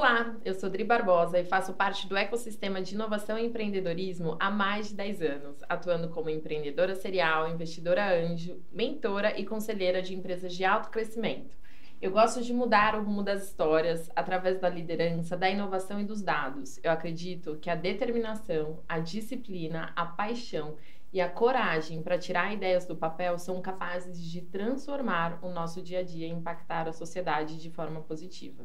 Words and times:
Olá, 0.00 0.34
eu 0.46 0.54
sou 0.54 0.70
Dri 0.70 0.82
Barbosa 0.82 1.38
e 1.38 1.44
faço 1.44 1.74
parte 1.74 2.08
do 2.08 2.16
ecossistema 2.16 2.80
de 2.80 2.94
inovação 2.94 3.38
e 3.38 3.44
empreendedorismo 3.44 4.34
há 4.40 4.50
mais 4.50 4.88
de 4.88 4.94
10 4.94 5.20
anos, 5.20 5.58
atuando 5.68 6.08
como 6.08 6.30
empreendedora 6.30 6.94
serial, 6.94 7.50
investidora 7.50 8.10
anjo, 8.10 8.58
mentora 8.72 9.38
e 9.38 9.44
conselheira 9.44 10.00
de 10.00 10.14
empresas 10.14 10.54
de 10.54 10.64
alto 10.64 10.88
crescimento. 10.88 11.54
Eu 12.00 12.12
gosto 12.12 12.42
de 12.42 12.50
mudar 12.54 12.94
o 12.94 13.04
rumo 13.04 13.22
das 13.22 13.46
histórias 13.46 14.10
através 14.16 14.58
da 14.58 14.70
liderança, 14.70 15.36
da 15.36 15.50
inovação 15.50 16.00
e 16.00 16.04
dos 16.06 16.22
dados. 16.22 16.80
Eu 16.82 16.92
acredito 16.92 17.58
que 17.60 17.68
a 17.68 17.74
determinação, 17.74 18.82
a 18.88 19.00
disciplina, 19.00 19.92
a 19.94 20.06
paixão 20.06 20.78
e 21.12 21.20
a 21.20 21.28
coragem 21.28 22.02
para 22.02 22.16
tirar 22.16 22.54
ideias 22.54 22.86
do 22.86 22.96
papel 22.96 23.38
são 23.38 23.60
capazes 23.60 24.18
de 24.18 24.40
transformar 24.40 25.38
o 25.42 25.50
nosso 25.50 25.82
dia 25.82 25.98
a 25.98 26.02
dia 26.02 26.26
e 26.26 26.30
impactar 26.30 26.88
a 26.88 26.92
sociedade 26.94 27.60
de 27.60 27.68
forma 27.68 28.00
positiva. 28.00 28.64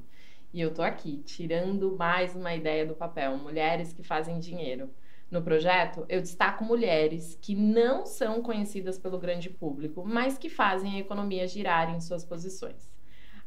E 0.55 0.61
eu 0.61 0.73
tô 0.73 0.81
aqui, 0.81 1.17
tirando 1.17 1.97
mais 1.97 2.33
uma 2.33 2.55
ideia 2.55 2.85
do 2.85 2.95
papel: 2.95 3.35
mulheres 3.35 3.91
que 3.91 4.01
fazem 4.01 4.39
dinheiro. 4.39 4.89
No 5.29 5.41
projeto, 5.41 6.05
eu 6.07 6.21
destaco 6.21 6.63
mulheres 6.63 7.37
que 7.41 7.53
não 7.53 8.05
são 8.05 8.41
conhecidas 8.41 8.97
pelo 8.97 9.19
grande 9.19 9.49
público, 9.49 10.05
mas 10.05 10.37
que 10.37 10.47
fazem 10.47 10.95
a 10.95 10.99
economia 10.99 11.45
girar 11.45 11.93
em 11.93 11.99
suas 11.99 12.23
posições. 12.23 12.89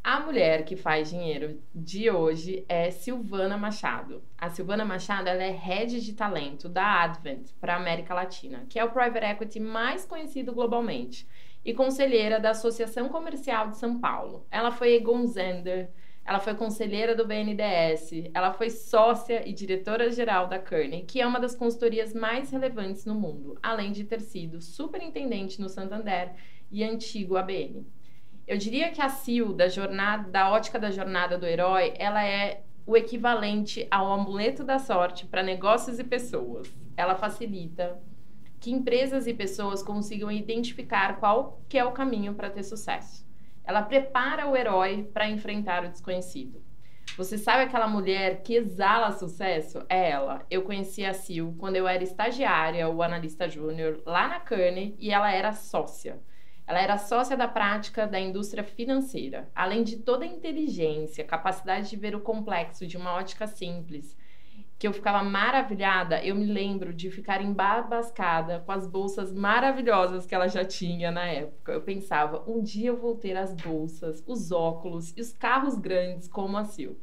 A 0.04 0.20
mulher 0.20 0.66
que 0.66 0.76
faz 0.76 1.08
dinheiro 1.08 1.58
de 1.74 2.10
hoje 2.10 2.66
é 2.68 2.90
Silvana 2.90 3.56
Machado. 3.56 4.22
A 4.36 4.50
Silvana 4.50 4.84
Machado 4.84 5.30
ela 5.30 5.42
é 5.42 5.50
head 5.50 6.02
de 6.02 6.12
talento 6.12 6.68
da 6.68 7.04
Advent 7.04 7.52
para 7.59 7.72
a 7.72 7.78
América 7.78 8.12
Latina, 8.12 8.66
que 8.68 8.78
é 8.78 8.84
o 8.84 8.90
private 8.90 9.24
equity 9.24 9.60
mais 9.60 10.04
conhecido 10.04 10.52
globalmente, 10.52 11.26
e 11.65 11.72
conselheira 11.72 12.38
da 12.38 12.50
Associação 12.50 13.09
Comercial 13.09 13.70
de 13.70 13.78
São 13.78 13.98
Paulo. 13.98 14.46
Ela 14.50 14.70
foi 14.70 14.95
Egon 14.95 15.26
Zender, 15.26 15.90
ela 16.29 16.40
foi 16.40 16.54
conselheira 16.54 17.15
do 17.15 17.26
BNDES, 17.26 18.30
ela 18.34 18.52
foi 18.52 18.68
sócia 18.68 19.48
e 19.48 19.52
diretora-geral 19.54 20.46
da 20.46 20.59
Kearney, 20.59 21.04
que 21.04 21.23
é 21.23 21.26
uma 21.26 21.40
das 21.40 21.57
consultorias 21.57 22.12
mais 22.12 22.51
relevantes 22.51 23.07
no 23.07 23.15
mundo, 23.15 23.59
além 23.62 23.93
de 23.93 24.04
ter 24.04 24.21
sido 24.21 24.60
superintendente 24.60 25.59
no 25.59 25.71
Santander 25.71 26.34
e 26.71 26.84
antigo 26.84 27.38
ABN. 27.38 27.87
Eu 28.46 28.59
diria 28.59 28.90
que 28.90 29.01
a 29.01 29.09
CIL, 29.09 29.54
da, 29.54 29.68
jornada, 29.68 30.30
da 30.30 30.51
ótica 30.51 30.79
da 30.79 30.90
jornada 30.90 31.38
do 31.38 31.46
herói, 31.46 31.95
ela 31.96 32.23
é 32.23 32.62
o 32.84 32.95
equivalente 32.95 33.88
ao 33.90 34.12
amuleto 34.12 34.62
da 34.62 34.79
sorte 34.79 35.24
para 35.24 35.43
negócios 35.43 35.99
e 35.99 36.04
pessoas. 36.04 36.71
Ela 36.95 37.15
facilita 37.15 37.99
que 38.60 38.71
empresas 38.71 39.26
e 39.26 39.32
pessoas 39.32 39.82
consigam 39.82 40.30
identificar 40.30 41.18
qual 41.18 41.62
que 41.71 41.79
é 41.79 41.84
o 41.87 41.93
caminho 41.93 42.34
para 42.34 42.51
ter 42.51 42.65
sucesso. 42.65 43.27
Ela 43.69 43.83
prepara 43.83 44.49
o 44.49 44.57
herói 44.57 45.11
para 45.13 45.29
enfrentar 45.29 45.85
o 45.85 45.91
desconhecido. 45.91 46.65
Você 47.19 47.37
sabe 47.37 47.65
aquela 47.65 47.87
mulher 47.87 48.43
que 48.43 48.55
exala 48.55 49.13
sucesso? 49.13 49.85
É 49.91 50.09
ela. 50.09 50.43
Eu 50.51 50.63
conheci 50.63 51.05
a 51.05 51.13
Sil 51.13 51.52
quando 51.59 51.77
eu 51.77 51.87
era 51.87 52.02
estagiária 52.02 52.89
ou 52.89 53.02
analista 53.02 53.46
júnior 53.46 54.01
lá 54.07 54.27
na 54.27 54.41
Kearney 54.41 54.96
e 54.99 55.11
ela 55.11 55.30
era 55.30 55.52
sócia. 55.52 56.19
Ela 56.66 56.80
era 56.80 56.96
sócia 56.96 57.37
da 57.37 57.46
prática 57.46 58.07
da 58.07 58.19
indústria 58.19 58.65
financeira. 58.65 59.51
Além 59.55 59.85
de 59.85 59.99
toda 59.99 60.24
a 60.24 60.29
inteligência, 60.29 61.23
capacidade 61.23 61.91
de 61.91 61.96
ver 61.96 62.16
o 62.16 62.21
complexo 62.21 62.87
de 62.87 62.96
uma 62.96 63.13
ótica 63.13 63.46
simples, 63.46 64.16
que 64.78 64.87
eu 64.87 64.93
ficava 64.93 65.25
maravilhada, 65.25 66.22
eu 66.25 66.37
me 66.37 66.47
lembro 66.47 66.94
de 66.94 67.10
ficar 67.10 67.43
embabascada 67.43 68.60
com 68.60 68.71
as 68.71 68.87
bolsas 68.87 69.32
maravilhosas 69.32 70.25
que 70.25 70.34
ela 70.34 70.47
já 70.47 70.65
tinha 70.65 71.10
na 71.10 71.26
época. 71.26 71.72
Eu 71.72 71.82
pensava, 71.82 72.44
um 72.47 72.62
dia 72.62 72.91
eu 72.91 72.97
vou 72.97 73.16
ter 73.16 73.37
as 73.37 73.53
bolsas, 73.54 74.22
os 74.25 74.53
óculos 74.53 75.12
e 75.16 75.21
os 75.21 75.33
carros 75.33 75.77
grandes 75.77 76.28
como 76.28 76.56
a 76.56 76.65
Sil. 76.71 76.94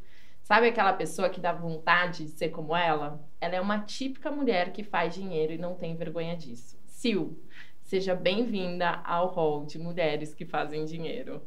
Sabe 0.42 0.68
aquela 0.68 0.94
pessoa 0.94 1.30
que 1.30 1.42
dá 1.42 1.52
vontade 1.52 2.24
de 2.24 2.30
ser 2.30 2.50
como 2.50 2.76
ela? 2.76 3.20
Ela 3.42 3.56
é 3.56 3.62
uma 3.62 3.80
típica 3.80 4.32
mulher 4.32 4.72
que 4.72 4.84
faz 4.84 5.14
dinheiro 5.14 5.52
e 5.52 5.58
não 5.58 5.76
tem 5.76 5.96
vergonha 5.98 6.38
disso. 6.38 6.78
Sil, 6.88 7.36
seja 7.84 8.16
bem-vinda 8.16 9.02
ao 9.04 9.28
hall 9.28 9.66
de 9.66 9.78
mulheres 9.78 10.34
que 10.34 10.46
fazem 10.46 10.86
dinheiro. 10.86 11.42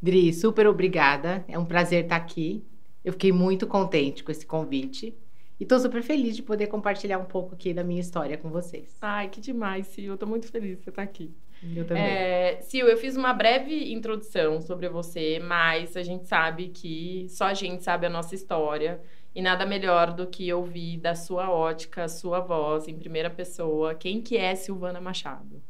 Dri, 0.00 0.32
super 0.32 0.66
obrigada. 0.66 1.44
É 1.48 1.58
um 1.58 1.66
prazer 1.66 2.04
estar 2.04 2.16
aqui. 2.16 2.64
Eu 3.04 3.12
fiquei 3.12 3.32
muito 3.32 3.66
contente 3.66 4.24
com 4.24 4.30
esse 4.30 4.46
convite. 4.46 5.14
E 5.64 5.66
tô 5.66 5.78
super 5.78 6.02
feliz 6.02 6.36
de 6.36 6.42
poder 6.42 6.66
compartilhar 6.66 7.16
um 7.16 7.24
pouco 7.24 7.54
aqui 7.54 7.72
da 7.72 7.82
minha 7.82 7.98
história 7.98 8.36
com 8.36 8.50
vocês. 8.50 8.98
Ai, 9.00 9.30
que 9.30 9.40
demais, 9.40 9.86
Sil. 9.88 10.12
Eu 10.12 10.18
tô 10.18 10.26
muito 10.26 10.46
feliz 10.46 10.76
de 10.76 10.84
você 10.84 10.90
estar 10.90 11.00
aqui. 11.00 11.34
Eu 11.74 11.86
também. 11.86 12.02
É, 12.02 12.60
Sil, 12.68 12.84
eu 12.86 12.98
fiz 12.98 13.16
uma 13.16 13.32
breve 13.32 13.90
introdução 13.90 14.60
sobre 14.60 14.90
você, 14.90 15.38
mas 15.42 15.96
a 15.96 16.02
gente 16.02 16.28
sabe 16.28 16.68
que 16.68 17.26
só 17.30 17.46
a 17.46 17.54
gente 17.54 17.82
sabe 17.82 18.04
a 18.04 18.10
nossa 18.10 18.34
história. 18.34 19.00
E 19.34 19.40
nada 19.40 19.64
melhor 19.64 20.12
do 20.12 20.26
que 20.26 20.52
ouvir 20.52 20.98
da 20.98 21.14
sua 21.14 21.50
ótica, 21.50 22.08
sua 22.08 22.40
voz, 22.40 22.86
em 22.86 22.98
primeira 22.98 23.30
pessoa, 23.30 23.94
quem 23.94 24.20
que 24.20 24.36
é 24.36 24.54
Silvana 24.54 25.00
Machado. 25.00 25.62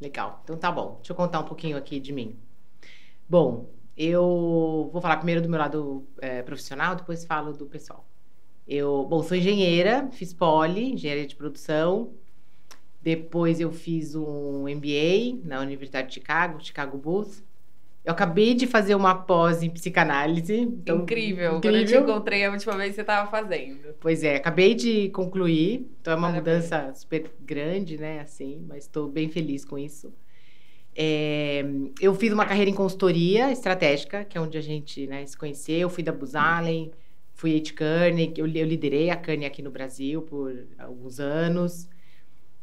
Legal. 0.00 0.42
Então 0.44 0.56
tá 0.56 0.70
bom. 0.70 0.98
Deixa 0.98 1.10
eu 1.10 1.16
contar 1.16 1.40
um 1.40 1.44
pouquinho 1.44 1.76
aqui 1.76 1.98
de 1.98 2.12
mim. 2.12 2.38
Bom, 3.28 3.68
eu 3.96 4.88
vou 4.92 5.02
falar 5.02 5.16
primeiro 5.16 5.42
do 5.42 5.48
meu 5.48 5.58
lado 5.58 6.06
é, 6.20 6.40
profissional, 6.40 6.94
depois 6.94 7.24
falo 7.24 7.52
do 7.52 7.66
pessoal. 7.66 8.06
Eu, 8.70 9.04
bom, 9.04 9.20
sou 9.20 9.36
engenheira, 9.36 10.08
fiz 10.12 10.32
poli, 10.32 10.92
engenharia 10.92 11.26
de 11.26 11.34
produção. 11.34 12.12
Depois 13.02 13.58
eu 13.58 13.72
fiz 13.72 14.14
um 14.14 14.62
MBA 14.62 15.40
na 15.44 15.60
Universidade 15.60 16.06
de 16.06 16.14
Chicago, 16.14 16.64
Chicago 16.64 16.96
Bulls. 16.96 17.42
Eu 18.04 18.12
acabei 18.12 18.54
de 18.54 18.68
fazer 18.68 18.94
uma 18.94 19.12
pós 19.12 19.64
em 19.64 19.68
psicanálise. 19.70 20.54
Então, 20.54 20.98
incrível. 20.98 21.56
incrível. 21.56 21.60
Quando 21.60 21.76
eu 21.76 21.84
te 21.84 21.96
encontrei 21.96 22.44
a 22.44 22.50
última 22.52 22.76
vez, 22.76 22.94
você 22.94 23.00
estava 23.00 23.28
fazendo. 23.28 23.92
Pois 23.98 24.22
é, 24.22 24.36
acabei 24.36 24.76
de 24.76 25.08
concluir. 25.08 25.90
Então 26.00 26.12
é 26.12 26.16
uma 26.16 26.28
Parabéns. 26.28 26.62
mudança 26.62 26.94
super 26.94 27.28
grande, 27.40 27.98
né? 27.98 28.20
Assim, 28.20 28.64
mas 28.68 28.84
estou 28.84 29.08
bem 29.08 29.28
feliz 29.28 29.64
com 29.64 29.76
isso. 29.76 30.14
É, 30.94 31.64
eu 32.00 32.14
fiz 32.14 32.32
uma 32.32 32.46
carreira 32.46 32.70
em 32.70 32.74
consultoria 32.74 33.50
estratégica, 33.50 34.24
que 34.24 34.38
é 34.38 34.40
onde 34.40 34.56
a 34.56 34.62
gente 34.62 35.08
né, 35.08 35.26
se 35.26 35.36
conheceu. 35.36 35.76
Eu 35.76 35.90
fui 35.90 36.04
da 36.04 36.12
Buzalen, 36.12 36.92
fui 37.40 37.58
de 37.58 37.72
Kearney, 37.72 38.34
eu, 38.36 38.46
eu 38.46 38.66
liderei 38.66 39.08
a 39.08 39.16
Kearney 39.16 39.46
aqui 39.46 39.62
no 39.62 39.70
Brasil 39.70 40.20
por 40.20 40.52
alguns 40.78 41.18
anos. 41.18 41.88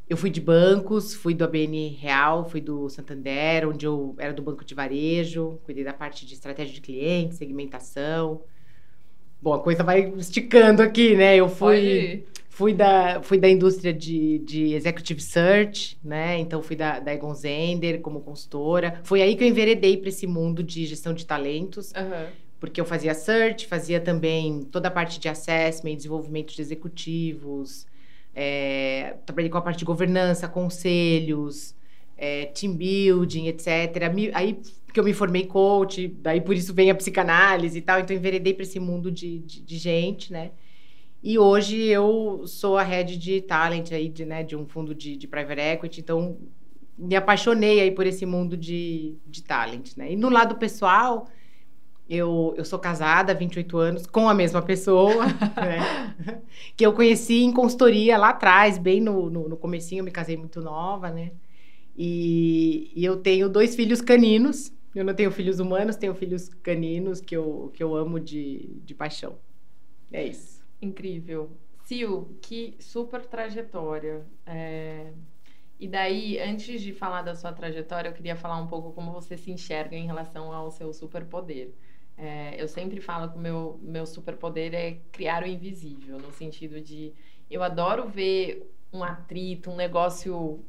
Eu 0.07 0.15
fui 0.15 0.29
de 0.29 0.39
bancos, 0.39 1.15
fui 1.15 1.33
do 1.33 1.43
ABN 1.43 1.97
Real, 1.99 2.47
fui 2.47 2.61
do 2.61 2.87
Santander, 2.87 3.67
onde 3.67 3.87
eu 3.87 4.16
era 4.19 4.31
do 4.31 4.43
banco 4.43 4.63
de 4.63 4.75
varejo, 4.75 5.59
cuidei 5.63 5.83
da 5.83 5.93
parte 5.93 6.27
de 6.27 6.35
estratégia 6.35 6.75
de 6.75 6.81
cliente, 6.81 7.33
segmentação. 7.33 8.43
Bom, 9.41 9.53
a 9.53 9.59
coisa 9.59 9.83
vai 9.83 10.13
esticando 10.16 10.83
aqui, 10.83 11.16
né? 11.16 11.35
Eu 11.35 11.49
fui, 11.49 12.23
fui, 12.47 12.71
da, 12.71 13.19
fui 13.23 13.39
da 13.39 13.49
indústria 13.49 13.91
de, 13.91 14.37
de 14.39 14.75
executive 14.75 15.19
search, 15.19 15.97
né? 16.03 16.37
Então 16.37 16.61
fui 16.61 16.75
da, 16.75 16.99
da 16.99 17.11
Egon 17.11 17.33
Zender 17.33 17.99
como 17.99 18.21
consultora. 18.21 19.01
Foi 19.03 19.23
aí 19.23 19.35
que 19.35 19.43
eu 19.43 19.47
enveredei 19.47 19.97
para 19.97 20.09
esse 20.09 20.27
mundo 20.27 20.61
de 20.61 20.85
gestão 20.85 21.16
de 21.16 21.25
talentos. 21.25 21.91
Uhum 21.93 22.47
porque 22.59 22.81
eu 22.81 22.85
fazia 22.85 23.13
search, 23.13 23.68
fazia 23.68 24.00
também 24.00 24.63
toda 24.72 24.88
a 24.88 24.91
parte 24.91 25.19
de 25.19 25.29
assessment, 25.29 25.95
desenvolvimento 25.95 26.53
de 26.53 26.62
executivos, 26.62 27.85
é, 28.34 29.16
trabalhei 29.25 29.50
com 29.50 29.57
a 29.57 29.62
parte 29.62 29.79
de 29.79 29.85
governança, 29.85 30.47
conselhos, 30.47 31.75
é, 32.17 32.46
team 32.46 32.73
building, 32.75 33.47
etc. 33.47 33.67
Aí 34.34 34.59
que 34.94 35.00
eu 35.00 35.03
me 35.03 35.13
formei 35.13 35.46
coach, 35.46 36.07
daí 36.07 36.41
por 36.41 36.56
isso 36.56 36.73
vem 36.73 36.90
a 36.90 36.96
psicanálise 36.96 37.78
e 37.78 37.81
tal, 37.81 38.00
então 38.00 38.16
enveredei 38.16 38.53
para 38.53 38.63
esse 38.63 38.79
mundo 38.79 39.12
de, 39.12 39.40
de, 39.40 39.62
de, 39.62 39.78
gente, 39.78 40.34
né? 40.34 40.51
E 41.22 41.38
hoje 41.38 41.84
eu 41.84 42.44
sou 42.47 42.78
a 42.78 42.84
head 42.84 43.17
de 43.17 43.41
talent 43.41 43.91
aí, 43.91 44.09
de, 44.09 44.25
né, 44.25 44.44
de 44.44 44.56
um 44.56 44.66
fundo 44.66 44.96
de, 44.96 45.16
de 45.16 45.28
private 45.28 45.61
equity, 45.61 46.02
então 46.02 46.37
me 46.97 47.16
apaixonei 47.16 47.79
aí 47.79 47.91
por 47.91 48.08
esse 48.08 48.26
mundo 48.26 48.58
de, 48.58 49.16
de 49.28 49.43
talent, 49.43 49.96
né? 49.96 50.11
E 50.11 50.16
no 50.16 50.29
lado 50.29 50.55
pessoal, 50.55 51.28
eu, 52.09 52.53
eu 52.57 52.63
sou 52.63 52.79
casada 52.79 53.31
há 53.31 53.35
28 53.35 53.77
anos 53.77 54.07
com 54.07 54.29
a 54.29 54.33
mesma 54.33 54.61
pessoa, 54.61 55.25
né? 55.57 56.41
que 56.75 56.85
eu 56.85 56.93
conheci 56.93 57.43
em 57.43 57.51
consultoria 57.51 58.17
lá 58.17 58.29
atrás, 58.29 58.77
bem 58.77 59.01
no, 59.01 59.29
no, 59.29 59.49
no 59.49 59.57
comecinho, 59.57 60.01
eu 60.01 60.05
me 60.05 60.11
casei 60.11 60.37
muito 60.37 60.61
nova, 60.61 61.09
né? 61.09 61.31
E, 61.97 62.91
e, 62.95 63.03
eu 63.03 63.17
tenho 63.17 63.49
dois 63.49 63.75
filhos 63.75 64.01
caninos, 64.01 64.71
eu 64.93 65.03
não 65.03 65.13
tenho 65.13 65.31
filhos 65.31 65.59
humanos, 65.59 65.95
tenho 65.95 66.13
filhos 66.13 66.47
caninos 66.61 67.19
que 67.19 67.35
eu, 67.35 67.71
que 67.73 67.83
eu 67.83 67.95
amo 67.95 68.19
de, 68.19 68.79
de 68.85 68.93
paixão. 68.93 69.37
É 70.11 70.25
isso. 70.25 70.63
Incrível. 70.81 71.49
Sil, 71.83 72.37
que 72.41 72.75
super 72.79 73.25
trajetória. 73.25 74.25
É... 74.45 75.11
E 75.79 75.87
daí, 75.87 76.39
antes 76.39 76.81
de 76.81 76.93
falar 76.93 77.21
da 77.21 77.35
sua 77.35 77.51
trajetória, 77.51 78.09
eu 78.09 78.13
queria 78.13 78.35
falar 78.35 78.57
um 78.57 78.67
pouco 78.67 78.93
como 78.93 79.11
você 79.11 79.37
se 79.37 79.51
enxerga 79.51 79.95
em 79.95 80.05
relação 80.05 80.51
ao 80.51 80.71
seu 80.71 80.91
superpoder. 80.93 81.71
É, 82.17 82.59
eu 82.61 82.67
sempre 82.67 82.99
falo 82.99 83.29
que 83.31 83.37
o 83.37 83.41
meu, 83.41 83.79
meu 83.81 84.05
superpoder 84.05 84.73
é 84.73 84.97
criar 85.11 85.43
o 85.43 85.47
invisível, 85.47 86.17
no 86.17 86.31
sentido 86.31 86.81
de 86.81 87.14
eu 87.49 87.61
adoro 87.61 88.08
ver 88.08 88.67
um 88.91 89.03
atrito, 89.03 89.69
um 89.69 89.75
negócio 89.75 90.66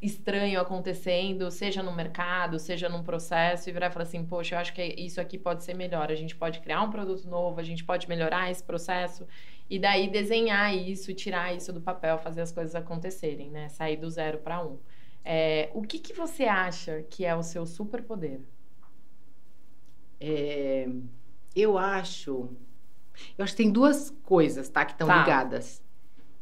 estranho 0.00 0.58
acontecendo, 0.60 1.50
seja 1.50 1.82
no 1.82 1.92
mercado, 1.92 2.58
seja 2.58 2.88
num 2.88 3.02
processo, 3.02 3.68
e 3.68 3.72
virar 3.72 3.88
e 3.88 3.90
falar 3.90 4.04
assim, 4.04 4.24
poxa, 4.24 4.54
eu 4.54 4.58
acho 4.58 4.72
que 4.72 4.82
isso 4.82 5.20
aqui 5.20 5.36
pode 5.36 5.62
ser 5.62 5.74
melhor, 5.74 6.10
a 6.10 6.14
gente 6.14 6.34
pode 6.34 6.60
criar 6.60 6.82
um 6.82 6.90
produto 6.90 7.28
novo, 7.28 7.60
a 7.60 7.62
gente 7.62 7.84
pode 7.84 8.08
melhorar 8.08 8.50
esse 8.50 8.62
processo, 8.62 9.26
e 9.68 9.78
daí 9.78 10.08
desenhar 10.08 10.74
isso, 10.74 11.12
tirar 11.12 11.54
isso 11.54 11.72
do 11.72 11.80
papel, 11.80 12.16
fazer 12.18 12.40
as 12.40 12.50
coisas 12.50 12.74
acontecerem, 12.74 13.50
né? 13.50 13.68
Sair 13.68 13.96
do 13.96 14.08
zero 14.08 14.38
para 14.38 14.64
um. 14.64 14.78
É, 15.24 15.70
o 15.74 15.82
que, 15.82 15.98
que 15.98 16.14
você 16.14 16.44
acha 16.44 17.02
que 17.10 17.24
é 17.24 17.36
o 17.36 17.42
seu 17.42 17.66
superpoder? 17.66 18.40
É, 20.20 20.88
eu 21.56 21.78
acho. 21.78 22.50
Eu 23.36 23.44
acho 23.44 23.54
que 23.54 23.62
tem 23.62 23.72
duas 23.72 24.10
coisas, 24.22 24.68
tá? 24.68 24.84
Que 24.84 24.92
estão 24.92 25.08
tá. 25.08 25.20
ligadas. 25.20 25.82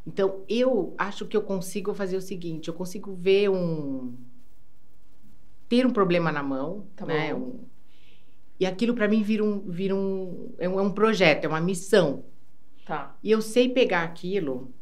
Então, 0.07 0.43
eu 0.49 0.95
acho 0.99 1.27
que 1.27 1.37
eu 1.37 1.43
consigo 1.43 1.95
fazer 1.95 2.17
o 2.17 2.23
seguinte: 2.23 2.69
eu 2.69 2.75
consigo 2.75 3.15
ver 3.15 3.49
um. 3.49 4.17
ter 5.69 5.87
um 5.87 5.91
problema 5.91 6.33
na 6.33 6.43
mão, 6.43 6.87
tá 6.97 7.07
né? 7.07 7.35
Um, 7.35 7.61
e 8.59 8.67
aquilo 8.67 8.95
para 8.95 9.07
mim 9.07 9.23
vira 9.23 9.45
um, 9.45 9.61
vira 9.61 9.95
um, 9.95 10.55
é 10.59 10.69
um. 10.69 10.81
É 10.81 10.83
um 10.83 10.91
projeto, 10.91 11.45
é 11.45 11.49
uma 11.49 11.61
missão. 11.61 12.25
Tá. 12.85 13.17
E 13.23 13.31
eu 13.31 13.41
sei 13.41 13.69
pegar 13.69 14.03
aquilo 14.03 14.73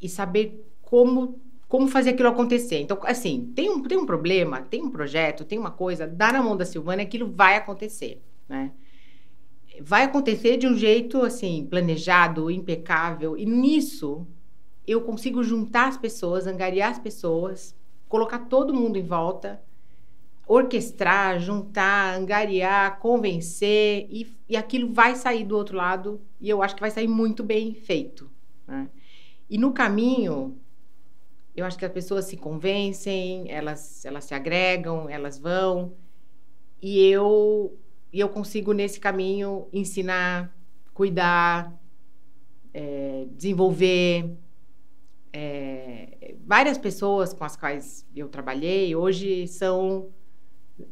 e 0.00 0.08
saber 0.08 0.64
como 0.80 1.40
como 1.74 1.88
fazer 1.88 2.10
aquilo 2.10 2.28
acontecer. 2.28 2.78
Então, 2.78 2.96
assim, 3.02 3.50
tem 3.52 3.68
um, 3.68 3.82
tem 3.82 3.98
um 3.98 4.06
problema, 4.06 4.62
tem 4.62 4.80
um 4.80 4.90
projeto, 4.90 5.44
tem 5.44 5.58
uma 5.58 5.72
coisa, 5.72 6.06
dá 6.06 6.32
na 6.32 6.40
mão 6.40 6.56
da 6.56 6.64
Silvana, 6.64 7.02
aquilo 7.02 7.26
vai 7.26 7.56
acontecer, 7.56 8.22
né? 8.48 8.70
Vai 9.80 10.04
acontecer 10.04 10.56
de 10.56 10.68
um 10.68 10.76
jeito, 10.76 11.22
assim, 11.22 11.66
planejado, 11.68 12.48
impecável, 12.48 13.36
e 13.36 13.44
nisso 13.44 14.24
eu 14.86 15.00
consigo 15.00 15.42
juntar 15.42 15.88
as 15.88 15.96
pessoas, 15.96 16.46
angariar 16.46 16.92
as 16.92 17.00
pessoas, 17.00 17.74
colocar 18.08 18.38
todo 18.38 18.72
mundo 18.72 18.96
em 18.96 19.04
volta, 19.04 19.60
orquestrar, 20.46 21.40
juntar, 21.40 22.16
angariar, 22.16 23.00
convencer, 23.00 24.06
e, 24.08 24.32
e 24.48 24.56
aquilo 24.56 24.92
vai 24.92 25.16
sair 25.16 25.42
do 25.42 25.56
outro 25.56 25.76
lado, 25.76 26.20
e 26.40 26.48
eu 26.48 26.62
acho 26.62 26.76
que 26.76 26.80
vai 26.80 26.92
sair 26.92 27.08
muito 27.08 27.42
bem 27.42 27.74
feito, 27.74 28.30
né? 28.64 28.88
E 29.50 29.58
no 29.58 29.72
caminho, 29.72 30.56
eu 31.56 31.64
acho 31.64 31.78
que 31.78 31.84
as 31.84 31.92
pessoas 31.92 32.24
se 32.24 32.36
convencem, 32.36 33.50
elas, 33.50 34.04
elas 34.04 34.24
se 34.24 34.34
agregam, 34.34 35.08
elas 35.08 35.38
vão. 35.38 35.94
E 36.82 37.06
eu, 37.06 37.78
e 38.12 38.20
eu 38.20 38.28
consigo, 38.28 38.72
nesse 38.72 38.98
caminho, 38.98 39.68
ensinar, 39.72 40.54
cuidar, 40.92 41.72
é, 42.72 43.26
desenvolver. 43.30 44.30
É, 45.32 46.34
várias 46.46 46.78
pessoas 46.78 47.32
com 47.32 47.44
as 47.44 47.56
quais 47.56 48.06
eu 48.14 48.28
trabalhei 48.28 48.94
hoje 48.94 49.48
são 49.48 50.10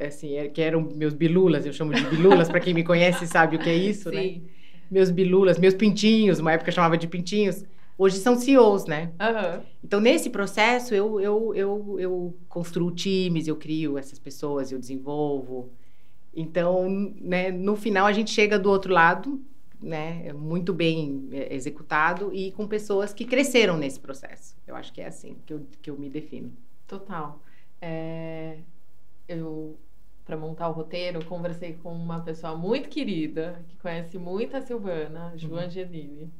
assim 0.01 0.37
é, 0.37 0.49
que 0.49 0.61
eram 0.61 0.81
meus 0.81 1.15
bilulas 1.15 1.65
eu 1.65 1.73
chamo 1.73 1.95
de 1.95 2.03
bilulas 2.07 2.49
para 2.49 2.59
quem 2.59 2.75
me 2.75 2.83
conhece 2.83 3.25
sabe 3.25 3.55
o 3.55 3.59
que 3.61 3.71
é 3.71 3.75
isso 3.75 4.11
né? 4.11 4.21
Sim. 4.21 4.43
né 4.45 4.51
meus 4.93 5.11
bilulas 5.11 5.59
meus 5.59 5.75
pintinhos 5.75 6.39
uma 6.39 6.53
época 6.53 6.69
eu 6.69 6.75
chamava 6.75 6.99
de 6.99 7.09
pintinhos 7.09 7.65
hoje 8.03 8.19
são 8.19 8.37
CEOs, 8.37 8.87
né? 8.87 9.13
Uhum. 9.21 9.63
Então, 9.85 10.01
nesse 10.01 10.29
processo, 10.29 10.95
eu, 10.95 11.21
eu, 11.21 11.55
eu, 11.55 11.97
eu 12.01 12.37
construo 12.49 12.91
times, 12.91 13.47
eu 13.47 13.57
crio 13.57 13.97
essas 13.97 14.19
pessoas, 14.19 14.73
eu 14.73 14.79
desenvolvo. 14.79 15.71
Então, 16.35 16.89
né, 17.21 17.53
no 17.53 17.77
final, 17.77 18.07
a 18.07 18.13
gente 18.13 18.31
chega 18.31 18.59
do 18.59 18.69
outro 18.69 18.93
lado, 18.93 19.41
né, 19.81 20.33
muito 20.33 20.73
bem 20.73 21.29
é, 21.31 21.55
executado 21.55 22.33
e 22.35 22.51
com 22.53 22.67
pessoas 22.67 23.13
que 23.13 23.25
cresceram 23.25 23.77
nesse 23.77 24.01
processo. 24.01 24.57
Eu 24.67 24.75
acho 24.75 24.93
que 24.93 25.01
é 25.01 25.07
assim 25.07 25.37
que 25.47 25.53
eu, 25.53 25.67
que 25.81 25.91
eu 25.91 25.97
me 25.97 26.09
defino. 26.09 26.53
Total. 26.89 27.41
É, 27.81 28.59
eu, 29.29 29.77
para 30.25 30.37
montar 30.37 30.69
o 30.69 30.73
roteiro, 30.73 31.25
conversei 31.25 31.75
com 31.75 31.93
uma 31.93 32.21
pessoa 32.21 32.57
muito 32.57 32.89
querida, 32.89 33.65
que 33.69 33.77
conhece 33.77 34.19
muito 34.19 34.57
a 34.57 34.61
Silvana, 34.61 35.33
Ju 35.37 35.51
uhum. 35.51 35.59
Angelini. 35.59 36.33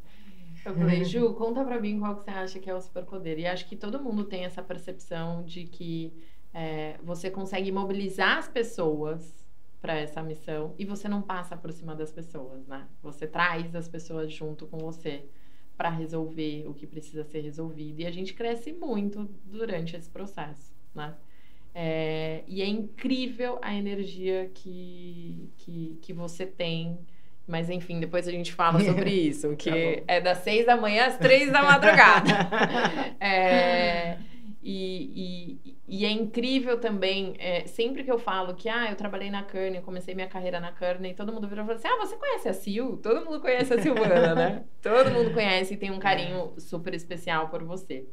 Eu 0.65 0.75
falei, 0.75 1.05
Ju, 1.05 1.35
conta 1.35 1.65
pra 1.65 1.81
mim 1.81 1.99
qual 1.99 2.17
que 2.17 2.25
você 2.25 2.31
acha 2.31 2.59
que 2.61 2.71
é 2.71 2.75
o 2.75 2.81
superpoder. 2.81 3.39
E 3.39 3.47
acho 3.47 3.69
que 3.69 3.77
todo 3.77 4.03
mundo 4.03 4.25
tem 4.25 4.45
essa 4.45 4.63
percepção 4.63 5.43
de 5.45 5.65
que 5.65 6.13
é, 6.55 6.99
você 7.03 7.31
consegue 7.31 7.73
mobilizar 7.73 8.39
as 8.39 8.49
pessoas 8.49 9.43
para 9.81 9.95
essa 9.95 10.23
missão 10.23 10.75
e 10.79 10.85
você 10.85 11.09
não 11.09 11.21
passa 11.21 11.57
por 11.57 11.73
cima 11.73 11.97
das 11.97 12.13
pessoas, 12.13 12.65
né? 12.69 12.87
Você 13.03 13.27
traz 13.27 13.75
as 13.75 13.89
pessoas 13.89 14.33
junto 14.33 14.67
com 14.67 14.79
você 14.79 15.25
para 15.77 15.91
resolver 15.91 16.65
o 16.69 16.75
que 16.75 16.87
precisa 16.87 17.25
ser 17.25 17.41
resolvido. 17.41 18.01
E 18.01 18.07
a 18.07 18.11
gente 18.13 18.33
cresce 18.33 18.73
muito 18.73 19.29
durante 19.45 19.97
esse 19.97 20.09
processo, 20.09 20.73
né? 20.95 21.17
É, 21.75 22.45
e 22.47 22.63
é 22.63 22.67
incrível 22.69 23.59
a 23.63 23.75
energia 23.75 24.49
que, 24.55 25.51
que, 25.57 25.99
que 26.03 26.13
você 26.13 26.47
tem 26.47 26.99
mas 27.47 27.69
enfim, 27.69 28.01
depois 28.01 28.27
a 28.29 28.31
gente 28.31 28.53
fala 28.53 28.79
sobre 28.85 29.11
isso, 29.11 29.57
que 29.57 29.71
tá 29.71 30.05
é 30.07 30.21
das 30.21 30.39
seis 30.39 30.67
da 30.67 30.77
manhã 30.77 31.07
às 31.07 31.19
três 31.19 31.51
da 31.51 31.63
madrugada. 31.63 32.31
é, 33.21 34.19
e, 34.63 35.59
e, 35.67 35.77
e, 35.89 36.07
é 36.07 36.11
incrível 36.11 36.79
também, 36.79 37.35
é, 37.39 37.67
sempre 37.67 38.05
que 38.05 38.11
eu 38.11 38.19
falo 38.19 38.55
que 38.55 38.69
ah, 38.69 38.89
eu 38.89 38.97
trabalhei 38.97 39.29
na 39.29 39.43
Kearney, 39.43 39.81
comecei 39.81 40.15
minha 40.15 40.29
carreira 40.29 40.61
na 40.61 40.71
Kearney, 40.71 41.15
todo 41.15 41.33
mundo 41.33 41.49
vira 41.49 41.63
e 41.63 41.67
fala 41.67 41.77
assim: 41.77 41.89
ah, 41.89 41.97
você 41.97 42.17
conhece 42.17 42.49
a 42.49 42.55
Sil? 42.55 42.97
Todo 43.03 43.25
mundo 43.25 43.41
conhece 43.41 43.75
a 43.75 43.83
Silvana, 43.83 44.35
né? 44.35 44.65
todo 44.81 45.11
mundo 45.11 45.33
conhece 45.35 45.75
e 45.75 45.77
tem 45.77 45.91
um 45.91 45.99
carinho 45.99 46.53
super 46.59 46.95
especial 46.95 47.49
por 47.49 47.65
você. 47.65 48.07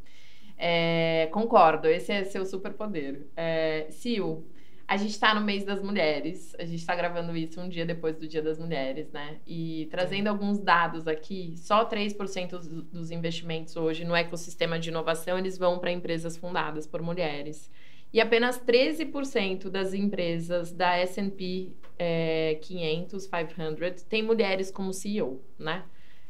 É, 0.57 1.29
concordo, 1.31 1.87
esse 1.87 2.11
é 2.11 2.25
seu 2.25 2.45
superpoder. 2.45 3.27
É, 3.37 3.85
Sil, 3.93 4.43
a 4.89 4.97
gente 4.97 5.12
está 5.12 5.36
no 5.36 5.41
mês 5.41 5.63
das 5.63 5.83
mulheres. 5.83 6.56
A 6.57 6.65
gente 6.65 6.80
está 6.80 6.95
gravando 6.95 7.38
isso 7.38 7.62
um 7.62 7.69
dia 7.69 7.86
depois 7.86 8.18
do 8.18 8.27
Dia 8.27 8.41
das 8.41 8.57
Mulheres, 8.57 9.12
né? 9.12 9.38
E 9.45 9.88
trazendo 9.91 10.25
alguns 10.30 10.59
dados 10.59 11.07
aqui, 11.07 11.53
só 11.57 11.88
3% 11.88 12.57
dos 12.91 13.12
investimentos 13.12 13.75
hoje 13.75 14.03
no 14.03 14.15
ecossistema 14.15 14.80
de 14.80 14.89
inovação 14.89 15.38
eles 15.38 15.59
vão 15.59 15.77
para 15.77 15.91
empresas 15.91 16.36
fundadas 16.36 16.88
por 16.88 17.03
mulheres. 17.03 17.69
E 18.12 18.19
apenas 18.19 18.59
13% 18.59 19.69
das 19.69 19.94
empresas 19.94 20.71
da 20.71 20.97
S&P 20.97 21.71
é, 22.00 22.57
500, 22.59 23.27
500 23.27 24.01
tem 24.06 24.24
mulheres 24.24 24.71
como 24.71 24.91
CEO, 24.91 25.39
né? 25.59 25.83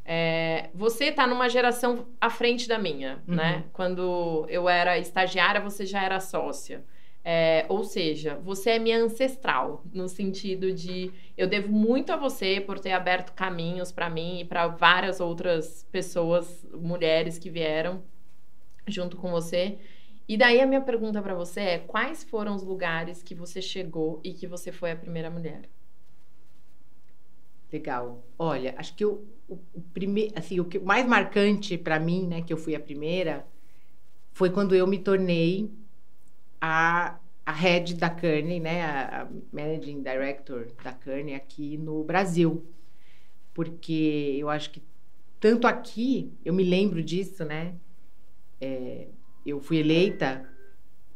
É, 0.04 0.70
você 0.74 1.06
está 1.06 1.26
numa 1.26 1.48
geração 1.48 2.08
à 2.20 2.30
frente 2.30 2.68
da 2.68 2.78
minha, 2.78 3.24
uhum. 3.26 3.36
né? 3.36 3.64
Quando 3.72 4.46
eu 4.50 4.68
era 4.68 4.98
estagiária, 4.98 5.62
você 5.62 5.86
já 5.86 6.04
era 6.04 6.20
sócia. 6.20 6.84
É, 7.24 7.66
ou 7.70 7.84
seja, 7.84 8.36
você 8.38 8.72
é 8.72 8.80
minha 8.80 8.98
ancestral, 8.98 9.84
no 9.94 10.08
sentido 10.08 10.72
de 10.72 11.12
eu 11.38 11.48
devo 11.48 11.72
muito 11.72 12.12
a 12.12 12.18
você 12.18 12.62
por 12.62 12.80
ter 12.80 12.92
aberto 12.92 13.34
caminhos 13.34 13.92
para 13.92 14.10
mim 14.10 14.40
e 14.40 14.46
para 14.46 14.68
várias 14.68 15.20
outras 15.20 15.86
pessoas, 15.92 16.66
mulheres 16.74 17.38
que 17.38 17.50
vieram 17.50 18.02
junto 18.88 19.18
com 19.18 19.30
você. 19.32 19.80
E 20.28 20.38
daí 20.38 20.62
a 20.62 20.68
minha 20.68 20.82
pergunta 20.82 21.22
para 21.22 21.36
você 21.36 21.62
é: 21.62 21.78
quais 21.80 22.24
foram 22.24 22.56
os 22.56 22.64
lugares 22.64 23.22
que 23.24 23.36
você 23.36 23.62
chegou 23.62 24.22
e 24.24 24.34
que 24.34 24.48
você 24.48 24.72
foi 24.72 24.92
a 24.92 24.96
primeira 24.96 25.30
mulher? 25.30 25.70
Legal. 27.72 28.24
Olha, 28.38 28.74
acho 28.78 28.96
que 28.96 29.06
o, 29.06 29.28
o, 29.48 29.60
o 29.74 29.82
primeiro, 29.94 30.34
assim, 30.38 30.60
o 30.60 30.66
que 30.66 30.80
mais 30.80 31.06
marcante 31.08 31.78
para 31.78 32.00
mim, 32.00 32.28
né, 32.28 32.42
que 32.42 32.52
eu 32.52 32.58
fui 32.58 32.76
a 32.76 32.80
primeira, 32.80 33.46
foi 34.32 34.50
quando 34.50 34.76
eu 34.76 34.88
me 34.88 35.00
tornei 35.00 35.72
a, 36.62 37.20
a 37.46 37.52
head 37.52 37.96
da 37.96 38.10
Kearney, 38.10 38.60
né, 38.60 38.84
a, 38.84 39.22
a 39.22 39.28
managing 39.52 40.02
director 40.02 40.68
da 40.84 40.94
Kearney 40.94 41.36
aqui 41.36 41.78
no 41.78 42.04
Brasil. 42.04 42.66
Porque 43.54 44.36
eu 44.38 44.50
acho 44.50 44.72
que 44.72 44.82
tanto 45.40 45.68
aqui, 45.68 46.34
eu 46.44 46.54
me 46.54 46.64
lembro 46.64 47.04
disso, 47.04 47.46
né? 47.46 47.76
É, 48.60 49.08
eu 49.46 49.60
fui 49.60 49.78
eleita 49.78 50.50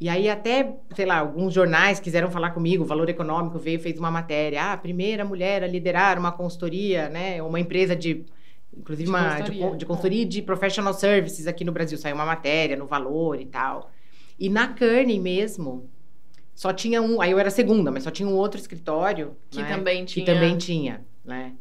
e 0.00 0.08
aí 0.08 0.28
até, 0.28 0.76
sei 0.94 1.06
lá, 1.06 1.18
alguns 1.18 1.54
jornais 1.54 2.00
quiseram 2.00 2.30
falar 2.30 2.50
comigo, 2.50 2.82
o 2.82 2.86
Valor 2.86 3.08
Econômico 3.08 3.58
veio 3.58 3.78
fez 3.78 3.98
uma 3.98 4.10
matéria, 4.10 4.62
ah, 4.62 4.72
a 4.72 4.76
primeira 4.76 5.24
mulher 5.24 5.62
a 5.62 5.66
liderar 5.66 6.18
uma 6.18 6.32
consultoria, 6.32 7.08
né, 7.08 7.42
uma 7.42 7.60
empresa 7.60 7.94
de 7.94 8.24
inclusive 8.76 9.04
de 9.04 9.10
uma 9.10 9.30
consultoria. 9.30 9.70
De, 9.70 9.76
de 9.78 9.86
consultoria 9.86 10.22
é. 10.22 10.26
de 10.26 10.42
professional 10.42 10.92
services 10.92 11.46
aqui 11.46 11.64
no 11.64 11.70
Brasil, 11.72 11.96
saiu 11.96 12.16
uma 12.16 12.26
matéria 12.26 12.76
no 12.76 12.86
Valor 12.86 13.40
e 13.40 13.46
tal. 13.46 13.92
E 14.38 14.48
na 14.48 14.68
Kearney 14.68 15.20
mesmo, 15.20 15.88
só 16.54 16.72
tinha 16.72 17.02
um. 17.02 17.20
Aí 17.20 17.30
eu 17.30 17.38
era 17.38 17.50
segunda, 17.50 17.90
mas 17.90 18.02
só 18.02 18.10
tinha 18.10 18.28
um 18.28 18.34
outro 18.34 18.60
escritório. 18.60 19.36
Que 19.50 19.62
né, 19.62 19.68
também 19.68 20.04
tinha. 20.04 20.24
Que 20.24 20.32
também 20.32 20.56
tinha, 20.56 21.04
né? 21.24 21.54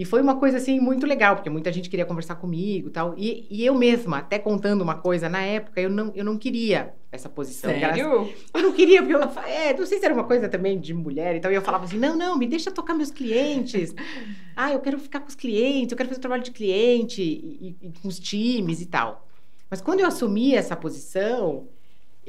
E 0.00 0.04
foi 0.06 0.22
uma 0.22 0.36
coisa, 0.36 0.56
assim, 0.56 0.80
muito 0.80 1.04
legal, 1.04 1.34
porque 1.36 1.50
muita 1.50 1.70
gente 1.70 1.90
queria 1.90 2.06
conversar 2.06 2.36
comigo 2.36 2.88
tal. 2.88 3.14
e 3.18 3.46
E 3.50 3.66
eu 3.66 3.74
mesma, 3.74 4.16
até 4.16 4.38
contando 4.38 4.80
uma 4.80 4.94
coisa, 4.94 5.28
na 5.28 5.42
época, 5.42 5.78
eu 5.78 5.90
não, 5.90 6.10
eu 6.14 6.24
não 6.24 6.38
queria 6.38 6.94
essa 7.12 7.28
posição. 7.28 7.70
Sério? 7.70 8.32
eu 8.54 8.62
não 8.62 8.72
queria, 8.72 9.02
porque 9.02 9.14
eu... 9.14 9.20
É, 9.46 9.76
não 9.76 9.84
sei 9.84 9.98
se 9.98 10.04
era 10.06 10.14
uma 10.14 10.24
coisa 10.24 10.48
também 10.48 10.80
de 10.80 10.94
mulher 10.94 11.36
e 11.36 11.40
tal. 11.40 11.52
E 11.52 11.54
eu 11.54 11.60
falava 11.60 11.84
assim, 11.84 11.98
não, 11.98 12.16
não, 12.16 12.38
me 12.38 12.46
deixa 12.46 12.70
tocar 12.70 12.94
meus 12.94 13.10
clientes. 13.10 13.94
ah, 14.56 14.72
eu 14.72 14.80
quero 14.80 14.98
ficar 14.98 15.20
com 15.20 15.28
os 15.28 15.34
clientes, 15.34 15.92
eu 15.92 15.98
quero 15.98 16.08
fazer 16.08 16.18
o 16.18 16.22
trabalho 16.22 16.42
de 16.42 16.52
cliente, 16.52 17.20
e, 17.20 17.76
e, 17.82 17.88
e 17.88 17.92
com 18.00 18.08
os 18.08 18.18
times 18.18 18.80
e 18.80 18.86
tal. 18.86 19.28
Mas 19.68 19.82
quando 19.82 20.00
eu 20.00 20.06
assumi 20.06 20.54
essa 20.54 20.74
posição 20.74 21.68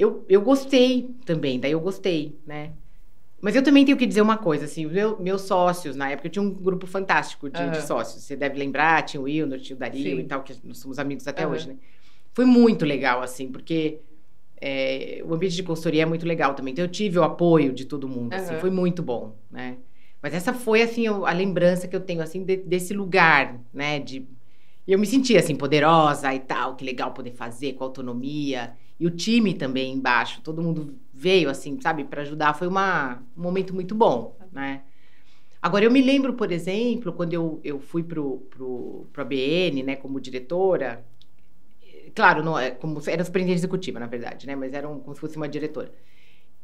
eu, 0.02 0.24
eu 0.28 0.42
gostei 0.42 1.14
também, 1.24 1.60
daí 1.60 1.70
eu 1.70 1.80
gostei, 1.80 2.36
né? 2.44 2.72
Mas 3.40 3.54
eu 3.54 3.62
também 3.62 3.84
tenho 3.84 3.96
que 3.96 4.06
dizer 4.06 4.20
uma 4.20 4.36
coisa, 4.36 4.64
assim, 4.64 4.84
meu, 4.86 5.18
meus 5.20 5.42
sócios, 5.42 5.94
na 5.94 6.10
época 6.10 6.26
eu 6.26 6.32
tinha 6.32 6.42
um 6.42 6.50
grupo 6.50 6.86
fantástico 6.86 7.48
de, 7.48 7.60
uhum. 7.60 7.70
de 7.70 7.82
sócios. 7.82 8.22
Você 8.22 8.36
deve 8.36 8.58
lembrar, 8.58 9.02
tinha 9.02 9.20
o 9.20 9.24
Wilner, 9.24 9.60
tinha 9.60 9.76
o 9.76 9.78
Dario 9.78 10.16
Sim. 10.16 10.18
e 10.18 10.24
tal, 10.24 10.42
que 10.42 10.54
nós 10.64 10.78
somos 10.78 10.98
amigos 10.98 11.26
até 11.26 11.46
uhum. 11.46 11.52
hoje, 11.52 11.68
né? 11.68 11.76
Foi 12.32 12.44
muito 12.44 12.84
legal, 12.84 13.22
assim, 13.22 13.48
porque 13.48 13.98
é, 14.60 15.22
o 15.24 15.34
ambiente 15.34 15.54
de 15.56 15.62
consultoria 15.62 16.02
é 16.02 16.06
muito 16.06 16.26
legal 16.26 16.54
também. 16.54 16.72
Então 16.72 16.84
eu 16.84 16.90
tive 16.90 17.18
o 17.18 17.22
apoio 17.22 17.72
de 17.72 17.84
todo 17.84 18.08
mundo, 18.08 18.32
uhum. 18.32 18.38
assim, 18.38 18.54
foi 18.56 18.70
muito 18.70 19.02
bom, 19.02 19.36
né? 19.50 19.76
Mas 20.20 20.34
essa 20.34 20.52
foi, 20.52 20.82
assim, 20.82 21.06
a 21.06 21.32
lembrança 21.32 21.86
que 21.88 21.94
eu 21.94 22.00
tenho, 22.00 22.22
assim, 22.22 22.44
de, 22.44 22.56
desse 22.56 22.92
lugar, 22.94 23.60
né? 23.72 23.98
De, 23.98 24.26
eu 24.86 24.98
me 24.98 25.06
sentia, 25.06 25.40
assim, 25.40 25.54
poderosa 25.54 26.32
e 26.32 26.40
tal, 26.40 26.76
que 26.76 26.84
legal 26.84 27.12
poder 27.12 27.32
fazer, 27.32 27.74
com 27.74 27.84
autonomia. 27.84 28.76
E 28.98 29.06
o 29.06 29.10
time 29.10 29.54
também 29.54 29.94
embaixo, 29.94 30.40
todo 30.42 30.62
mundo 30.62 30.98
veio, 31.12 31.48
assim, 31.50 31.80
sabe, 31.80 32.04
para 32.04 32.22
ajudar. 32.22 32.54
Foi 32.54 32.68
uma, 32.68 33.22
um 33.36 33.42
momento 33.42 33.74
muito 33.74 33.94
bom, 33.94 34.36
né? 34.52 34.82
Agora, 35.60 35.84
eu 35.84 35.90
me 35.90 36.02
lembro, 36.02 36.34
por 36.34 36.50
exemplo, 36.50 37.12
quando 37.12 37.34
eu, 37.34 37.60
eu 37.62 37.78
fui 37.78 38.02
pro, 38.02 38.38
pro, 38.50 39.06
pro 39.12 39.22
ABN, 39.22 39.84
né, 39.84 39.94
como 39.94 40.20
diretora, 40.20 41.04
claro, 42.14 42.42
não, 42.42 42.58
é 42.58 42.70
como, 42.72 43.00
era 43.06 43.24
superintendente 43.24 43.60
executiva, 43.60 44.00
na 44.00 44.06
verdade, 44.06 44.46
né, 44.46 44.56
mas 44.56 44.72
era 44.72 44.88
um, 44.88 44.98
como 44.98 45.14
se 45.14 45.20
fosse 45.20 45.36
uma 45.36 45.48
diretora. 45.48 45.92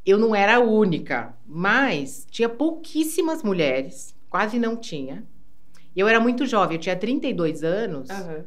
Eu 0.05 0.19
não 0.19 0.35
era 0.35 0.57
a 0.57 0.61
única, 0.61 1.35
mas 1.47 2.27
tinha 2.31 2.49
pouquíssimas 2.49 3.43
mulheres, 3.43 4.17
quase 4.29 4.59
não 4.59 4.77
tinha. 4.77 5.25
Eu 5.95 6.09
era 6.09 6.19
muito 6.21 6.47
jovem, 6.47 6.77
eu 6.77 6.81
tinha 6.81 6.97
32 6.97 7.63
anos. 7.63 8.09
Uhum. 8.09 8.45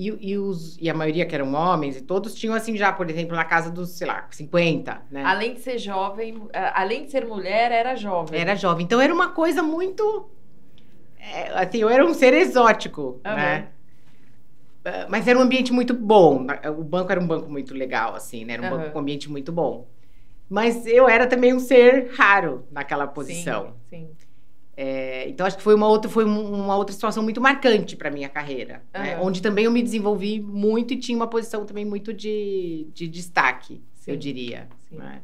E, 0.00 0.30
e, 0.30 0.38
os, 0.38 0.78
e 0.80 0.88
a 0.88 0.94
maioria 0.94 1.26
que 1.26 1.34
eram 1.34 1.52
homens, 1.54 1.96
e 1.96 2.02
todos 2.02 2.32
tinham, 2.32 2.54
assim, 2.54 2.76
já, 2.76 2.92
por 2.92 3.10
exemplo, 3.10 3.34
na 3.34 3.44
casa 3.44 3.68
dos, 3.68 3.90
sei 3.90 4.06
lá, 4.06 4.28
50, 4.30 5.02
né? 5.10 5.24
Além 5.24 5.54
de 5.54 5.60
ser 5.60 5.76
jovem, 5.76 6.40
além 6.72 7.04
de 7.04 7.10
ser 7.10 7.26
mulher, 7.26 7.72
era 7.72 7.96
jovem. 7.96 8.40
Era 8.40 8.54
jovem. 8.54 8.84
Então, 8.84 9.00
era 9.00 9.12
uma 9.12 9.30
coisa 9.30 9.60
muito... 9.60 10.30
É, 11.18 11.48
assim, 11.58 11.78
eu 11.78 11.88
era 11.90 12.06
um 12.06 12.14
ser 12.14 12.32
exótico, 12.32 13.20
uhum. 13.26 13.34
né? 13.34 13.70
Ah, 14.84 15.06
mas 15.08 15.26
era 15.26 15.36
um 15.36 15.42
ambiente 15.42 15.72
muito 15.72 15.92
bom. 15.92 16.46
O 16.78 16.84
banco 16.84 17.10
era 17.10 17.20
um 17.20 17.26
banco 17.26 17.50
muito 17.50 17.74
legal, 17.74 18.14
assim, 18.14 18.44
né? 18.44 18.54
Era 18.54 18.62
um 18.62 18.70
uhum. 18.70 18.76
banco 18.78 18.90
com 18.92 18.98
um 18.98 19.02
ambiente 19.02 19.28
muito 19.28 19.50
bom. 19.50 19.88
Mas 20.48 20.86
eu 20.86 21.08
era 21.08 21.26
também 21.26 21.52
um 21.52 21.58
ser 21.58 22.12
raro 22.16 22.64
naquela 22.70 23.06
posição. 23.06 23.74
Sim, 23.90 24.06
sim. 24.06 24.10
É, 24.80 25.28
então 25.28 25.44
acho 25.44 25.56
que 25.56 25.62
foi 25.64 25.74
uma 25.74 25.88
outra, 25.88 26.08
foi 26.08 26.24
uma 26.24 26.76
outra 26.76 26.92
situação 26.92 27.20
muito 27.20 27.40
marcante 27.40 27.96
para 27.96 28.12
minha 28.12 28.28
carreira, 28.28 28.80
uhum. 28.94 29.02
né? 29.02 29.18
onde 29.20 29.42
também 29.42 29.64
eu 29.64 29.72
me 29.72 29.82
desenvolvi 29.82 30.38
muito 30.38 30.94
e 30.94 30.96
tinha 30.96 31.16
uma 31.16 31.26
posição 31.26 31.66
também 31.66 31.84
muito 31.84 32.14
de, 32.14 32.86
de 32.94 33.08
destaque, 33.08 33.82
Sim. 33.94 34.12
eu 34.12 34.16
diria. 34.16 34.68
Sim. 34.88 34.98
Né? 34.98 35.20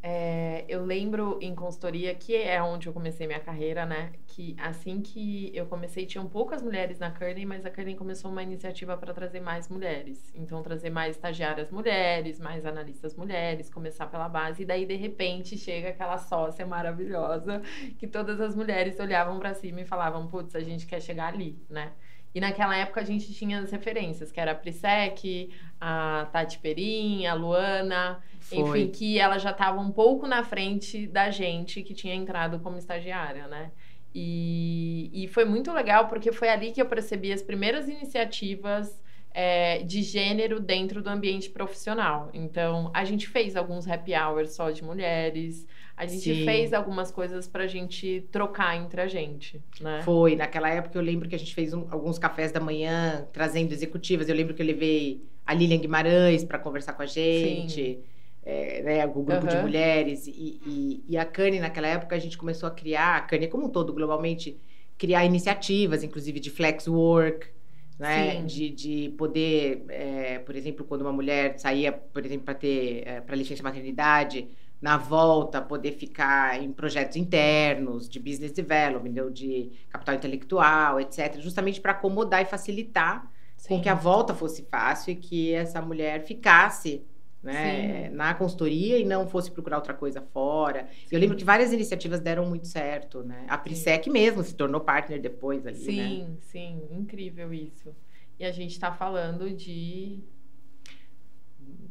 É, 0.00 0.64
eu 0.68 0.84
lembro 0.84 1.38
em 1.42 1.54
consultoria, 1.54 2.14
que 2.14 2.36
é 2.36 2.62
onde 2.62 2.86
eu 2.86 2.92
comecei 2.92 3.26
minha 3.26 3.40
carreira, 3.40 3.84
né? 3.84 4.12
Que 4.28 4.54
assim 4.58 5.00
que 5.00 5.50
eu 5.52 5.66
comecei, 5.66 6.06
tinham 6.06 6.26
poucas 6.28 6.62
mulheres 6.62 7.00
na 7.00 7.10
Kearney, 7.10 7.44
mas 7.44 7.66
a 7.66 7.70
Kearney 7.70 7.96
começou 7.96 8.30
uma 8.30 8.42
iniciativa 8.42 8.96
para 8.96 9.12
trazer 9.12 9.40
mais 9.40 9.68
mulheres. 9.68 10.32
Então, 10.34 10.62
trazer 10.62 10.90
mais 10.90 11.16
estagiárias 11.16 11.70
mulheres, 11.70 12.38
mais 12.38 12.64
analistas 12.64 13.16
mulheres, 13.16 13.68
começar 13.68 14.06
pela 14.06 14.28
base. 14.28 14.62
E 14.62 14.66
daí, 14.66 14.86
de 14.86 14.94
repente, 14.94 15.58
chega 15.58 15.88
aquela 15.88 16.18
sócia 16.18 16.64
maravilhosa 16.64 17.60
que 17.98 18.06
todas 18.06 18.40
as 18.40 18.54
mulheres 18.54 19.00
olhavam 19.00 19.38
para 19.40 19.52
cima 19.52 19.80
e 19.80 19.84
falavam: 19.84 20.28
putz, 20.28 20.54
a 20.54 20.60
gente 20.60 20.86
quer 20.86 21.02
chegar 21.02 21.34
ali, 21.34 21.60
né? 21.68 21.92
E 22.34 22.40
naquela 22.40 22.76
época 22.76 23.00
a 23.00 23.04
gente 23.04 23.32
tinha 23.32 23.58
as 23.60 23.70
referências, 23.70 24.30
que 24.30 24.38
era 24.38 24.52
a 24.52 24.54
Prisec, 24.54 25.50
a 25.80 26.28
Tati 26.30 26.58
Perim, 26.58 27.26
a 27.26 27.34
Luana, 27.34 28.22
Foi. 28.48 28.80
enfim, 28.82 28.90
que 28.90 29.18
ela 29.18 29.38
já 29.38 29.50
estava 29.50 29.80
um 29.80 29.90
pouco 29.90 30.26
na 30.26 30.42
frente 30.42 31.06
da 31.06 31.30
gente 31.30 31.82
que 31.82 31.94
tinha 31.94 32.14
entrado 32.14 32.58
como 32.60 32.78
estagiária, 32.78 33.46
né? 33.46 33.70
E, 34.14 35.10
e 35.12 35.28
foi 35.28 35.44
muito 35.44 35.72
legal 35.72 36.08
porque 36.08 36.32
foi 36.32 36.48
ali 36.48 36.72
que 36.72 36.80
eu 36.80 36.86
percebi 36.86 37.32
as 37.32 37.42
primeiras 37.42 37.88
iniciativas 37.88 39.00
é, 39.32 39.82
de 39.82 40.02
gênero 40.02 40.58
dentro 40.58 41.02
do 41.02 41.08
ambiente 41.08 41.50
profissional. 41.50 42.30
Então, 42.32 42.90
a 42.94 43.04
gente 43.04 43.28
fez 43.28 43.54
alguns 43.54 43.86
happy 43.86 44.14
hours 44.14 44.54
só 44.54 44.70
de 44.70 44.82
mulheres, 44.82 45.66
a 45.96 46.06
gente 46.06 46.32
Sim. 46.32 46.44
fez 46.44 46.72
algumas 46.72 47.10
coisas 47.10 47.46
pra 47.46 47.66
gente 47.66 48.26
trocar 48.30 48.76
entre 48.76 49.00
a 49.00 49.06
gente, 49.06 49.60
né? 49.80 50.00
Foi. 50.02 50.36
Naquela 50.36 50.70
época 50.70 50.96
eu 50.96 51.02
lembro 51.02 51.28
que 51.28 51.34
a 51.34 51.38
gente 51.38 51.54
fez 51.54 51.74
um, 51.74 51.86
alguns 51.90 52.18
cafés 52.18 52.52
da 52.52 52.60
manhã 52.60 53.26
trazendo 53.32 53.72
executivas. 53.72 54.28
Eu 54.28 54.34
lembro 54.34 54.54
que 54.54 54.62
eu 54.62 54.66
levei 54.66 55.22
a 55.44 55.52
Lilian 55.52 55.78
Guimarães 55.78 56.44
para 56.44 56.58
conversar 56.58 56.92
com 56.92 57.02
a 57.02 57.06
gente. 57.06 57.98
É, 58.50 58.82
né, 58.82 59.06
o 59.06 59.10
grupo 59.10 59.42
uhum. 59.42 59.46
de 59.46 59.56
mulheres. 59.58 60.26
E, 60.26 60.58
e, 60.64 61.04
e 61.06 61.18
a 61.18 61.24
Cane, 61.26 61.60
naquela 61.60 61.86
época, 61.86 62.16
a 62.16 62.18
gente 62.18 62.38
começou 62.38 62.66
a 62.66 62.70
criar, 62.70 63.16
a 63.16 63.20
Cane 63.20 63.46
como 63.46 63.66
um 63.66 63.68
todo, 63.68 63.92
globalmente, 63.92 64.58
criar 64.96 65.24
iniciativas, 65.26 66.02
inclusive 66.02 66.40
de 66.40 66.50
flex 66.50 66.88
work, 66.88 67.46
né? 67.98 68.42
De, 68.42 68.70
de 68.70 69.14
poder, 69.18 69.84
é, 69.88 70.38
por 70.38 70.56
exemplo, 70.56 70.86
quando 70.86 71.02
uma 71.02 71.12
mulher 71.12 71.58
saía, 71.58 71.92
por 71.92 72.24
exemplo, 72.24 72.46
para 72.46 72.54
ter 72.54 73.02
é, 73.06 73.20
para 73.20 73.36
licença 73.36 73.62
maternidade, 73.62 74.48
na 74.80 74.96
volta 74.96 75.60
poder 75.60 75.92
ficar 75.92 76.62
em 76.62 76.72
projetos 76.72 77.16
internos 77.16 78.08
de 78.08 78.18
business 78.18 78.52
development, 78.52 79.30
de 79.30 79.72
capital 79.90 80.14
intelectual, 80.14 81.00
etc, 81.00 81.38
justamente 81.40 81.80
para 81.82 81.92
acomodar 81.92 82.40
e 82.40 82.46
facilitar 82.46 83.30
Sim. 83.56 83.68
com 83.68 83.82
que 83.82 83.88
a 83.88 83.94
volta 83.94 84.34
fosse 84.34 84.62
fácil 84.70 85.12
e 85.12 85.16
que 85.16 85.52
essa 85.52 85.82
mulher 85.82 86.24
ficasse 86.24 87.02
né, 87.42 88.10
na 88.10 88.34
consultoria 88.34 88.98
e 88.98 89.04
não 89.04 89.26
fosse 89.26 89.50
procurar 89.50 89.76
outra 89.76 89.94
coisa 89.94 90.20
fora. 90.20 90.88
Sim. 90.90 91.06
Eu 91.10 91.20
lembro 91.20 91.36
que 91.36 91.44
várias 91.44 91.72
iniciativas 91.72 92.20
deram 92.20 92.46
muito 92.46 92.66
certo, 92.66 93.22
né? 93.22 93.46
A 93.48 93.56
Prisec 93.56 94.08
mesmo 94.10 94.42
se 94.42 94.54
tornou 94.54 94.80
partner 94.80 95.20
depois 95.20 95.66
ali, 95.66 95.76
sim, 95.76 96.22
né? 96.24 96.36
Sim, 96.40 96.82
incrível 96.90 97.52
isso. 97.52 97.94
E 98.38 98.44
a 98.44 98.52
gente 98.52 98.72
está 98.72 98.92
falando 98.92 99.50
de 99.50 100.20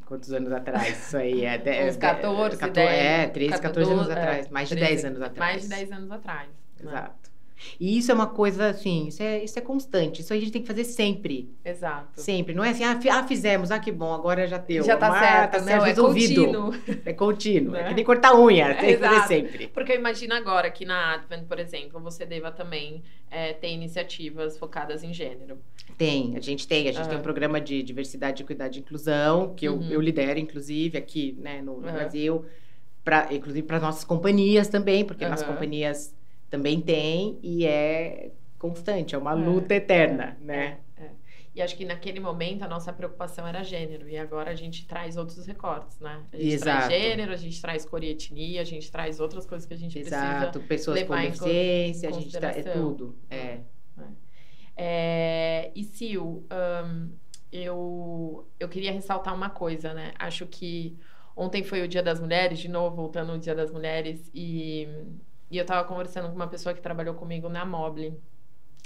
Quantos 0.08 0.32
anos 0.32 0.52
atrás 0.54 1.06
isso 1.06 1.18
aí? 1.18 1.44
É, 1.44 1.58
de, 1.58 1.90
Uns 1.90 1.98
14, 1.98 2.58
14 2.58 2.74
10, 2.74 2.90
É, 2.90 3.28
13, 3.28 3.62
14 3.62 3.92
anos 3.92 4.10
atrás. 4.10 4.50
Mais 4.50 4.70
de 4.70 4.76
13, 4.76 4.90
10 4.90 5.06
anos 5.06 5.22
atrás. 5.22 5.38
Mais 5.38 5.62
de 5.64 5.68
10 5.68 5.92
anos 5.92 6.12
atrás. 6.12 6.50
Né? 6.80 7.10
Exato. 7.58 7.78
E 7.80 7.98
isso 7.98 8.12
é 8.12 8.14
uma 8.14 8.28
coisa, 8.28 8.68
assim, 8.68 9.08
isso 9.08 9.22
é, 9.22 9.44
isso 9.44 9.58
é 9.58 9.62
constante. 9.62 10.22
Isso 10.22 10.34
a 10.34 10.40
gente 10.40 10.52
tem 10.52 10.62
que 10.62 10.68
fazer 10.68 10.84
sempre. 10.84 11.52
Exato. 11.66 12.22
Sempre. 12.22 12.54
Não 12.54 12.64
é 12.64 12.70
assim, 12.70 12.84
ah, 12.84 13.00
ah 13.12 13.24
fizemos, 13.24 13.72
ah, 13.72 13.80
que 13.80 13.92
bom, 13.92 14.14
agora 14.14 14.48
já 14.48 14.58
deu. 14.58 14.84
Já 14.84 14.96
tá 14.98 15.08
ah, 15.08 15.20
certo, 15.20 15.52
tá 15.54 15.60
certo, 15.60 15.80
não, 15.80 15.86
resolvido. 15.86 16.42
É 16.42 16.46
contínuo. 16.46 17.02
É 17.06 17.14
contínuo. 17.14 17.72
Né? 17.74 17.82
É 17.82 17.88
que 17.90 17.94
nem 17.96 18.06
cortar 18.06 18.36
unha, 18.36 18.76
tem 18.80 18.96
que 18.96 18.98
fazer 18.98 19.28
sempre. 19.28 19.68
Porque 19.68 19.92
eu 19.92 19.96
imagino 19.96 20.34
agora 20.34 20.70
que 20.70 20.86
na 20.86 21.16
Advent, 21.16 21.46
por 21.46 21.60
exemplo, 21.60 22.00
você 22.00 22.26
deva 22.26 22.52
também 22.52 23.04
é, 23.30 23.54
ter 23.54 23.70
iniciativas 23.70 24.58
focadas 24.58 25.04
em 25.04 25.14
gênero. 25.14 25.58
Tem, 25.98 26.36
a 26.38 26.40
gente 26.40 26.68
tem. 26.68 26.88
A 26.88 26.92
gente 26.92 27.04
uhum. 27.04 27.10
tem 27.10 27.18
um 27.18 27.24
programa 27.24 27.60
de 27.60 27.82
diversidade, 27.82 28.44
equidade 28.44 28.80
e 28.80 28.82
inclusão, 28.82 29.54
que 29.56 29.68
uhum. 29.68 29.82
eu, 29.84 29.94
eu 29.94 30.02
lidero, 30.02 30.40
inclusive, 30.40 30.98
aqui 30.98 31.36
né, 31.40 31.62
no, 31.62 31.80
no 31.80 31.88
uhum. 31.88 31.94
Brasil. 31.94 32.46
Pra, 33.04 33.30
inclusive 33.32 33.66
para 33.66 33.80
nossas 33.80 34.04
companhias 34.04 34.68
também, 34.68 35.06
porque 35.06 35.26
nas 35.26 35.42
companhias 35.42 36.14
também 36.50 36.82
tem 36.82 37.40
e 37.42 37.66
é 37.66 38.32
constante, 38.58 39.16
é 39.16 39.18
uma 39.18 39.32
é, 39.32 39.36
luta 39.36 39.76
eterna, 39.76 40.38
é, 40.42 40.44
né? 40.44 40.80
É, 40.98 41.04
é, 41.04 41.12
e 41.56 41.62
acho 41.62 41.76
que 41.76 41.86
naquele 41.86 42.20
momento 42.20 42.64
a 42.64 42.68
nossa 42.68 42.92
preocupação 42.92 43.48
era 43.48 43.64
gênero, 43.64 44.10
e 44.10 44.18
agora 44.18 44.52
a 44.52 44.56
gente 44.56 44.86
traz 44.88 45.18
outros 45.18 45.46
recortes, 45.46 46.00
né? 46.00 46.24
A 46.32 46.38
gente 46.38 46.54
Exato. 46.54 46.88
traz 46.88 47.02
gênero, 47.02 47.32
a 47.32 47.38
gente 47.38 47.62
traz 47.62 47.86
cor 47.86 48.04
e 48.04 48.10
etnia, 48.10 48.62
a 48.62 48.66
gente 48.66 48.92
traz 48.92 49.20
outras 49.20 49.46
coisas 49.46 49.68
que 49.68 49.74
a 49.74 49.78
gente 49.78 50.00
Exato. 50.00 50.60
precisa 50.60 50.68
pessoas 50.68 51.00
levar 51.00 51.18
com 51.18 51.24
deficiência, 51.24 52.10
a 52.10 52.12
gente 52.12 52.32
traz 52.32 52.66
é 52.66 52.72
tudo, 52.72 53.16
é. 53.30 53.60
é. 54.76 55.72
e 55.76 55.84
Sil, 55.84 56.46
um, 56.52 57.12
eu, 57.52 58.48
eu 58.60 58.68
queria 58.68 58.92
ressaltar 58.92 59.34
uma 59.34 59.50
coisa, 59.50 59.94
né? 59.94 60.14
Acho 60.20 60.46
que 60.46 60.98
ontem 61.36 61.64
foi 61.64 61.82
o 61.82 61.88
Dia 61.88 62.04
das 62.04 62.20
Mulheres, 62.20 62.60
de 62.60 62.68
novo, 62.68 62.96
voltando 62.96 63.32
ao 63.32 63.38
Dia 63.38 63.56
das 63.56 63.72
Mulheres, 63.72 64.30
e 64.34 64.88
e 65.50 65.58
eu 65.58 65.66
tava 65.66 65.88
conversando 65.88 66.30
com 66.30 66.36
uma 66.36 66.48
pessoa 66.48 66.74
que 66.74 66.82
trabalhou 66.82 67.16
comigo 67.16 67.48
na 67.50 67.66
Mobile. 67.66 68.14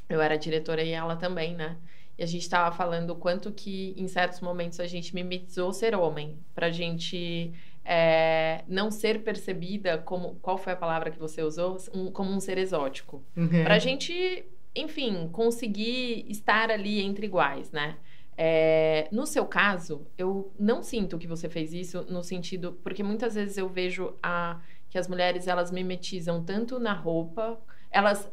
Eu 0.07 0.21
era 0.21 0.37
diretora 0.37 0.83
e 0.83 0.91
ela 0.91 1.15
também, 1.15 1.55
né? 1.55 1.77
E 2.17 2.23
a 2.23 2.25
gente 2.27 2.47
tava 2.49 2.75
falando 2.75 3.11
o 3.11 3.15
quanto 3.15 3.51
que, 3.51 3.95
em 3.97 4.07
certos 4.07 4.41
momentos, 4.41 4.79
a 4.79 4.85
gente 4.85 5.15
mimetizou 5.15 5.71
ser 5.73 5.95
homem. 5.95 6.37
Pra 6.53 6.69
gente 6.69 7.51
é, 7.83 8.63
não 8.67 8.91
ser 8.91 9.23
percebida 9.23 9.97
como... 9.97 10.35
Qual 10.41 10.57
foi 10.57 10.73
a 10.73 10.75
palavra 10.75 11.09
que 11.09 11.17
você 11.17 11.41
usou? 11.41 11.77
Um, 11.93 12.11
como 12.11 12.29
um 12.31 12.39
ser 12.39 12.57
exótico. 12.57 13.23
Uhum. 13.35 13.63
Pra 13.63 13.79
gente, 13.79 14.45
enfim, 14.75 15.29
conseguir 15.31 16.25
estar 16.29 16.69
ali 16.69 17.01
entre 17.01 17.25
iguais, 17.25 17.71
né? 17.71 17.97
É, 18.37 19.07
no 19.11 19.25
seu 19.25 19.45
caso, 19.45 20.05
eu 20.17 20.51
não 20.59 20.83
sinto 20.83 21.17
que 21.17 21.27
você 21.27 21.49
fez 21.49 21.73
isso 21.73 22.05
no 22.09 22.21
sentido... 22.21 22.77
Porque 22.83 23.01
muitas 23.01 23.33
vezes 23.33 23.57
eu 23.57 23.69
vejo 23.69 24.13
a 24.21 24.59
que 24.91 24.99
as 24.99 25.07
mulheres 25.07 25.47
elas 25.47 25.71
mimetizam 25.71 26.43
tanto 26.43 26.77
na 26.77 26.93
roupa, 26.93 27.59
elas 27.89 28.29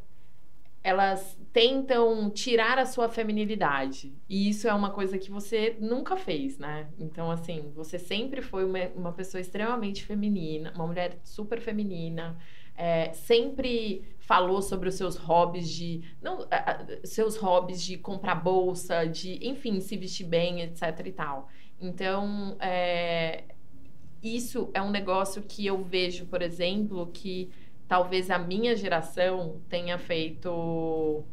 elas 0.82 1.36
tentam 1.52 2.30
tirar 2.30 2.78
a 2.78 2.86
sua 2.86 3.08
feminilidade. 3.08 4.14
E 4.28 4.48
isso 4.48 4.68
é 4.68 4.72
uma 4.72 4.90
coisa 4.90 5.18
que 5.18 5.30
você 5.30 5.76
nunca 5.80 6.16
fez, 6.16 6.58
né? 6.58 6.88
Então, 6.98 7.30
assim, 7.30 7.70
você 7.74 7.98
sempre 7.98 8.40
foi 8.40 8.64
uma, 8.64 8.78
uma 8.94 9.12
pessoa 9.12 9.40
extremamente 9.40 10.04
feminina, 10.04 10.72
uma 10.74 10.86
mulher 10.86 11.18
super 11.24 11.60
feminina. 11.60 12.38
É, 12.76 13.12
sempre 13.12 14.04
falou 14.20 14.62
sobre 14.62 14.88
os 14.88 14.94
seus 14.94 15.16
hobbies 15.16 15.68
de 15.68 16.02
não 16.22 16.46
seus 17.02 17.36
hobbies 17.36 17.82
de 17.82 17.98
comprar 17.98 18.36
bolsa 18.36 19.04
de 19.04 19.44
enfim 19.44 19.80
se 19.80 19.96
vestir 19.96 20.26
bem 20.26 20.60
etc 20.62 21.04
e 21.04 21.10
tal 21.10 21.48
então 21.80 22.56
é, 22.60 23.42
isso 24.22 24.70
é 24.74 24.82
um 24.82 24.90
negócio 24.90 25.42
que 25.42 25.66
eu 25.66 25.82
vejo 25.82 26.26
por 26.26 26.42
exemplo 26.42 27.06
que 27.12 27.50
talvez 27.88 28.30
a 28.30 28.38
minha 28.38 28.76
geração 28.76 29.60
tenha 29.68 29.98
feito 29.98 31.24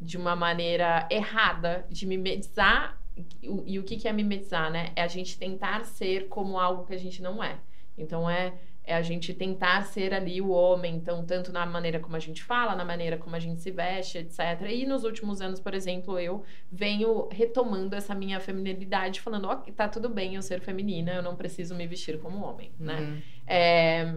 de 0.00 0.16
uma 0.16 0.34
maneira 0.34 1.06
errada 1.10 1.86
de 1.88 2.06
mimetizar. 2.06 2.98
E 3.42 3.78
o 3.78 3.84
que 3.84 4.08
é 4.08 4.12
mimetizar, 4.12 4.70
né? 4.70 4.92
É 4.96 5.02
a 5.02 5.06
gente 5.06 5.38
tentar 5.38 5.84
ser 5.84 6.28
como 6.28 6.58
algo 6.58 6.86
que 6.86 6.94
a 6.94 6.98
gente 6.98 7.20
não 7.20 7.42
é. 7.44 7.60
Então 7.96 8.28
é, 8.28 8.54
é 8.84 8.94
a 8.94 9.02
gente 9.02 9.32
tentar 9.34 9.84
ser 9.86 10.12
ali 10.12 10.40
o 10.40 10.50
homem, 10.50 10.96
então, 10.96 11.24
tanto 11.24 11.52
na 11.52 11.64
maneira 11.66 12.00
como 12.00 12.16
a 12.16 12.18
gente 12.18 12.42
fala, 12.42 12.74
na 12.74 12.84
maneira 12.84 13.18
como 13.18 13.36
a 13.36 13.38
gente 13.38 13.60
se 13.60 13.70
veste, 13.70 14.18
etc. 14.18 14.38
E 14.68 14.86
nos 14.86 15.04
últimos 15.04 15.40
anos, 15.40 15.60
por 15.60 15.74
exemplo, 15.74 16.18
eu 16.18 16.42
venho 16.70 17.28
retomando 17.30 17.94
essa 17.94 18.14
minha 18.14 18.40
feminilidade, 18.40 19.20
falando, 19.20 19.46
ó, 19.46 19.54
oh, 19.54 19.72
tá 19.72 19.88
tudo 19.88 20.08
bem 20.08 20.34
eu 20.34 20.42
ser 20.42 20.60
feminina, 20.60 21.12
eu 21.12 21.22
não 21.22 21.36
preciso 21.36 21.74
me 21.74 21.86
vestir 21.86 22.18
como 22.18 22.44
homem, 22.44 22.72
né? 22.78 23.00
Uhum. 23.00 23.22
É 23.46 24.16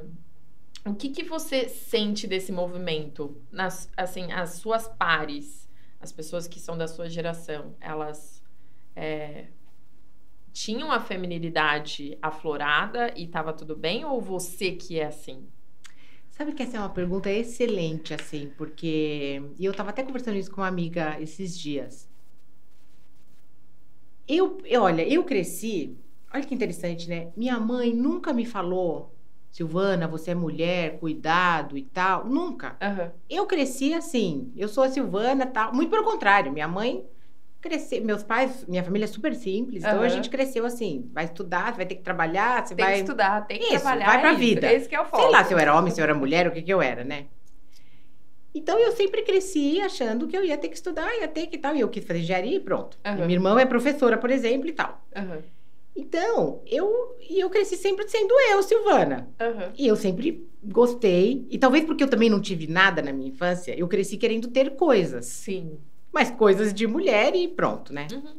o 0.86 0.94
que, 0.94 1.10
que 1.10 1.24
você 1.24 1.70
sente 1.70 2.28
desse 2.28 2.52
movimento? 2.52 3.42
Nas, 3.52 3.90
assim, 3.96 4.32
as 4.32 4.56
suas 4.56 4.88
pares, 4.88 5.70
as 6.00 6.12
pessoas 6.12 6.48
que 6.48 6.60
são 6.60 6.78
da 6.78 6.88
sua 6.88 7.10
geração, 7.10 7.74
elas 7.80 8.44
é, 8.96 9.46
tinham 10.54 10.92
a 10.92 11.00
feminilidade 11.00 12.18
aflorada 12.22 13.12
e 13.18 13.26
estava 13.26 13.52
tudo 13.52 13.76
bem? 13.76 14.06
Ou 14.06 14.22
você 14.22 14.72
que 14.72 15.00
é 15.00 15.08
assim? 15.08 15.48
Sabe 16.30 16.54
que 16.54 16.64
essa 16.64 16.78
é 16.78 16.80
uma 16.80 16.90
pergunta 16.90 17.30
excelente, 17.30 18.14
assim, 18.14 18.52
porque. 18.58 19.42
E 19.60 19.66
eu 19.66 19.72
estava 19.72 19.90
até 19.90 20.04
conversando 20.04 20.38
isso 20.38 20.52
com 20.52 20.62
uma 20.62 20.68
amiga 20.68 21.20
esses 21.20 21.58
dias. 21.58 22.10
Eu, 24.28 24.60
eu, 24.64 24.84
olha, 24.84 25.08
eu 25.08 25.24
cresci. 25.24 25.98
Olha 26.34 26.44
que 26.44 26.56
interessante, 26.56 27.10
né? 27.10 27.32
Minha 27.36 27.60
mãe 27.60 27.94
nunca 27.94 28.34
me 28.34 28.46
falou 28.46 29.14
Silvana, 29.52 30.08
você 30.08 30.32
é 30.32 30.36
mulher, 30.36 30.98
cuidado 31.00 31.78
e 31.78 31.84
tal. 31.84 32.26
Nunca. 32.26 32.76
Uhum. 32.82 33.12
Eu 33.30 33.46
cresci 33.46 33.94
assim. 33.94 34.52
Eu 34.56 34.68
sou 34.68 34.84
a 34.84 34.90
Silvana, 34.90 35.46
tal. 35.46 35.74
Muito 35.74 35.92
pelo 35.92 36.04
contrário. 36.04 36.52
Minha 36.52 36.68
mãe 36.68 37.06
cresceu. 37.64 38.04
Meus 38.04 38.22
pais, 38.22 38.66
minha 38.68 38.84
família 38.84 39.06
é 39.06 39.08
super 39.08 39.34
simples. 39.34 39.84
Uhum. 39.84 39.90
Então 39.90 40.02
a 40.02 40.10
gente 40.10 40.30
cresceu 40.30 40.66
assim. 40.66 41.10
Vai 41.14 41.24
estudar, 41.24 41.74
vai 41.74 41.86
ter 41.86 41.96
que 41.96 42.04
trabalhar, 42.04 42.66
você 42.66 42.76
tem 42.76 42.86
vai. 42.86 42.96
Tem 42.96 43.04
que 43.04 43.10
estudar, 43.10 43.48
tem 43.48 43.60
que 43.60 43.66
isso, 43.66 43.82
trabalhar. 43.82 44.06
Vai 44.06 44.20
pra 44.20 44.32
isso. 44.32 44.40
vida. 44.40 44.72
Esse 44.72 44.90
que 44.90 44.96
é 44.96 45.02
o 45.02 45.06
foco. 45.06 45.24
Sei 45.24 45.32
lá 45.32 45.44
se 45.46 45.54
eu 45.54 45.58
era 45.58 45.76
homem, 45.76 45.92
se 45.92 46.02
eu 46.02 46.04
era 46.04 46.14
mulher, 46.14 46.48
o 46.48 46.52
que, 46.52 46.62
que 46.62 46.74
eu 46.74 46.82
era, 46.82 47.04
né? 47.04 47.26
Então 48.54 48.78
eu 48.78 48.92
sempre 48.92 49.24
cresci 49.24 49.80
achando 49.82 50.28
que 50.28 50.38
eu 50.38 50.44
ia 50.44 50.58
ter 50.58 50.68
que 50.68 50.76
estudar, 50.76 51.12
ia 51.16 51.28
ter 51.28 51.48
que 51.48 51.58
tal. 51.58 51.76
E 51.76 51.80
eu 51.80 51.90
quis 51.90 52.06
fazer 52.06 52.20
engenharia 52.20 52.58
e 52.58 52.60
pronto. 52.60 53.00
Uhum. 53.06 53.14
E 53.14 53.22
minha 53.22 53.34
irmã 53.38 53.60
é 53.60 53.66
professora, 53.66 54.18
por 54.18 54.30
exemplo, 54.30 54.68
e 54.68 54.74
tal. 54.74 55.02
Uhum. 55.16 55.42
Então, 55.96 56.62
eu, 56.66 57.16
eu 57.30 57.50
cresci 57.50 57.78
sempre 57.78 58.08
sendo 58.10 58.34
eu, 58.52 58.62
Silvana. 58.62 59.30
Uhum. 59.40 59.72
E 59.78 59.88
eu 59.88 59.96
sempre 59.96 60.48
gostei. 60.64 61.48
E 61.50 61.58
talvez 61.58 61.86
porque 61.86 62.04
eu 62.04 62.10
também 62.10 62.30
não 62.30 62.42
tive 62.42 62.68
nada 62.68 63.02
na 63.02 63.14
minha 63.14 63.30
infância, 63.30 63.78
eu 63.78 63.88
cresci 63.88 64.18
querendo 64.18 64.48
ter 64.48 64.76
coisas. 64.76 65.26
Sim. 65.26 65.80
Mas 66.14 66.30
coisas 66.30 66.74
de 66.74 66.86
mulher 66.86 67.36
e 67.36 67.48
pronto, 67.48 67.92
né? 67.92 68.08
Uhum. 68.12 68.36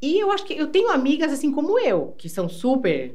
E 0.00 0.18
eu 0.18 0.30
acho 0.30 0.44
que 0.44 0.54
eu 0.54 0.68
tenho 0.68 0.90
amigas 0.90 1.32
assim 1.32 1.50
como 1.50 1.78
eu, 1.78 2.14
que 2.16 2.28
são 2.28 2.48
super 2.48 3.14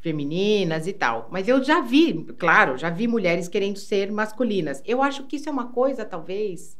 femininas 0.00 0.86
e 0.86 0.92
tal. 0.92 1.28
Mas 1.30 1.46
eu 1.46 1.62
já 1.62 1.80
vi, 1.80 2.24
claro, 2.36 2.76
já 2.76 2.90
vi 2.90 3.06
mulheres 3.06 3.48
querendo 3.48 3.78
ser 3.78 4.10
masculinas. 4.10 4.82
Eu 4.84 5.02
acho 5.02 5.24
que 5.24 5.36
isso 5.36 5.48
é 5.48 5.52
uma 5.52 5.68
coisa, 5.68 6.04
talvez, 6.04 6.76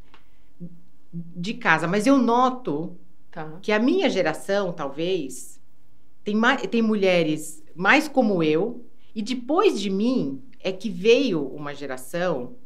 de 1.12 1.54
casa. 1.54 1.86
Mas 1.86 2.06
eu 2.06 2.18
noto 2.18 2.98
Tá. 3.30 3.58
Que 3.62 3.72
a 3.72 3.78
minha 3.78 4.08
geração, 4.08 4.72
talvez, 4.72 5.60
tem, 6.24 6.34
mais, 6.34 6.62
tem 6.62 6.82
mulheres 6.82 7.62
mais 7.74 8.08
como 8.08 8.42
eu, 8.42 8.84
e 9.14 9.22
depois 9.22 9.80
de 9.80 9.90
mim 9.90 10.42
é 10.60 10.72
que 10.72 10.90
veio 10.90 11.46
uma 11.46 11.74
geração 11.74 12.56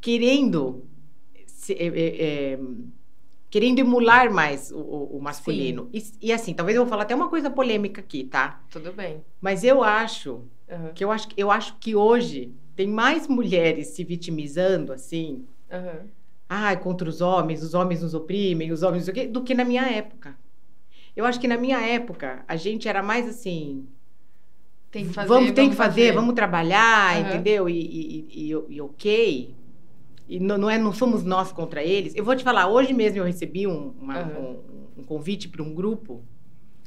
querendo 0.00 0.84
se, 1.60 1.74
é, 1.74 1.86
é, 1.86 2.58
querendo 3.48 3.78
emular 3.78 4.32
mais 4.32 4.70
o, 4.70 4.78
o 4.78 5.20
masculino. 5.20 5.88
E, 5.92 6.02
e, 6.20 6.32
assim, 6.32 6.54
talvez 6.54 6.76
eu 6.76 6.82
vou 6.82 6.90
falar 6.90 7.02
até 7.02 7.14
uma 7.14 7.28
coisa 7.28 7.50
polêmica 7.50 8.00
aqui, 8.00 8.24
tá? 8.24 8.62
Tudo 8.70 8.92
bem. 8.92 9.22
Mas 9.40 9.64
eu 9.64 9.82
acho 9.82 10.42
uhum. 10.68 10.92
que 10.94 11.04
eu 11.04 11.10
acho, 11.10 11.28
eu 11.36 11.50
acho 11.50 11.76
que 11.78 11.94
hoje 11.94 12.52
tem 12.74 12.86
mais 12.88 13.28
mulheres 13.28 13.88
se 13.88 14.04
vitimizando 14.04 14.92
assim. 14.92 15.44
Uhum 15.70 16.08
ai, 16.50 16.76
contra 16.76 17.08
os 17.08 17.20
homens, 17.20 17.62
os 17.62 17.74
homens 17.74 18.02
nos 18.02 18.12
oprimem, 18.12 18.72
os 18.72 18.82
homens 18.82 19.06
do 19.30 19.40
que 19.40 19.54
na 19.54 19.64
minha 19.64 19.88
época. 19.88 20.36
Eu 21.14 21.24
acho 21.24 21.38
que 21.38 21.46
na 21.46 21.56
minha 21.56 21.80
época 21.80 22.44
a 22.48 22.56
gente 22.56 22.88
era 22.88 23.04
mais 23.04 23.28
assim. 23.28 23.86
Tem 24.90 25.06
que 25.06 25.12
fazer, 25.12 25.28
vamos, 25.28 25.52
tem 25.52 25.70
que 25.70 25.76
fazer, 25.76 26.06
fazer, 26.06 26.12
vamos 26.12 26.34
trabalhar, 26.34 27.14
uhum. 27.14 27.28
entendeu? 27.28 27.68
E, 27.68 27.78
e, 27.78 28.50
e, 28.50 28.64
e, 28.68 28.80
ok. 28.80 29.54
E 30.30 30.38
não, 30.38 30.56
não, 30.56 30.70
é, 30.70 30.78
não 30.78 30.92
somos 30.92 31.24
nós 31.24 31.50
contra 31.50 31.82
eles. 31.82 32.14
Eu 32.14 32.24
vou 32.24 32.36
te 32.36 32.44
falar, 32.44 32.68
hoje 32.68 32.92
mesmo 32.92 33.18
eu 33.18 33.24
recebi 33.24 33.66
um, 33.66 33.92
uma, 34.00 34.22
uhum. 34.22 34.60
um, 34.96 35.00
um 35.00 35.02
convite 35.02 35.48
para 35.48 35.60
um 35.60 35.74
grupo 35.74 36.22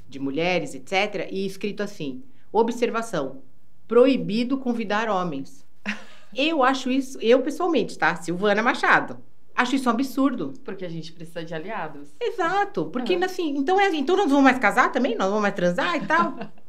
de 0.07 0.17
mulheres, 0.17 0.73
etc., 0.73 1.27
e 1.29 1.45
escrito 1.45 1.83
assim: 1.83 2.23
observação, 2.53 3.41
proibido 3.85 4.57
convidar 4.57 5.09
homens. 5.09 5.67
eu 6.33 6.63
acho 6.63 6.89
isso, 6.89 7.19
eu 7.19 7.41
pessoalmente, 7.41 7.97
tá? 7.97 8.15
Silvana 8.15 8.63
Machado. 8.63 9.17
Acho 9.53 9.75
isso 9.75 9.89
um 9.89 9.91
absurdo. 9.91 10.53
Porque 10.63 10.85
a 10.85 10.89
gente 10.89 11.11
precisa 11.11 11.43
de 11.43 11.53
aliados. 11.53 12.15
Exato. 12.21 12.85
Porque, 12.85 13.17
uhum. 13.17 13.25
assim, 13.25 13.57
então 13.57 13.77
é 13.77 13.87
assim, 13.87 13.99
então 13.99 14.15
nós 14.15 14.29
vamos 14.29 14.45
mais 14.45 14.57
casar 14.57 14.89
também? 14.89 15.17
Nós 15.17 15.27
vamos 15.27 15.41
mais 15.41 15.53
transar 15.53 15.97
e 15.97 16.07
tal? 16.07 16.33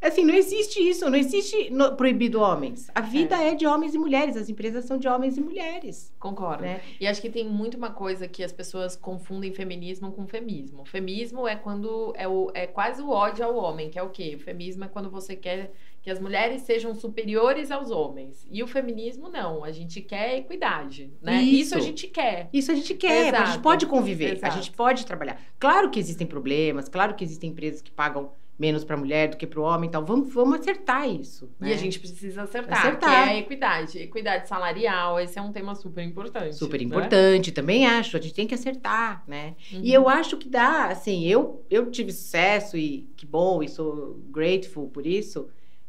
assim, 0.00 0.24
não 0.24 0.34
existe 0.34 0.80
isso, 0.80 1.08
não 1.08 1.16
existe 1.16 1.70
no, 1.70 1.96
proibido 1.96 2.40
homens. 2.40 2.90
A 2.94 3.00
vida 3.00 3.42
é. 3.42 3.48
é. 3.48 3.54
de 3.54 3.66
homens 3.66 3.94
e 3.94 3.98
mulheres, 3.98 4.36
as 4.36 4.48
empresas 4.48 4.84
são 4.84 4.98
de 4.98 5.08
homens 5.08 5.36
e 5.36 5.40
mulheres. 5.40 6.12
Concordo. 6.18 6.62
Né? 6.62 6.80
E 7.00 7.06
acho 7.06 7.20
que 7.20 7.30
tem 7.30 7.48
muito 7.48 7.76
uma 7.76 7.90
coisa 7.90 8.28
que 8.28 8.42
as 8.42 8.52
pessoas 8.52 8.96
confundem 8.96 9.52
feminismo 9.52 10.12
com 10.12 10.26
feminismo. 10.26 10.84
Feminismo 10.84 11.46
é 11.46 11.56
quando 11.56 12.12
é, 12.16 12.28
o, 12.28 12.50
é 12.54 12.66
quase 12.66 13.02
o 13.02 13.10
ódio 13.10 13.44
ao 13.44 13.56
homem, 13.56 13.90
que 13.90 13.98
é 13.98 14.02
o 14.02 14.10
quê? 14.10 14.34
O 14.36 14.40
feminismo 14.40 14.84
é 14.84 14.88
quando 14.88 15.10
você 15.10 15.34
quer 15.34 15.72
que 16.06 16.10
as 16.12 16.20
mulheres 16.20 16.62
sejam 16.62 16.94
superiores 16.94 17.72
aos 17.72 17.90
homens. 17.90 18.46
E 18.48 18.62
o 18.62 18.66
feminismo 18.68 19.28
não, 19.28 19.64
a 19.64 19.72
gente 19.72 20.00
quer 20.00 20.38
equidade, 20.38 21.10
né? 21.20 21.42
Isso, 21.42 21.60
Isso 21.60 21.74
a 21.74 21.80
gente 21.80 22.06
quer. 22.06 22.48
Isso 22.52 22.70
a 22.70 22.76
gente 22.76 22.94
quer, 22.94 23.34
a 23.34 23.44
gente 23.46 23.58
pode 23.58 23.86
conviver, 23.86 24.36
Exato. 24.36 24.46
a 24.46 24.56
gente 24.56 24.70
pode 24.70 25.04
trabalhar. 25.04 25.42
Claro 25.58 25.90
que 25.90 25.98
existem 25.98 26.24
problemas, 26.24 26.88
claro 26.88 27.16
que 27.16 27.24
existem 27.24 27.50
empresas 27.50 27.82
que 27.82 27.90
pagam 27.90 28.30
menos 28.58 28.84
para 28.84 28.96
a 28.96 28.98
mulher 28.98 29.28
do 29.28 29.36
que 29.36 29.46
para 29.46 29.60
o 29.60 29.62
homem, 29.62 29.88
então 29.88 30.04
vamos, 30.04 30.32
vamos 30.32 30.60
acertar 30.60 31.08
isso. 31.08 31.50
Né? 31.60 31.70
E 31.70 31.72
a 31.72 31.76
gente 31.76 31.98
precisa 31.98 32.42
acertar, 32.42 32.78
acertar, 32.78 33.24
que 33.24 33.30
é 33.30 33.32
a 33.34 33.38
equidade, 33.38 33.98
equidade 33.98 34.48
salarial, 34.48 35.20
esse 35.20 35.38
é 35.38 35.42
um 35.42 35.52
tema 35.52 35.74
super 35.74 36.02
importante. 36.02 36.56
Super 36.56 36.78
né? 36.78 36.84
importante, 36.84 37.52
também 37.52 37.86
acho, 37.86 38.16
a 38.16 38.20
gente 38.20 38.34
tem 38.34 38.46
que 38.46 38.54
acertar, 38.54 39.22
né? 39.26 39.54
Uhum. 39.72 39.80
E 39.82 39.92
eu 39.92 40.08
acho 40.08 40.36
que 40.36 40.48
dá, 40.48 40.86
assim, 40.86 41.26
eu 41.26 41.64
eu 41.70 41.90
tive 41.90 42.12
sucesso 42.12 42.76
e 42.76 43.08
que 43.16 43.26
bom, 43.26 43.62
e 43.62 43.68
sou 43.68 44.20
grateful 44.30 44.88
por 44.88 45.06
isso 45.06 45.48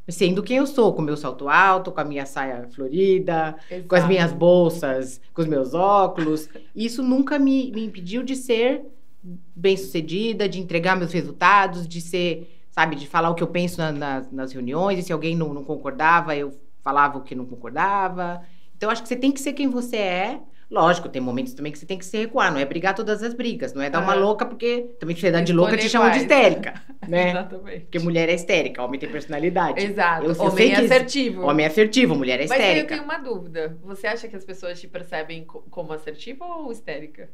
sendo 0.09 0.41
quem 0.41 0.57
eu 0.57 0.65
sou, 0.65 0.93
com 0.93 1.01
meu 1.01 1.17
salto 1.17 1.49
alto, 1.49 1.91
com 1.91 1.99
a 1.99 2.05
minha 2.05 2.25
saia 2.25 2.67
florida, 2.69 3.57
Exato. 3.69 3.87
com 3.87 3.95
as 3.95 4.07
minhas 4.07 4.31
bolsas, 4.31 5.19
com 5.33 5.41
os 5.41 5.47
meus 5.47 5.73
óculos. 5.73 6.49
Isso 6.75 7.03
nunca 7.03 7.37
me, 7.37 7.71
me 7.71 7.85
impediu 7.85 8.23
de 8.23 8.35
ser 8.35 8.83
bem-sucedida, 9.55 10.47
de 10.47 10.59
entregar 10.59 10.95
meus 10.95 11.11
resultados, 11.11 11.87
de 11.87 11.99
ser, 11.99 12.56
sabe, 12.77 12.95
de 12.95 13.07
falar 13.07 13.31
o 13.31 13.33
que 13.33 13.41
eu 13.41 13.47
penso 13.47 13.79
na, 13.79 13.91
na, 13.91 14.25
nas 14.31 14.51
reuniões, 14.53 14.99
e 14.99 15.01
se 15.01 15.11
alguém 15.11 15.35
não, 15.35 15.51
não 15.51 15.63
concordava, 15.63 16.35
eu 16.35 16.51
falava 16.83 17.17
o 17.17 17.21
que 17.21 17.33
não 17.33 17.43
concordava. 17.43 18.43
Então, 18.75 18.91
acho 18.91 19.01
que 19.01 19.07
você 19.07 19.15
tem 19.15 19.31
que 19.31 19.39
ser 19.39 19.53
quem 19.53 19.67
você 19.67 19.97
é, 19.97 20.39
Lógico, 20.69 21.07
tem 21.07 21.21
momentos 21.21 21.53
também 21.53 21.71
que 21.71 21.79
você 21.79 21.85
tem 21.85 21.97
que 21.97 22.03
se 22.03 22.17
recuar, 22.17 22.51
não 22.51 22.59
é 22.59 22.65
brigar 22.65 22.93
todas 22.93 23.23
as 23.23 23.33
brigas, 23.33 23.73
não 23.73 23.81
é 23.81 23.89
dar 23.89 24.01
uma 24.01 24.13
louca, 24.13 24.45
porque 24.45 24.89
também 24.99 25.15
se 25.15 25.21
você 25.21 25.31
dá 25.31 25.39
de 25.39 25.53
louca, 25.53 25.77
te 25.77 25.87
chamam 25.87 26.11
de 26.11 26.17
histérica, 26.17 26.73
né? 27.07 27.29
Exatamente. 27.29 27.79
Porque 27.85 27.99
mulher 27.99 28.27
é 28.27 28.33
histérica, 28.33 28.83
homem 28.83 28.99
tem 28.99 29.09
personalidade. 29.09 29.81
Exato, 29.81 30.25
eu, 30.25 30.33
eu 30.33 30.41
homem 30.41 30.73
é 30.73 30.75
assertivo. 30.75 31.43
Homem 31.43 31.65
é 31.65 31.69
assertivo, 31.69 32.15
mulher 32.15 32.41
é 32.41 32.43
histérica. 32.43 32.67
Mas 32.67 32.79
eu 32.79 32.87
tenho 32.87 33.03
uma 33.03 33.17
dúvida, 33.17 33.77
você 33.81 34.07
acha 34.07 34.27
que 34.27 34.35
as 34.35 34.43
pessoas 34.43 34.77
te 34.77 34.89
percebem 34.89 35.45
como 35.45 35.93
assertiva 35.93 36.43
ou 36.43 36.69
histérica? 36.69 37.29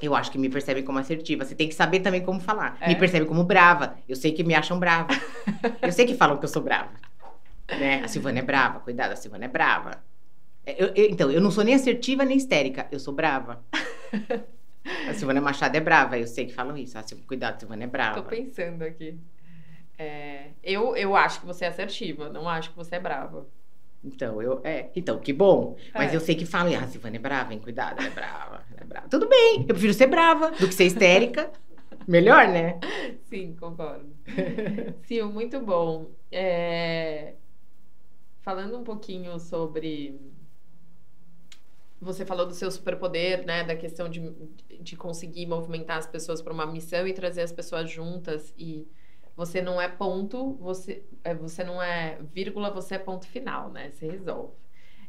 Eu 0.00 0.14
acho 0.14 0.30
que 0.30 0.38
me 0.38 0.48
percebem 0.48 0.82
como 0.82 0.98
assertiva. 0.98 1.44
Você 1.44 1.54
tem 1.54 1.68
que 1.68 1.74
saber 1.74 2.00
também 2.00 2.22
como 2.22 2.40
falar. 2.40 2.76
É? 2.80 2.88
Me 2.88 2.96
percebem 2.96 3.28
como 3.28 3.44
brava. 3.44 3.96
Eu 4.08 4.16
sei 4.16 4.32
que 4.32 4.42
me 4.42 4.54
acham 4.54 4.78
brava. 4.78 5.08
eu 5.82 5.92
sei 5.92 6.06
que 6.06 6.14
falam 6.14 6.38
que 6.38 6.44
eu 6.44 6.48
sou 6.48 6.62
brava. 6.62 6.90
Né? 7.68 8.02
A 8.02 8.08
Silvana 8.08 8.38
é 8.38 8.42
brava. 8.42 8.80
Cuidado, 8.80 9.12
a 9.12 9.16
Silvana 9.16 9.44
é 9.44 9.48
brava. 9.48 10.02
Eu, 10.66 10.88
eu, 10.88 11.10
então, 11.10 11.30
eu 11.30 11.40
não 11.40 11.50
sou 11.50 11.64
nem 11.64 11.74
assertiva 11.74 12.24
nem 12.24 12.36
histérica, 12.36 12.86
eu 12.92 12.98
sou 13.00 13.14
brava. 13.14 13.64
a 15.08 15.14
Silvana 15.14 15.40
Machado 15.40 15.76
é 15.76 15.80
brava, 15.80 16.18
eu 16.18 16.26
sei 16.26 16.46
que 16.46 16.52
falam 16.52 16.76
isso. 16.76 16.98
Ah, 16.98 17.04
cuidado, 17.26 17.56
a 17.56 17.58
Silvana 17.58 17.84
é 17.84 17.86
brava. 17.86 18.22
Tô 18.22 18.28
pensando 18.28 18.82
aqui. 18.82 19.18
É, 19.98 20.48
eu, 20.62 20.96
eu 20.96 21.14
acho 21.16 21.40
que 21.40 21.46
você 21.46 21.64
é 21.64 21.68
assertiva, 21.68 22.28
não 22.30 22.48
acho 22.48 22.70
que 22.70 22.76
você 22.76 22.96
é 22.96 23.00
brava. 23.00 23.46
Então, 24.02 24.40
eu. 24.40 24.60
É, 24.64 24.90
então, 24.96 25.18
que 25.18 25.32
bom. 25.32 25.76
Mas 25.94 26.12
é. 26.12 26.16
eu 26.16 26.20
sei 26.20 26.34
que 26.34 26.46
falam, 26.46 26.72
ah, 26.78 26.86
Silvana 26.86 27.16
é 27.16 27.18
brava, 27.18 27.52
hein? 27.52 27.60
Cuidado, 27.60 27.98
ela 27.98 28.08
é 28.08 28.10
brava, 28.10 28.64
ela 28.70 28.80
é 28.80 28.84
brava. 28.84 29.08
Tudo 29.08 29.28
bem, 29.28 29.60
eu 29.60 29.66
prefiro 29.66 29.92
ser 29.92 30.06
brava 30.06 30.50
do 30.52 30.66
que 30.66 30.74
ser 30.74 30.84
histérica. 30.84 31.50
Melhor, 32.08 32.48
né? 32.48 32.80
Sim, 33.28 33.54
concordo. 33.56 34.16
Sim, 35.04 35.22
muito 35.24 35.60
bom. 35.60 36.10
É... 36.32 37.34
Falando 38.40 38.78
um 38.78 38.84
pouquinho 38.84 39.38
sobre. 39.38 40.18
Você 42.00 42.24
falou 42.24 42.46
do 42.46 42.54
seu 42.54 42.70
superpoder, 42.70 43.44
né? 43.44 43.62
Da 43.64 43.76
questão 43.76 44.08
de, 44.08 44.32
de 44.80 44.96
conseguir 44.96 45.44
movimentar 45.46 45.98
as 45.98 46.06
pessoas 46.06 46.40
para 46.40 46.52
uma 46.52 46.64
missão 46.64 47.06
e 47.06 47.12
trazer 47.12 47.42
as 47.42 47.52
pessoas 47.52 47.90
juntas. 47.90 48.54
E 48.56 48.88
você 49.40 49.62
não 49.62 49.80
é 49.80 49.88
ponto, 49.88 50.52
você, 50.56 51.02
é, 51.24 51.34
você 51.34 51.64
não 51.64 51.82
é 51.82 52.18
vírgula, 52.30 52.70
você 52.70 52.96
é 52.96 52.98
ponto 52.98 53.26
final, 53.26 53.70
né? 53.70 53.90
Você 53.90 54.06
resolve. 54.06 54.52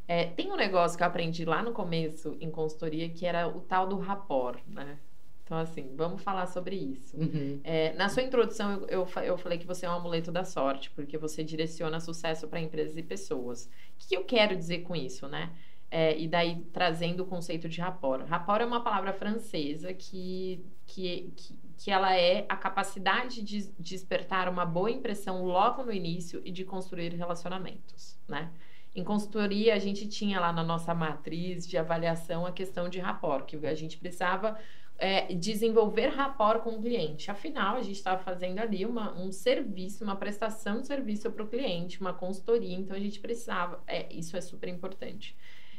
É, 0.07 0.27
tem 0.27 0.49
um 0.49 0.55
negócio 0.55 0.97
que 0.97 1.03
eu 1.03 1.07
aprendi 1.07 1.43
lá 1.43 1.61
no 1.61 1.73
começo 1.73 2.37
em 2.39 2.49
consultoria 2.49 3.09
que 3.09 3.25
era 3.25 3.45
o 3.49 3.59
tal 3.59 3.85
do 3.87 3.97
rapport, 3.97 4.57
né? 4.65 4.97
Então, 5.43 5.57
assim, 5.57 5.93
vamos 5.97 6.23
falar 6.23 6.47
sobre 6.47 6.77
isso. 6.77 7.17
Uhum. 7.17 7.59
É, 7.61 7.91
na 7.95 8.07
sua 8.07 8.23
introdução, 8.23 8.85
eu, 8.87 9.05
eu, 9.05 9.23
eu, 9.23 9.37
falei 9.37 9.57
que 9.57 9.67
você 9.67 9.85
é 9.85 9.89
um 9.89 9.95
amuleto 9.95 10.31
da 10.31 10.45
sorte, 10.45 10.89
porque 10.91 11.17
você 11.17 11.43
direciona 11.43 11.99
sucesso 11.99 12.47
para 12.47 12.61
empresas 12.61 12.95
e 12.95 13.03
pessoas. 13.03 13.65
O 13.65 14.07
que 14.07 14.15
eu 14.15 14.23
quero 14.23 14.55
dizer 14.55 14.83
com 14.83 14.95
isso, 14.95 15.27
né? 15.27 15.51
É, 15.89 16.17
e 16.17 16.25
daí 16.25 16.63
trazendo 16.71 17.23
o 17.23 17.25
conceito 17.25 17.67
de 17.67 17.81
rapport. 17.81 18.25
Rapport 18.25 18.61
é 18.61 18.65
uma 18.65 18.81
palavra 18.81 19.11
francesa 19.11 19.93
que, 19.93 20.63
que, 20.85 21.33
que, 21.35 21.53
que 21.83 21.89
ela 21.89 22.15
é 22.15 22.45
a 22.47 22.55
capacidade 22.55 23.41
de 23.41 23.67
despertar 23.79 24.47
uma 24.47 24.63
boa 24.63 24.91
impressão 24.91 25.43
logo 25.43 25.83
no 25.83 25.91
início 25.91 26.39
e 26.45 26.51
de 26.51 26.63
construir 26.63 27.09
relacionamentos, 27.15 28.19
né? 28.27 28.51
Em 28.93 29.03
consultoria, 29.03 29.73
a 29.73 29.79
gente 29.79 30.07
tinha 30.07 30.39
lá 30.39 30.53
na 30.53 30.63
nossa 30.63 30.93
matriz 30.93 31.67
de 31.67 31.79
avaliação 31.79 32.45
a 32.45 32.51
questão 32.51 32.87
de 32.87 32.99
rapport, 32.99 33.45
que 33.45 33.65
a 33.65 33.73
gente 33.73 33.97
precisava 33.97 34.59
é, 34.99 35.33
desenvolver 35.33 36.09
rapport 36.09 36.61
com 36.61 36.75
o 36.75 36.81
cliente. 36.83 37.31
Afinal, 37.31 37.77
a 37.77 37.81
gente 37.81 37.95
estava 37.95 38.21
fazendo 38.21 38.59
ali 38.59 38.85
uma, 38.85 39.19
um 39.19 39.31
serviço, 39.31 40.03
uma 40.03 40.15
prestação 40.15 40.81
de 40.81 40.87
serviço 40.87 41.31
para 41.31 41.43
o 41.43 41.47
cliente, 41.47 41.99
uma 41.99 42.13
consultoria, 42.13 42.75
então 42.75 42.95
a 42.95 42.99
gente 42.99 43.19
precisava. 43.19 43.81
É, 43.87 44.05
isso 44.13 44.37
é 44.37 44.41
super 44.41 44.69
importante. 44.69 45.35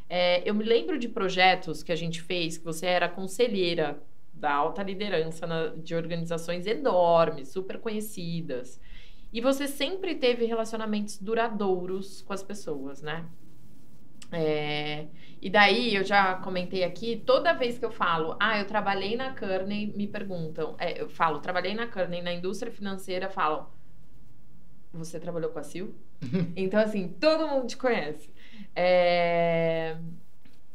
É, 0.09 0.43
eu 0.49 0.53
me 0.53 0.65
lembro 0.65 0.99
de 0.99 1.09
projetos 1.09 1.81
que 1.81 1.93
a 1.93 1.97
gente 1.97 2.21
fez, 2.21 2.59
que 2.59 2.65
você 2.65 2.87
era 2.87 3.09
conselheira 3.09 4.03
da 4.33 4.53
alta 4.53 4.83
liderança 4.83 5.47
na, 5.47 5.69
de 5.69 5.95
organizações 5.95 6.67
enormes, 6.67 7.49
super 7.49 7.79
conhecidas. 7.79 8.81
E 9.33 9.41
você 9.41 9.67
sempre 9.67 10.15
teve 10.15 10.45
relacionamentos 10.45 11.19
duradouros 11.19 12.23
com 12.23 12.33
as 12.33 12.43
pessoas, 12.43 13.01
né? 13.01 13.25
É, 14.31 15.07
e 15.41 15.51
daí, 15.51 15.95
eu 15.95 16.05
já 16.05 16.37
comentei 16.37 16.85
aqui, 16.85 17.23
toda 17.27 17.53
vez 17.53 17.79
que 17.79 17.85
eu 17.85 17.91
falo, 17.91 18.37
ah, 18.41 18.59
eu 18.59 18.67
trabalhei 18.67 19.15
na 19.15 19.35
Kearney, 19.35 19.93
me 19.95 20.07
perguntam, 20.07 20.75
é, 20.79 21.01
eu 21.01 21.09
falo, 21.09 21.39
trabalhei 21.41 21.75
na 21.75 21.87
Kearney, 21.87 22.23
na 22.23 22.33
indústria 22.33 22.73
financeira, 22.73 23.29
falam, 23.29 23.69
você 24.93 25.21
trabalhou 25.21 25.51
com 25.51 25.59
a 25.59 25.63
Sil? 25.69 25.93
então, 26.57 26.81
assim, 26.81 27.09
todo 27.09 27.47
mundo 27.47 27.67
te 27.67 27.77
conhece. 27.77 28.33
É, 28.75 29.99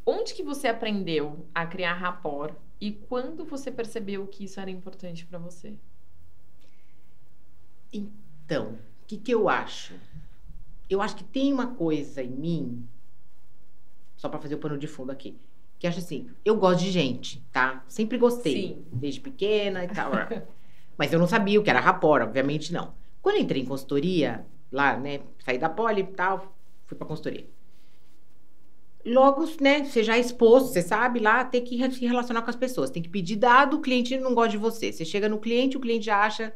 onde 0.06 0.34
que 0.34 0.43
você 0.43 0.67
aprendeu 0.67 1.48
a 1.54 1.65
criar 1.65 1.93
rapport 1.93 2.54
e 2.80 2.92
quando 2.92 3.46
você 3.46 3.72
percebeu 3.72 4.28
que 4.28 4.44
isso 4.46 4.60
era 4.60 4.70
importante 4.70 5.26
para 5.26 5.40
você? 5.40 5.74
Então, 7.92 8.74
o 8.74 9.06
que, 9.08 9.18
que 9.18 9.32
eu 9.32 9.50
acho? 9.50 9.94
Eu 10.90 11.02
acho 11.02 11.16
que 11.16 11.24
tem 11.24 11.52
uma 11.52 11.76
coisa 11.76 12.22
em 12.22 12.30
mim 12.30 12.88
só 14.16 14.30
para 14.30 14.40
fazer 14.40 14.56
o 14.56 14.60
pano 14.60 14.78
de 14.78 14.88
fundo 14.88 15.12
aqui. 15.12 15.38
Que 15.80 15.88
acho 15.88 16.00
assim, 16.00 16.30
eu 16.44 16.56
gosto 16.58 16.80
de 16.80 16.92
gente, 16.92 17.42
tá? 17.52 17.84
Sempre 17.88 18.18
gostei. 18.18 18.54
Sim. 18.54 18.86
Desde 18.92 19.22
pequena 19.22 19.84
e 19.84 19.88
tal. 19.88 20.12
Mas 20.98 21.13
eu 21.13 21.20
não 21.20 21.28
sabia 21.28 21.60
o 21.60 21.63
que 21.63 21.70
era 21.70 21.80
rapor, 21.80 22.22
obviamente 22.22 22.74
não. 22.74 22.94
Quando 23.22 23.36
eu 23.36 23.42
entrei 23.44 23.62
em 23.62 23.66
consultoria, 23.66 24.46
lá, 24.72 24.98
né? 24.98 25.22
Saí 25.46 25.58
da 25.58 25.70
poli 25.70 26.02
e 26.02 26.08
tal, 26.08 26.56
fui 26.88 26.98
pra 26.98 27.06
consultoria. 27.06 27.48
Logo, 29.08 29.46
né, 29.62 29.86
você 29.86 30.04
já 30.04 30.17
é 30.17 30.20
exposto, 30.20 30.74
você 30.74 30.82
sabe 30.82 31.20
lá, 31.20 31.46
tem 31.46 31.63
que 31.63 31.78
se 31.91 32.06
relacionar 32.06 32.41
com 32.41 32.50
as 32.50 32.56
pessoas. 32.56 32.89
Tem 32.89 33.02
que 33.02 33.08
pedir 33.08 33.38
dado, 33.38 33.78
o 33.78 33.82
cliente 33.82 34.17
não 34.17 34.36
gosta 34.36 34.52
de 34.52 34.58
você. 34.58 34.91
Você 34.91 35.06
chega 35.06 35.30
no 35.30 35.39
cliente, 35.39 35.78
o 35.78 35.80
cliente 35.80 36.08
já 36.08 36.22
acha, 36.24 36.54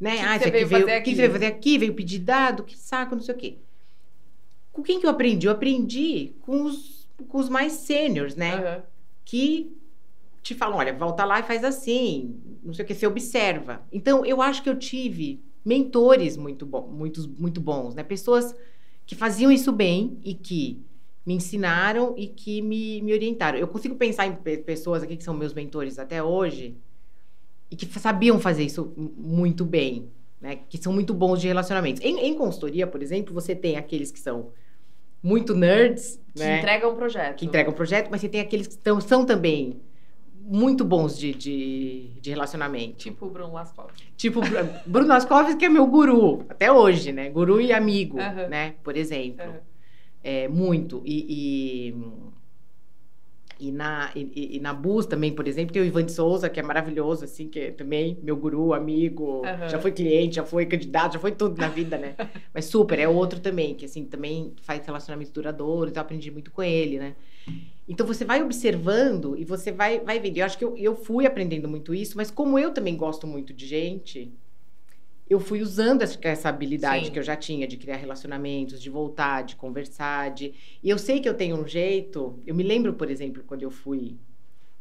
né? 0.00 0.16
Que 0.16 0.22
ah, 0.22 0.38
você 0.38 0.50
veio 0.50 0.68
fazer 0.68 0.92
aqui? 0.92 1.10
que 1.10 1.16
veio 1.16 1.30
fazer 1.30 1.46
aqui? 1.46 1.78
Veio 1.78 1.94
pedir 1.94 2.20
dado, 2.20 2.64
que 2.64 2.76
saco, 2.76 3.14
não 3.14 3.22
sei 3.22 3.34
o 3.34 3.38
quê. 3.38 3.58
Com 4.72 4.82
quem 4.82 4.98
que 4.98 5.06
eu 5.06 5.10
aprendi? 5.10 5.46
Eu 5.46 5.52
aprendi 5.52 6.32
com 6.40 6.62
os, 6.62 7.06
com 7.28 7.38
os 7.38 7.48
mais 7.50 7.72
sêniores, 7.74 8.34
né? 8.34 8.56
Uhum. 8.56 8.82
Que 9.24 9.76
te 10.42 10.54
falam, 10.54 10.78
olha, 10.78 10.92
volta 10.92 11.24
lá 11.24 11.40
e 11.40 11.42
faz 11.42 11.64
assim, 11.64 12.40
não 12.62 12.72
sei 12.72 12.84
o 12.84 12.88
que, 12.88 12.94
você 12.94 13.06
observa. 13.06 13.82
Então, 13.92 14.24
eu 14.24 14.40
acho 14.40 14.62
que 14.62 14.68
eu 14.68 14.78
tive 14.78 15.42
mentores 15.64 16.36
muito, 16.36 16.64
bom, 16.64 16.86
muito, 16.86 17.28
muito 17.38 17.60
bons, 17.60 17.94
né? 17.94 18.02
Pessoas 18.02 18.54
que 19.06 19.14
faziam 19.14 19.50
isso 19.50 19.70
bem 19.70 20.18
e 20.22 20.34
que 20.34 20.82
me 21.24 21.34
ensinaram 21.34 22.14
e 22.16 22.26
que 22.26 22.60
me, 22.60 23.00
me 23.02 23.12
orientaram. 23.12 23.58
Eu 23.58 23.68
consigo 23.68 23.94
pensar 23.96 24.26
em 24.26 24.34
pessoas 24.62 25.02
aqui 25.02 25.16
que 25.16 25.24
são 25.24 25.34
meus 25.34 25.54
mentores 25.54 25.98
até 25.98 26.22
hoje 26.22 26.76
e 27.70 27.76
que 27.76 27.86
sabiam 27.98 28.38
fazer 28.38 28.64
isso 28.64 28.92
muito 28.96 29.64
bem, 29.64 30.10
né? 30.40 30.60
Que 30.68 30.76
são 30.76 30.92
muito 30.92 31.14
bons 31.14 31.40
de 31.40 31.48
relacionamentos. 31.48 32.02
Em, 32.02 32.18
em 32.26 32.34
consultoria, 32.34 32.86
por 32.86 33.02
exemplo, 33.02 33.32
você 33.32 33.54
tem 33.54 33.76
aqueles 33.76 34.10
que 34.10 34.20
são 34.20 34.50
muito 35.22 35.54
nerds. 35.54 36.20
Que 36.34 36.40
né? 36.40 36.58
entregam 36.58 36.92
um 36.92 36.96
projeto. 36.96 37.36
Que 37.36 37.46
entregam 37.46 37.72
um 37.72 37.76
projeto, 37.76 38.08
mas 38.10 38.20
você 38.20 38.28
tem 38.28 38.40
aqueles 38.40 38.66
que 38.66 38.76
tão, 38.76 39.00
são 39.00 39.24
também 39.24 39.80
muito 40.46 40.84
bons 40.84 41.18
de, 41.18 41.32
de, 41.32 42.10
de 42.20 42.30
relacionamento. 42.30 42.96
Tipo 42.96 43.26
o 43.26 43.30
Bruno 43.30 43.54
Lascov. 43.54 43.90
Tipo 44.14 44.42
Bruno 44.84 45.08
Lascov, 45.08 45.56
que 45.56 45.64
é 45.64 45.68
meu 45.70 45.86
guru, 45.86 46.44
até 46.50 46.70
hoje, 46.70 47.12
né? 47.12 47.30
Guru 47.30 47.62
e 47.62 47.72
amigo, 47.72 48.18
né? 48.18 48.74
Por 48.84 48.94
exemplo. 48.94 49.46
É, 50.24 50.48
muito. 50.48 51.02
E, 51.04 51.92
e, 53.60 53.66
e 53.68 53.70
na, 53.70 54.10
e, 54.16 54.56
e, 54.56 54.60
na 54.60 54.72
Bus 54.72 55.04
também, 55.04 55.34
por 55.34 55.46
exemplo, 55.46 55.72
tem 55.72 55.82
o 55.82 55.84
Ivan 55.84 56.04
de 56.04 56.12
Souza, 56.12 56.48
que 56.48 56.58
é 56.58 56.62
maravilhoso, 56.62 57.26
assim, 57.26 57.46
que 57.46 57.60
é 57.60 57.70
também 57.70 58.18
meu 58.22 58.34
guru, 58.34 58.72
amigo, 58.72 59.42
uhum. 59.42 59.68
já 59.68 59.78
foi 59.78 59.92
cliente, 59.92 60.36
já 60.36 60.44
foi 60.44 60.64
candidato, 60.64 61.12
já 61.12 61.18
foi 61.18 61.32
tudo 61.32 61.60
na 61.60 61.68
vida, 61.68 61.98
né? 61.98 62.14
Mas 62.54 62.64
super, 62.64 62.98
é 62.98 63.06
outro 63.06 63.38
também, 63.38 63.74
que 63.74 63.84
assim, 63.84 64.06
também 64.06 64.54
faz 64.62 64.84
relacionamento 64.86 65.30
duradouro, 65.30 65.90
então 65.90 66.00
aprendi 66.00 66.30
muito 66.30 66.50
com 66.50 66.62
ele, 66.62 66.98
né? 66.98 67.14
Então 67.86 68.06
você 68.06 68.24
vai 68.24 68.42
observando 68.42 69.36
e 69.36 69.44
você 69.44 69.70
vai, 69.70 70.00
vai 70.00 70.18
vendo. 70.18 70.38
Eu 70.38 70.46
acho 70.46 70.56
que 70.56 70.64
eu, 70.64 70.74
eu 70.78 70.96
fui 70.96 71.26
aprendendo 71.26 71.68
muito 71.68 71.94
isso, 71.94 72.16
mas 72.16 72.30
como 72.30 72.58
eu 72.58 72.72
também 72.72 72.96
gosto 72.96 73.26
muito 73.26 73.52
de 73.52 73.66
gente, 73.66 74.32
eu 75.28 75.40
fui 75.40 75.62
usando 75.62 76.02
essa, 76.02 76.18
essa 76.22 76.48
habilidade 76.48 77.06
Sim. 77.06 77.12
que 77.12 77.18
eu 77.18 77.22
já 77.22 77.34
tinha 77.36 77.66
de 77.66 77.76
criar 77.76 77.96
relacionamentos, 77.96 78.80
de 78.80 78.90
voltar, 78.90 79.42
de 79.42 79.56
conversar, 79.56 80.30
de... 80.30 80.52
E 80.82 80.90
eu 80.90 80.98
sei 80.98 81.20
que 81.20 81.28
eu 81.28 81.34
tenho 81.34 81.56
um 81.56 81.66
jeito... 81.66 82.38
Eu 82.46 82.54
me 82.54 82.62
lembro, 82.62 82.92
por 82.92 83.10
exemplo, 83.10 83.42
quando 83.46 83.62
eu 83.62 83.70
fui 83.70 84.16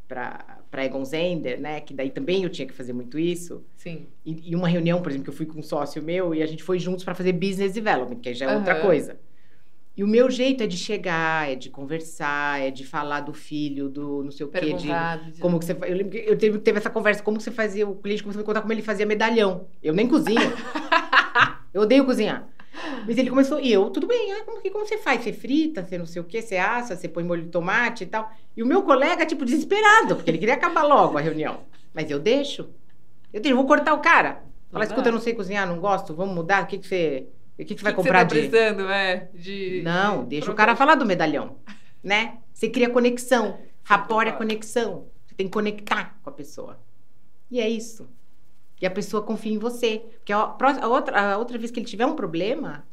para 0.07 0.85
Egon 0.85 1.03
Zender, 1.05 1.59
né? 1.59 1.79
Que 1.81 1.93
daí 1.93 2.09
também 2.11 2.43
eu 2.43 2.49
tinha 2.49 2.67
que 2.67 2.73
fazer 2.73 2.93
muito 2.93 3.17
isso. 3.17 3.63
Sim. 3.75 4.05
E, 4.25 4.51
e 4.51 4.55
uma 4.55 4.67
reunião, 4.67 5.01
por 5.01 5.09
exemplo, 5.09 5.23
que 5.23 5.29
eu 5.29 5.35
fui 5.35 5.45
com 5.45 5.59
um 5.59 5.63
sócio 5.63 6.03
meu 6.03 6.35
e 6.35 6.43
a 6.43 6.45
gente 6.45 6.61
foi 6.61 6.77
juntos 6.77 7.03
para 7.03 7.15
fazer 7.15 7.33
business 7.33 7.73
development, 7.73 8.19
que 8.19 8.33
já 8.33 8.45
é 8.45 8.49
uhum. 8.49 8.57
outra 8.57 8.81
coisa. 8.81 9.17
E 9.95 10.03
o 10.03 10.07
meu 10.07 10.29
jeito 10.31 10.63
é 10.63 10.67
de 10.67 10.75
chegar, 10.75 11.51
é 11.51 11.53
de 11.55 11.69
conversar, 11.69 12.59
é 12.59 12.71
de 12.71 12.83
falar 12.83 13.19
do 13.21 13.31
filho, 13.31 13.87
do 13.89 14.23
não 14.23 14.31
sei 14.31 14.43
o 14.43 14.49
quê, 14.49 14.73
de, 14.73 14.87
como 15.39 15.59
que 15.59 15.65
você 15.65 15.73
Eu 15.73 15.95
lembro 15.95 16.09
que 16.09 16.17
eu 16.17 16.35
teve, 16.35 16.57
teve 16.57 16.79
essa 16.79 16.89
conversa, 16.89 17.21
como 17.21 17.37
que 17.37 17.43
você 17.43 17.51
fazia, 17.51 17.87
o 17.87 17.95
cliente 17.95 18.23
começou 18.23 18.39
a 18.39 18.41
me 18.41 18.45
contar 18.45 18.61
como 18.61 18.73
ele 18.73 18.81
fazia 18.81 19.05
medalhão. 19.05 19.67
Eu 19.83 19.93
nem 19.93 20.07
cozinho. 20.07 20.41
eu 21.71 21.83
odeio 21.83 22.05
cozinhar. 22.05 22.47
Mas 23.05 23.19
ele 23.19 23.29
começou, 23.29 23.59
e 23.59 23.71
eu, 23.71 23.87
tudo 23.91 24.07
bem, 24.07 24.33
ah, 24.33 24.43
como, 24.45 24.59
que, 24.59 24.71
como 24.71 24.83
você 24.83 24.97
faz? 24.97 25.21
Você 25.21 25.31
frita, 25.31 25.85
você 25.85 25.95
não 25.95 26.07
sei 26.07 26.23
o 26.23 26.25
quê, 26.25 26.41
você 26.41 26.57
assa, 26.57 26.95
você 26.95 27.07
põe 27.07 27.23
molho 27.23 27.43
de 27.43 27.49
tomate 27.49 28.03
e 28.03 28.07
tal. 28.07 28.31
E 28.57 28.63
o 28.63 28.65
meu 28.65 28.81
colega, 28.81 29.27
tipo, 29.27 29.45
desesperado, 29.45 30.15
porque 30.15 30.31
ele 30.31 30.39
queria 30.39 30.55
acabar 30.55 30.81
logo 30.81 31.19
a 31.19 31.21
reunião. 31.21 31.59
Mas 31.93 32.09
eu 32.09 32.17
deixo. 32.17 32.67
Eu 33.31 33.39
deixo, 33.39 33.55
vou 33.55 33.67
cortar 33.67 33.93
o 33.93 33.99
cara. 33.99 34.43
Fala, 34.71 34.85
escuta, 34.85 35.09
eu 35.09 35.13
não 35.13 35.19
sei 35.19 35.35
cozinhar, 35.35 35.67
não 35.67 35.79
gosto, 35.79 36.15
vamos 36.15 36.33
mudar, 36.33 36.63
o 36.63 36.65
que, 36.65 36.79
que 36.79 36.87
você 36.87 37.27
o 37.53 37.65
que, 37.65 37.75
que, 37.75 37.75
você 37.75 37.83
vai 37.83 37.93
comprar 37.93 38.25
que 38.25 38.33
você 38.33 38.41
tá 38.41 38.49
precisando, 38.49 38.89
é? 38.89 39.29
De, 39.33 39.81
Não, 39.83 40.25
deixa 40.25 40.51
o 40.51 40.55
cara 40.55 40.75
falar 40.75 40.95
do 40.95 41.05
medalhão, 41.05 41.57
né? 42.03 42.39
Você 42.53 42.69
cria 42.69 42.89
conexão. 42.89 43.59
Rapport 43.83 44.27
é 44.27 44.31
conexão. 44.31 45.07
Você 45.25 45.35
tem 45.35 45.47
que 45.47 45.53
conectar 45.53 46.17
com 46.23 46.29
a 46.29 46.33
pessoa. 46.33 46.79
E 47.51 47.59
é 47.59 47.69
isso. 47.69 48.09
E 48.81 48.85
a 48.85 48.91
pessoa 48.91 49.21
confia 49.21 49.53
em 49.53 49.57
você. 49.57 50.03
Porque 50.17 50.33
a, 50.33 50.37
a, 50.37 50.87
outra, 50.87 51.33
a 51.33 51.37
outra 51.37 51.57
vez 51.57 51.71
que 51.71 51.79
ele 51.79 51.85
tiver 51.85 52.05
um 52.05 52.15
problema, 52.15 52.87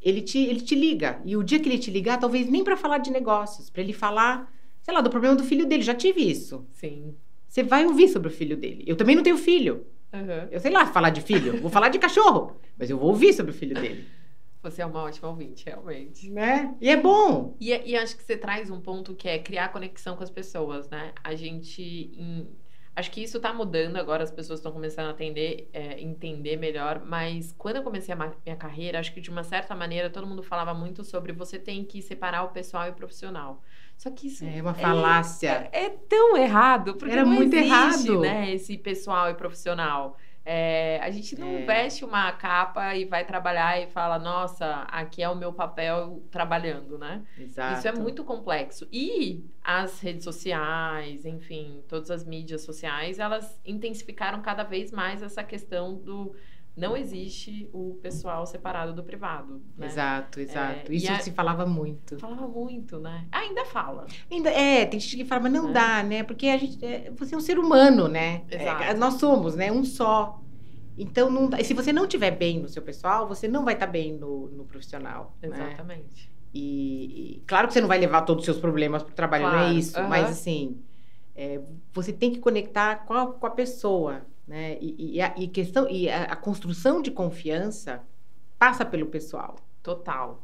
ele 0.00 0.20
te, 0.20 0.38
ele 0.38 0.60
te 0.60 0.74
liga. 0.74 1.20
E 1.24 1.36
o 1.36 1.42
dia 1.42 1.58
que 1.58 1.68
ele 1.68 1.78
te 1.78 1.90
ligar, 1.90 2.18
talvez 2.18 2.48
nem 2.48 2.62
para 2.62 2.76
falar 2.76 2.98
de 2.98 3.10
negócios, 3.10 3.70
para 3.70 3.82
ele 3.82 3.92
falar, 3.92 4.52
sei 4.82 4.94
lá, 4.94 5.00
do 5.00 5.10
problema 5.10 5.34
do 5.34 5.44
filho 5.44 5.66
dele. 5.66 5.82
Já 5.82 5.94
tive 5.94 6.20
isso. 6.22 6.66
Sim. 6.72 7.14
Você 7.48 7.62
vai 7.62 7.84
ouvir 7.84 8.08
sobre 8.08 8.28
o 8.28 8.30
filho 8.30 8.56
dele. 8.56 8.84
Eu 8.86 8.96
também 8.96 9.14
não 9.14 9.22
tenho 9.22 9.36
filho. 9.36 9.86
Uhum. 10.12 10.48
Eu 10.50 10.60
sei 10.60 10.70
lá 10.70 10.86
falar 10.86 11.10
de 11.10 11.20
filho, 11.20 11.60
vou 11.60 11.70
falar 11.70 11.88
de 11.88 11.98
cachorro, 11.98 12.60
mas 12.76 12.90
eu 12.90 12.98
vou 12.98 13.08
ouvir 13.08 13.32
sobre 13.32 13.50
o 13.50 13.54
filho 13.54 13.74
dele. 13.74 14.06
Você 14.62 14.80
é 14.80 14.86
uma 14.86 15.02
ótima 15.02 15.28
ouvinte, 15.28 15.64
realmente. 15.66 16.30
Né? 16.30 16.74
E 16.80 16.88
é 16.88 16.96
bom. 16.96 17.56
E, 17.60 17.70
e 17.70 17.96
acho 17.96 18.16
que 18.16 18.22
você 18.22 18.36
traz 18.36 18.70
um 18.70 18.80
ponto 18.80 19.14
que 19.14 19.28
é 19.28 19.38
criar 19.38 19.72
conexão 19.72 20.16
com 20.16 20.22
as 20.22 20.30
pessoas, 20.30 20.88
né? 20.88 21.12
A 21.24 21.34
gente. 21.34 21.82
Em, 21.82 22.48
acho 22.94 23.10
que 23.10 23.20
isso 23.20 23.40
tá 23.40 23.52
mudando 23.52 23.96
agora, 23.96 24.22
as 24.22 24.30
pessoas 24.30 24.60
estão 24.60 24.70
começando 24.70 25.06
a 25.06 25.10
atender, 25.10 25.68
é, 25.72 26.00
entender 26.00 26.56
melhor. 26.56 27.02
Mas 27.04 27.52
quando 27.58 27.76
eu 27.76 27.82
comecei 27.82 28.14
a 28.14 28.16
minha 28.16 28.56
carreira, 28.56 29.00
acho 29.00 29.12
que 29.12 29.20
de 29.20 29.30
uma 29.30 29.42
certa 29.42 29.74
maneira 29.74 30.08
todo 30.08 30.28
mundo 30.28 30.44
falava 30.44 30.72
muito 30.72 31.02
sobre 31.02 31.32
você 31.32 31.58
tem 31.58 31.84
que 31.84 32.00
separar 32.00 32.44
o 32.44 32.50
pessoal 32.50 32.86
e 32.86 32.90
o 32.90 32.94
profissional. 32.94 33.60
Só 34.02 34.10
que 34.10 34.26
isso 34.26 34.44
é 34.44 34.60
uma 34.60 34.74
falácia. 34.74 35.68
É, 35.70 35.82
é, 35.82 35.84
é 35.84 35.90
tão 35.90 36.36
errado, 36.36 36.94
porque 36.96 37.12
Era 37.12 37.24
não 37.24 37.30
muito 37.34 37.54
existe, 37.54 37.68
errado. 38.08 38.20
né, 38.20 38.52
esse 38.52 38.76
pessoal 38.76 39.30
e 39.30 39.34
profissional. 39.34 40.16
É, 40.44 40.98
a 41.00 41.08
gente 41.12 41.38
não 41.38 41.46
É. 41.58 41.64
veste 41.64 42.04
uma 42.04 42.32
capa 42.32 42.96
e 42.96 43.04
vai 43.04 43.24
trabalhar 43.24 43.80
e 43.80 43.86
fala, 43.86 44.18
nossa, 44.18 44.66
aqui 44.90 45.22
é 45.22 45.28
o 45.28 45.36
meu 45.36 45.52
papel 45.52 46.20
trabalhando, 46.32 46.98
né? 46.98 47.22
Exato. 47.38 47.78
Isso 47.78 47.86
é 47.86 47.92
muito 47.92 48.24
complexo. 48.24 48.88
E 48.92 49.44
as 49.62 50.00
redes 50.00 50.24
sociais, 50.24 51.24
enfim, 51.24 51.84
todas 51.86 52.10
as 52.10 52.24
mídias 52.24 52.62
sociais, 52.62 53.20
elas 53.20 53.60
intensificaram 53.64 54.42
cada 54.42 54.64
vez 54.64 54.90
mais 54.90 55.22
essa 55.22 55.44
questão 55.44 55.94
do 55.94 56.34
não 56.76 56.96
existe 56.96 57.68
o 57.72 57.98
pessoal 58.02 58.46
separado 58.46 58.92
do 58.94 59.02
privado. 59.04 59.62
Né? 59.76 59.86
Exato, 59.86 60.40
exato. 60.40 60.90
É, 60.90 60.94
Isso 60.94 61.12
a- 61.12 61.18
se 61.20 61.30
falava 61.32 61.66
muito. 61.66 62.18
Falava 62.18 62.48
muito, 62.48 62.98
né? 62.98 63.26
Ainda 63.30 63.64
fala. 63.66 64.06
Ainda, 64.30 64.48
é, 64.50 64.86
tem 64.86 64.98
gente 64.98 65.16
que 65.16 65.24
fala, 65.24 65.42
mas 65.42 65.52
não 65.52 65.68
É. 65.68 65.72
dá, 65.72 66.02
né? 66.02 66.22
Porque 66.22 66.46
a 66.48 66.56
gente, 66.56 66.82
é, 66.84 67.10
você 67.16 67.34
é 67.34 67.38
um 67.38 67.42
ser 67.42 67.58
humano, 67.58 68.08
né? 68.08 68.42
Exato. 68.50 68.82
É, 68.84 68.94
nós 68.94 69.14
somos, 69.14 69.54
né? 69.54 69.70
Um 69.70 69.84
só. 69.84 70.40
Então, 70.96 71.30
não 71.30 71.48
dá- 71.48 71.60
e 71.60 71.64
se 71.64 71.74
você 71.74 71.92
não 71.92 72.04
estiver 72.04 72.30
bem 72.30 72.58
no 72.60 72.68
seu 72.68 72.82
pessoal, 72.82 73.26
você 73.28 73.46
não 73.48 73.64
vai 73.64 73.74
estar 73.74 73.86
bem 73.86 74.12
no, 74.14 74.48
no 74.48 74.64
profissional. 74.64 75.36
Né? 75.42 75.48
Exatamente. 75.48 76.30
E, 76.54 77.36
e 77.36 77.42
claro 77.46 77.66
que 77.66 77.72
você 77.74 77.80
não 77.80 77.88
vai 77.88 77.98
levar 77.98 78.22
todos 78.22 78.42
os 78.42 78.44
seus 78.46 78.58
problemas 78.58 79.02
para 79.02 79.12
o 79.12 79.14
trabalho, 79.14 79.44
não 79.44 79.50
é 79.50 79.58
Claro, 79.60 79.74
isso. 79.74 80.02
Mas 80.04 80.30
assim, 80.30 80.82
é, 81.34 81.60
você 81.92 82.12
tem 82.12 82.30
que 82.30 82.40
conectar 82.40 83.06
com 83.06 83.14
a, 83.14 83.26
com 83.32 83.46
a 83.46 83.50
pessoa, 83.50 84.22
né? 84.52 84.76
E, 84.82 85.16
e 85.16 85.20
a, 85.22 85.34
e 85.38 85.48
questão, 85.48 85.88
e 85.88 86.10
a, 86.10 86.24
a 86.24 86.36
construção 86.36 87.00
de 87.00 87.10
confiança 87.10 88.02
passa 88.58 88.84
pelo 88.84 89.06
pessoal, 89.06 89.56
Total. 89.82 90.42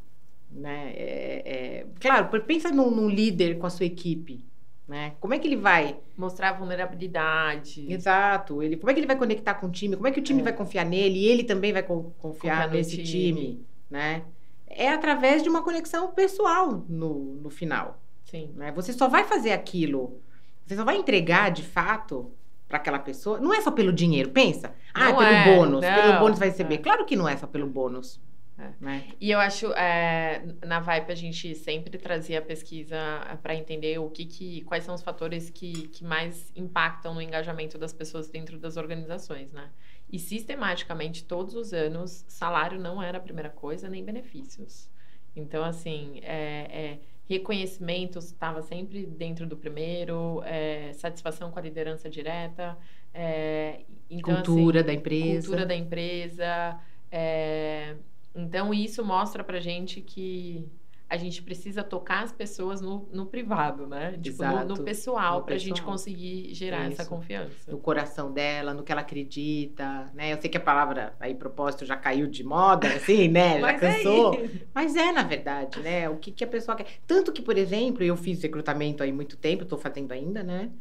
né? 0.49 0.91
É, 0.95 1.43
é- 1.45 1.85
claro, 1.99 2.27
pensa 2.41 2.71
num, 2.71 2.89
num 2.89 3.07
líder 3.07 3.59
com 3.59 3.67
a 3.67 3.69
sua 3.69 3.85
equipe, 3.85 4.43
né? 4.87 5.13
Como 5.19 5.35
é 5.35 5.37
que 5.39 5.47
ele 5.47 5.55
vai? 5.55 5.95
Mostrar 6.17 6.53
vulnerabilidade. 6.53 7.85
Exato. 7.93 8.63
Ele, 8.63 8.75
como 8.77 8.89
é 8.89 8.93
que 8.95 8.99
ele 8.99 9.05
vai 9.07 9.15
conectar 9.15 9.53
com 9.53 9.67
o 9.67 9.71
time? 9.71 9.95
Como 9.95 10.07
é 10.07 10.11
que 10.11 10.19
o 10.19 10.23
time 10.23 10.41
É. 10.41 10.43
vai 10.43 10.53
confiar 10.53 10.85
nele? 10.85 11.19
E 11.19 11.25
ele 11.27 11.43
também 11.43 11.71
vai 11.71 11.83
co- 11.83 12.11
confiar, 12.17 12.63
Confiar 12.63 12.71
nesse 12.71 12.97
time. 13.03 13.41
time, 13.41 13.65
né? 13.89 14.23
É 14.67 14.89
através 14.89 15.43
de 15.43 15.49
uma 15.49 15.61
conexão 15.63 16.11
pessoal 16.13 16.83
no, 16.89 17.35
no 17.35 17.49
final. 17.51 17.99
Sim. 18.25 18.51
né? 18.55 18.71
Você 18.71 18.91
só 18.91 19.07
vai 19.07 19.23
fazer 19.23 19.51
aquilo, 19.51 20.19
você 20.65 20.75
só 20.75 20.83
vai 20.83 20.97
entregar 20.97 21.49
de 21.51 21.63
fato 21.63 22.31
para 22.69 22.77
aquela 22.77 22.99
pessoa. 22.99 23.39
Não 23.39 23.53
é 23.53 23.59
só 23.61 23.71
pelo 23.71 23.91
dinheiro, 23.91 24.29
pensa. 24.29 24.73
Ah, 24.93 25.05
Não 25.05 25.17
pelo 25.17 25.29
é, 25.29 25.55
bônus, 25.55 25.79
pelo 25.85 26.13
não, 26.13 26.19
bônus 26.19 26.39
vai 26.39 26.49
receber. 26.49 26.75
é. 26.75 26.77
Claro 26.77 27.03
que 27.03 27.15
não 27.15 27.27
é 27.27 27.35
só 27.35 27.47
pelo 27.47 27.67
bônus. 27.67 28.21
É. 28.59 28.69
Né? 28.79 29.07
E 29.19 29.31
eu 29.31 29.39
acho, 29.39 29.71
é, 29.73 30.43
na 30.65 30.79
Vibe, 30.79 31.11
a 31.11 31.15
gente 31.15 31.55
sempre 31.55 31.97
trazia 31.97 32.39
a 32.39 32.41
pesquisa 32.41 32.97
para 33.41 33.55
entender 33.55 33.97
o 33.99 34.09
que, 34.09 34.25
que 34.25 34.61
quais 34.61 34.83
são 34.83 34.93
os 34.93 35.01
fatores 35.01 35.49
que, 35.49 35.87
que 35.87 36.03
mais 36.03 36.51
impactam 36.55 37.13
no 37.13 37.21
engajamento 37.21 37.77
das 37.77 37.93
pessoas 37.93 38.29
dentro 38.29 38.59
das 38.59 38.77
organizações, 38.77 39.51
né? 39.51 39.69
E 40.11 40.19
sistematicamente, 40.19 41.23
todos 41.23 41.55
os 41.55 41.71
anos, 41.73 42.25
salário 42.27 42.79
não 42.79 43.01
era 43.01 43.17
a 43.17 43.21
primeira 43.21 43.49
coisa, 43.49 43.87
nem 43.87 44.03
benefícios. 44.03 44.89
Então, 45.35 45.63
assim, 45.63 46.19
é, 46.23 46.67
é, 46.71 46.99
reconhecimento 47.29 48.19
estava 48.19 48.61
sempre 48.63 49.05
dentro 49.05 49.45
do 49.47 49.55
primeiro, 49.57 50.41
é, 50.43 50.91
satisfação 50.93 51.51
com 51.51 51.59
a 51.59 51.61
liderança 51.61 52.09
direta, 52.09 52.77
é, 53.13 53.85
então, 54.09 54.39
assim, 54.39 54.43
Cultura 54.55 54.83
da 54.83 54.93
empresa. 54.93 55.47
cultura 55.47 55.65
da 55.65 55.75
empresa. 55.75 56.79
é, 57.11 57.95
Então, 58.35 58.73
isso 58.73 59.03
mostra 59.05 59.43
pra 59.43 59.59
gente 59.59 60.01
que 60.01 60.67
a 61.09 61.17
gente 61.17 61.41
precisa 61.41 61.83
tocar 61.83 62.23
as 62.23 62.31
pessoas 62.31 62.81
no, 62.81 63.09
no 63.11 63.25
privado, 63.25 63.87
né? 63.87 64.17
Tipo, 64.21 64.43
no, 64.43 64.63
no 64.63 64.77
Exato. 64.77 64.83
pessoal, 64.83 65.39
No 65.39 65.45
pra 65.45 65.57
gente 65.57 65.81
conseguir 65.81 66.53
gerar 66.53 66.85
essa 66.85 67.03
Isso. 67.03 67.09
confiança. 67.09 67.71
no 67.71 67.79
coração 67.79 68.31
dela, 68.31 68.73
no 68.73 68.83
que 68.83 68.91
ela 68.91 69.01
acredita, 69.01 70.05
né? 70.13 70.33
Eu 70.33 70.39
sei 70.41 70.49
que 70.49 70.57
a 70.57 70.61
palavra 70.61 71.15
aí 71.19 71.33
propósito 71.35 71.85
já 71.85 71.97
caiu 71.97 72.27
de 72.27 72.43
moda, 72.43 72.87
assim, 72.95 73.27
né? 73.29 73.59
Já 73.59 73.61
Mas 73.61 73.81
é 73.83 74.03
cansou. 74.03 74.39
isso. 74.43 74.65
Mas 74.73 74.95
é, 74.95 75.11
na 75.11 75.23
verdade, 75.23 75.81
né? 75.81 76.07
O 76.09 76.17
que, 76.17 76.31
que 76.31 76.43
a 76.43 76.47
pessoa 76.47 76.75
quer. 76.77 76.87
Tanto 77.07 77.31
que, 77.33 77.41
por 77.41 77.57
exemplo, 77.57 78.03
eu 78.03 78.15
fiz 78.15 78.41
recrutamento 78.41 79.01
aí 79.03 79.11
muito 79.11 79.35
tempo, 79.37 79.63
estou 79.63 79.77
fazendo 79.79 80.11
ainda, 80.11 80.43
né? 80.43 80.71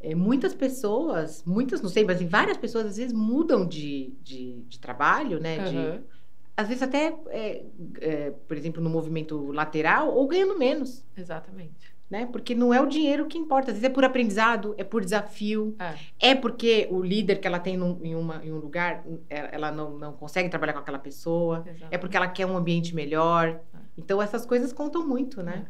É, 0.00 0.14
muitas 0.14 0.54
pessoas, 0.54 1.42
muitas, 1.44 1.80
não 1.82 1.88
sei, 1.90 2.04
mas 2.04 2.22
várias 2.22 2.56
pessoas 2.56 2.86
às 2.86 2.96
vezes 2.98 3.12
mudam 3.12 3.66
de, 3.66 4.14
de, 4.22 4.62
de 4.62 4.78
trabalho, 4.78 5.40
né? 5.40 5.58
De, 5.60 5.64
Aham. 5.66 6.04
Às 6.58 6.66
vezes 6.66 6.82
até, 6.82 7.14
é, 7.28 7.64
é, 8.00 8.30
por 8.48 8.56
exemplo, 8.56 8.82
no 8.82 8.90
movimento 8.90 9.52
lateral 9.52 10.12
ou 10.12 10.26
ganhando 10.26 10.58
menos, 10.58 11.04
Exatamente. 11.16 11.94
né? 12.10 12.26
Porque 12.32 12.52
não 12.52 12.74
é 12.74 12.80
o 12.80 12.86
dinheiro 12.86 13.26
que 13.26 13.38
importa. 13.38 13.70
Às 13.70 13.76
vezes 13.78 13.88
é 13.88 13.92
por 13.92 14.04
aprendizado, 14.04 14.74
é 14.76 14.82
por 14.82 15.04
desafio. 15.04 15.76
É. 16.20 16.30
É 16.30 16.34
porque 16.34 16.88
o 16.90 17.00
líder 17.00 17.36
que 17.40 17.46
ela 17.46 17.60
tem 17.60 17.76
num- 17.76 18.00
em, 18.02 18.16
uma, 18.16 18.44
em 18.44 18.52
um 18.52 18.58
lugar, 18.58 19.04
é- 19.30 19.50
ela 19.54 19.70
não, 19.70 19.96
não 19.96 20.12
consegue 20.12 20.48
trabalhar 20.48 20.72
com 20.72 20.80
aquela 20.80 20.98
pessoa. 20.98 21.58
Exatamente. 21.64 21.94
É 21.94 21.98
porque 21.98 22.16
ela 22.16 22.26
quer 22.26 22.44
um 22.46 22.56
ambiente 22.56 22.92
melhor. 22.92 23.48
É. 23.72 23.78
Então, 23.96 24.20
essas 24.20 24.44
coisas 24.44 24.72
contam 24.72 25.06
muito, 25.06 25.42
né? 25.42 25.66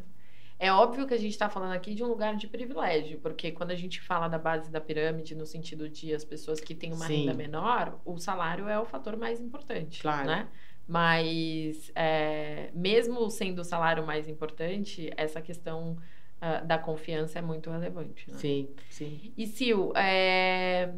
É 0.61 0.73
óbvio 0.73 1.07
que 1.07 1.13
a 1.13 1.17
gente 1.17 1.31
está 1.31 1.47
falando 1.47 1.71
aqui 1.71 1.93
de 1.95 2.03
um 2.03 2.07
lugar 2.07 2.35
de 2.35 2.45
privilégio, 2.47 3.17
porque 3.19 3.49
quando 3.51 3.71
a 3.71 3.75
gente 3.75 4.01
fala 4.01 4.27
da 4.27 4.37
base 4.37 4.69
da 4.69 4.81
pirâmide, 4.81 5.33
no 5.33 5.45
sentido 5.45 5.87
de 5.87 6.13
as 6.13 6.25
pessoas 6.25 6.59
que 6.59 6.75
têm 6.75 6.91
uma 6.91 7.05
Sim. 7.05 7.21
renda 7.27 7.33
menor, 7.33 7.97
o 8.03 8.17
salário 8.17 8.67
é 8.67 8.77
o 8.77 8.83
fator 8.83 9.15
mais 9.15 9.39
importante, 9.39 10.01
Claro. 10.01 10.27
né? 10.27 10.47
Mas, 10.89 11.91
é, 11.93 12.71
mesmo 12.73 13.29
sendo 13.29 13.59
o 13.59 13.63
salário 13.63 14.03
mais 14.03 14.27
importante, 14.27 15.11
essa 15.15 15.39
questão 15.39 15.97
ah, 16.41 16.61
da 16.61 16.79
confiança 16.79 17.37
é 17.37 17.43
muito 17.43 17.69
relevante, 17.69 18.27
né? 18.31 18.35
Sim, 18.39 18.69
sim. 18.89 19.31
E, 19.37 19.45
Sil, 19.45 19.93
é, 19.95 20.91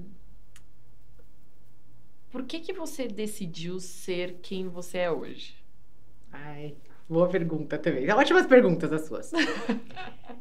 por 2.32 2.44
que 2.44 2.62
que 2.62 2.72
você 2.72 3.06
decidiu 3.06 3.82
ser 3.82 4.38
quem 4.42 4.70
você 4.70 5.00
é 5.00 5.12
hoje? 5.12 5.56
Ai, 6.32 6.74
boa 7.10 7.28
pergunta 7.28 7.78
também. 7.78 8.10
Ótimas 8.12 8.48
perguntas 8.48 8.94
as 8.94 9.02
suas. 9.08 9.34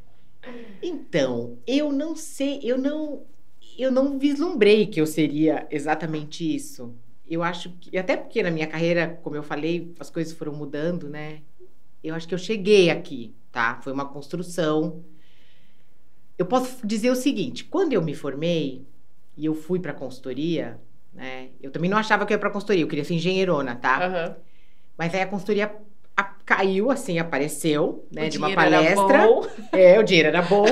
então, 0.80 1.58
eu 1.66 1.90
não 1.90 2.14
sei, 2.14 2.60
eu 2.62 2.78
não, 2.78 3.26
eu 3.76 3.90
não 3.90 4.16
vislumbrei 4.16 4.86
que 4.86 5.00
eu 5.00 5.06
seria 5.08 5.66
exatamente 5.72 6.54
isso. 6.54 6.94
Eu 7.30 7.42
acho 7.44 7.70
que, 7.78 7.96
até 7.96 8.16
porque 8.16 8.42
na 8.42 8.50
minha 8.50 8.66
carreira, 8.66 9.20
como 9.22 9.36
eu 9.36 9.42
falei, 9.42 9.94
as 10.00 10.10
coisas 10.10 10.32
foram 10.36 10.52
mudando, 10.52 11.08
né? 11.08 11.42
Eu 12.02 12.14
acho 12.16 12.26
que 12.26 12.34
eu 12.34 12.38
cheguei 12.38 12.90
aqui, 12.90 13.32
tá? 13.52 13.78
Foi 13.82 13.92
uma 13.92 14.04
construção. 14.08 15.04
Eu 16.36 16.46
posso 16.46 16.84
dizer 16.86 17.10
o 17.10 17.14
seguinte: 17.16 17.64
quando 17.64 17.92
eu 17.92 18.02
me 18.02 18.14
formei 18.14 18.84
e 19.36 19.44
eu 19.44 19.54
fui 19.54 19.78
para 19.78 19.92
consultoria, 19.92 20.80
né? 21.12 21.50
Eu 21.62 21.70
também 21.70 21.88
não 21.88 21.98
achava 21.98 22.26
que 22.26 22.32
eu 22.32 22.34
ia 22.34 22.40
para 22.40 22.50
consultoria, 22.50 22.82
eu 22.82 22.88
queria 22.88 23.04
ser 23.04 23.14
engenheirona, 23.14 23.76
tá? 23.76 24.06
Aham. 24.06 24.36
Mas 24.98 25.14
aí 25.14 25.20
a 25.22 25.26
consultoria 25.26 25.74
a- 26.16 26.24
caiu, 26.44 26.90
assim, 26.90 27.18
apareceu, 27.18 28.06
né, 28.10 28.26
O 28.26 28.28
de 28.30 28.38
uma 28.38 28.54
palestra. 28.54 29.26
bom. 29.26 29.46
É, 29.72 29.98
o 29.98 30.02
dinheiro 30.02 30.28
era 30.28 30.42
bom. 30.42 30.64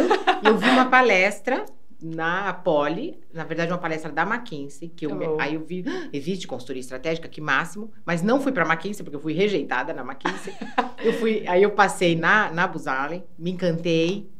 eu 0.44 0.56
vi 0.56 0.68
uma 0.70 0.86
palestra 0.90 1.64
na 2.00 2.52
Poli, 2.52 3.18
na 3.34 3.42
verdade, 3.44 3.72
uma 3.72 3.78
palestra 3.78 4.12
da 4.12 4.22
McKinsey, 4.22 4.88
que 4.88 5.04
eu, 5.06 5.10
Oh. 5.10 5.40
aí 5.40 5.54
eu 5.54 5.64
vi, 5.64 5.84
"Ah, 5.86 6.08
existe 6.12 6.46
consultoria 6.46 6.80
estratégica, 6.80 7.28
que 7.28 7.40
máximo, 7.40 7.90
mas 8.06 8.22
não 8.22 8.40
fui 8.40 8.52
para 8.52 8.64
McKinsey, 8.64 9.02
porque 9.04 9.16
eu 9.16 9.20
fui 9.20 9.32
rejeitada 9.32 9.92
na 9.92 10.02
McKinsey. 10.02 10.52
eu 11.04 11.12
fui, 11.14 11.46
aí 11.48 11.62
eu 11.62 11.72
passei 11.72 12.14
na, 12.14 12.50
na 12.52 12.66
Booz 12.68 12.86
Allen, 12.86 13.24
me 13.38 13.50
encantei, 13.50 14.30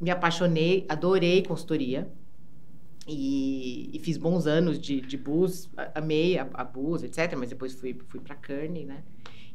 me 0.00 0.10
apaixonei, 0.10 0.84
adorei 0.88 1.42
consultoria. 1.44 2.10
E, 3.06 3.90
e 3.92 3.98
fiz 3.98 4.16
bons 4.16 4.46
anos 4.46 4.78
de, 4.78 5.00
de 5.00 5.16
Bus, 5.16 5.68
a- 5.76 5.90
amei 5.96 6.38
a, 6.38 6.46
a 6.54 6.64
Bus, 6.64 7.02
etc. 7.02 7.34
Mas 7.36 7.48
depois 7.48 7.72
fui, 7.74 7.96
fui 8.08 8.20
para 8.20 8.36
Kearney, 8.36 8.84
né? 8.84 9.02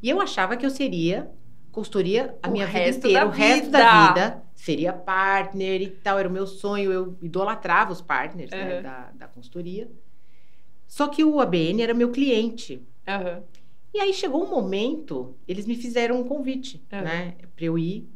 E 0.01 0.09
eu 0.09 0.19
achava 0.19 0.57
que 0.57 0.65
eu 0.65 0.69
seria 0.69 1.29
consultoria 1.75 2.35
a 2.41 2.47
O 2.47 2.51
minha 2.51 2.65
vida 2.65 2.89
inteira, 2.89 3.25
o 3.25 3.29
resto 3.29 3.69
da 3.69 4.07
vida. 4.07 4.43
Seria 4.55 4.93
partner 4.93 5.81
e 5.81 5.89
tal, 5.89 6.17
era 6.17 6.27
o 6.27 6.31
meu 6.31 6.47
sonho. 6.47 6.91
Eu 6.91 7.17
idolatrava 7.21 7.91
os 7.91 8.01
partners 8.01 8.49
né, 8.49 8.77
Uhum. 8.77 8.81
da, 8.83 9.11
da 9.13 9.27
consultoria. 9.27 9.88
Só 10.88 11.07
que 11.07 11.23
o 11.23 11.39
ABN 11.41 11.81
era 11.83 11.93
meu 11.93 12.09
cliente. 12.11 12.81
Aham. 13.07 13.43
E 13.93 13.99
aí 13.99 14.13
chegou 14.13 14.43
um 14.43 14.49
momento, 14.49 15.35
eles 15.47 15.65
me 15.65 15.75
fizeram 15.75 16.19
um 16.19 16.23
convite, 16.23 16.83
É. 16.91 17.01
né, 17.01 17.33
para 17.55 17.65
eu 17.65 17.77
ir. 17.77 18.09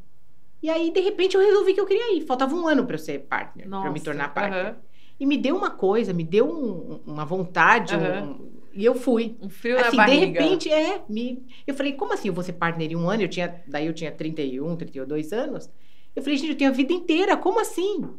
E 0.61 0.69
aí 0.69 0.91
de 0.91 0.99
repente 0.99 1.35
eu 1.35 1.41
resolvi 1.41 1.73
que 1.73 1.79
eu 1.79 1.85
queria 1.85 2.15
ir. 2.17 2.21
Faltava 2.25 2.53
um 2.55 2.67
ano 2.67 2.85
para 2.85 2.95
eu 2.95 2.99
ser 2.99 3.19
partner, 3.19 3.67
para 3.69 3.85
eu 3.87 3.91
me 3.93 3.99
tornar 4.01 4.33
partner. 4.33 4.75
E 5.19 5.25
me 5.25 5.37
deu 5.37 5.55
uma 5.55 5.69
coisa, 5.71 6.13
me 6.13 6.23
deu 6.23 6.47
um- 6.49 6.99
uma 7.05 7.25
vontade, 7.25 7.95
um-. 7.95 8.58
E 8.73 8.85
eu 8.85 8.95
fui. 8.95 9.37
Um 9.41 9.49
frio 9.49 9.77
assim, 9.77 9.97
na 9.97 10.05
de 10.05 10.11
barriga. 10.11 10.41
repente, 10.41 10.69
é, 10.71 11.01
me... 11.07 11.45
eu 11.65 11.73
falei, 11.73 11.93
como 11.93 12.13
assim 12.13 12.27
eu 12.27 12.33
vou 12.33 12.43
ser 12.43 12.53
partner 12.53 12.91
em 12.91 12.95
um 12.95 13.09
ano? 13.09 13.23
Eu 13.23 13.27
tinha, 13.27 13.61
daí 13.67 13.85
eu 13.85 13.93
tinha 13.93 14.11
31, 14.11 14.75
32 14.75 15.33
anos. 15.33 15.69
Eu 16.15 16.23
falei, 16.23 16.37
gente, 16.37 16.51
eu 16.51 16.57
tenho 16.57 16.69
a 16.69 16.73
vida 16.73 16.93
inteira, 16.93 17.37
como 17.37 17.59
assim? 17.59 18.09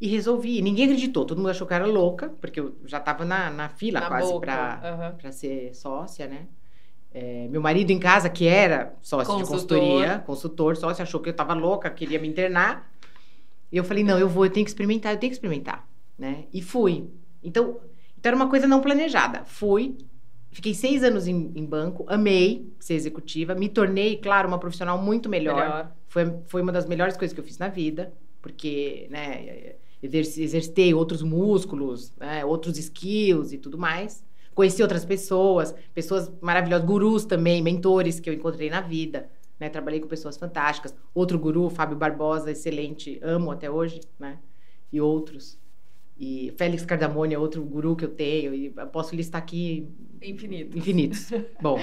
E 0.00 0.06
resolvi. 0.08 0.60
Ninguém 0.60 0.84
acreditou, 0.84 1.24
todo 1.24 1.38
mundo 1.38 1.50
achou 1.50 1.66
que 1.66 1.72
eu 1.72 1.76
era 1.76 1.86
louca, 1.86 2.28
porque 2.40 2.60
eu 2.60 2.76
já 2.84 3.00
tava 3.00 3.24
na, 3.24 3.50
na 3.50 3.68
fila 3.68 4.00
na 4.00 4.08
quase 4.08 4.40
pra, 4.40 4.80
aham. 4.82 5.16
pra 5.16 5.32
ser 5.32 5.74
sócia, 5.74 6.26
né? 6.26 6.46
É, 7.12 7.48
meu 7.48 7.62
marido 7.62 7.90
em 7.90 7.98
casa, 7.98 8.28
que 8.28 8.46
era 8.46 8.94
sócio 9.00 9.36
de 9.36 9.40
Consultor. 9.44 9.78
consultoria, 9.78 10.18
consultor, 10.26 10.76
sócio, 10.76 11.02
achou 11.02 11.20
que 11.20 11.30
eu 11.30 11.34
tava 11.34 11.54
louca, 11.54 11.88
queria 11.88 12.18
me 12.18 12.28
internar. 12.28 12.92
E 13.72 13.76
eu 13.76 13.84
falei, 13.84 14.04
não, 14.04 14.18
eu 14.18 14.28
vou, 14.28 14.44
eu 14.44 14.50
tenho 14.50 14.64
que 14.64 14.70
experimentar, 14.70 15.14
eu 15.14 15.18
tenho 15.18 15.30
que 15.30 15.36
experimentar, 15.36 15.88
né? 16.18 16.44
E 16.52 16.60
fui. 16.60 17.08
Então, 17.42 17.80
então 18.26 18.30
era 18.30 18.36
uma 18.36 18.50
coisa 18.50 18.66
não 18.66 18.80
planejada. 18.80 19.44
Fui, 19.44 19.96
fiquei 20.50 20.74
seis 20.74 21.04
anos 21.04 21.28
em, 21.28 21.52
em 21.54 21.64
banco, 21.64 22.04
amei 22.08 22.72
ser 22.80 22.94
executiva, 22.94 23.54
me 23.54 23.68
tornei, 23.68 24.16
claro, 24.16 24.48
uma 24.48 24.58
profissional 24.58 24.98
muito 24.98 25.28
melhor. 25.28 25.54
Melhor. 25.54 25.92
Foi, 26.08 26.34
foi 26.48 26.62
uma 26.62 26.72
das 26.72 26.86
melhores 26.86 27.16
coisas 27.16 27.32
que 27.32 27.40
eu 27.40 27.44
fiz 27.44 27.56
na 27.58 27.68
vida, 27.68 28.12
porque, 28.42 29.06
né, 29.10 29.74
exerci- 30.02 30.42
exercitei 30.42 30.92
outros 30.92 31.22
músculos, 31.22 32.12
né, 32.16 32.44
outros 32.44 32.76
skills 32.78 33.52
e 33.52 33.58
tudo 33.58 33.78
mais. 33.78 34.24
Conheci 34.56 34.82
outras 34.82 35.04
pessoas, 35.04 35.72
pessoas 35.94 36.28
maravilhosas, 36.40 36.84
gurus 36.84 37.24
também, 37.24 37.62
mentores 37.62 38.18
que 38.18 38.28
eu 38.28 38.34
encontrei 38.34 38.70
na 38.70 38.80
vida, 38.80 39.28
né? 39.60 39.68
Trabalhei 39.68 40.00
com 40.00 40.08
pessoas 40.08 40.36
fantásticas. 40.38 40.94
Outro 41.14 41.38
guru, 41.38 41.68
Fábio 41.68 41.96
Barbosa, 41.96 42.50
excelente, 42.50 43.20
amo 43.22 43.50
até 43.50 43.70
hoje, 43.70 44.00
né? 44.18 44.38
E 44.90 44.98
outros. 44.98 45.58
E 46.18 46.52
Félix 46.56 46.84
Cardamone 46.84 47.34
é 47.34 47.38
outro 47.38 47.62
guru 47.62 47.94
que 47.94 48.04
eu 48.04 48.08
tenho, 48.08 48.54
e 48.54 48.72
eu 48.74 48.86
posso 48.86 49.14
listar 49.14 49.40
aqui 49.42 49.86
Infinito. 50.22 50.76
infinitos. 50.76 51.30
Bom, 51.60 51.78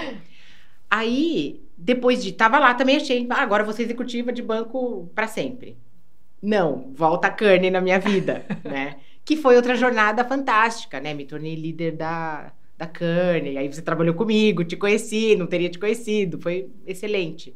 aí, 0.89 1.61
depois 1.77 2.23
de. 2.23 2.31
Tava 2.31 2.57
lá 2.59 2.73
também, 2.73 2.97
achei. 2.97 3.27
Ah, 3.29 3.41
agora 3.41 3.71
ser 3.71 3.83
executiva 3.83 4.31
de 4.33 4.41
banco 4.41 5.09
para 5.13 5.27
sempre. 5.27 5.77
Não, 6.41 6.91
volta 6.93 7.27
a 7.27 7.31
Kearney 7.31 7.71
na 7.71 7.79
minha 7.79 7.99
vida, 7.99 8.45
né? 8.65 8.97
Que 9.23 9.37
foi 9.37 9.55
outra 9.55 9.75
jornada 9.75 10.25
fantástica, 10.25 10.99
né? 10.99 11.13
Me 11.13 11.25
tornei 11.25 11.55
líder 11.55 11.91
da, 11.93 12.51
da 12.77 12.87
Kearney. 12.87 13.57
Aí 13.57 13.71
você 13.71 13.81
trabalhou 13.81 14.13
comigo, 14.15 14.63
te 14.65 14.75
conheci, 14.75 15.35
não 15.35 15.47
teria 15.47 15.69
te 15.69 15.79
conhecido. 15.79 16.39
Foi 16.41 16.69
excelente? 16.85 17.55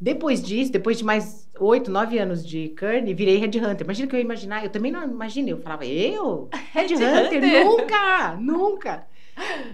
Depois 0.00 0.42
disso, 0.42 0.70
depois 0.70 0.98
de 0.98 1.04
mais 1.04 1.48
oito, 1.58 1.90
nove 1.90 2.18
anos 2.18 2.46
de 2.46 2.68
Kearney, 2.70 3.14
virei 3.14 3.38
Headhunter. 3.38 3.84
Imagina 3.84 4.08
que 4.08 4.14
eu 4.14 4.18
ia 4.18 4.24
imaginar, 4.24 4.64
eu 4.64 4.70
também 4.70 4.92
não 4.92 5.02
imaginei. 5.04 5.52
Eu 5.52 5.58
falava, 5.58 5.84
eu? 5.84 6.48
Headhunter? 6.72 7.08
Headhunter? 7.32 7.64
nunca, 7.64 8.36
nunca. 8.36 9.06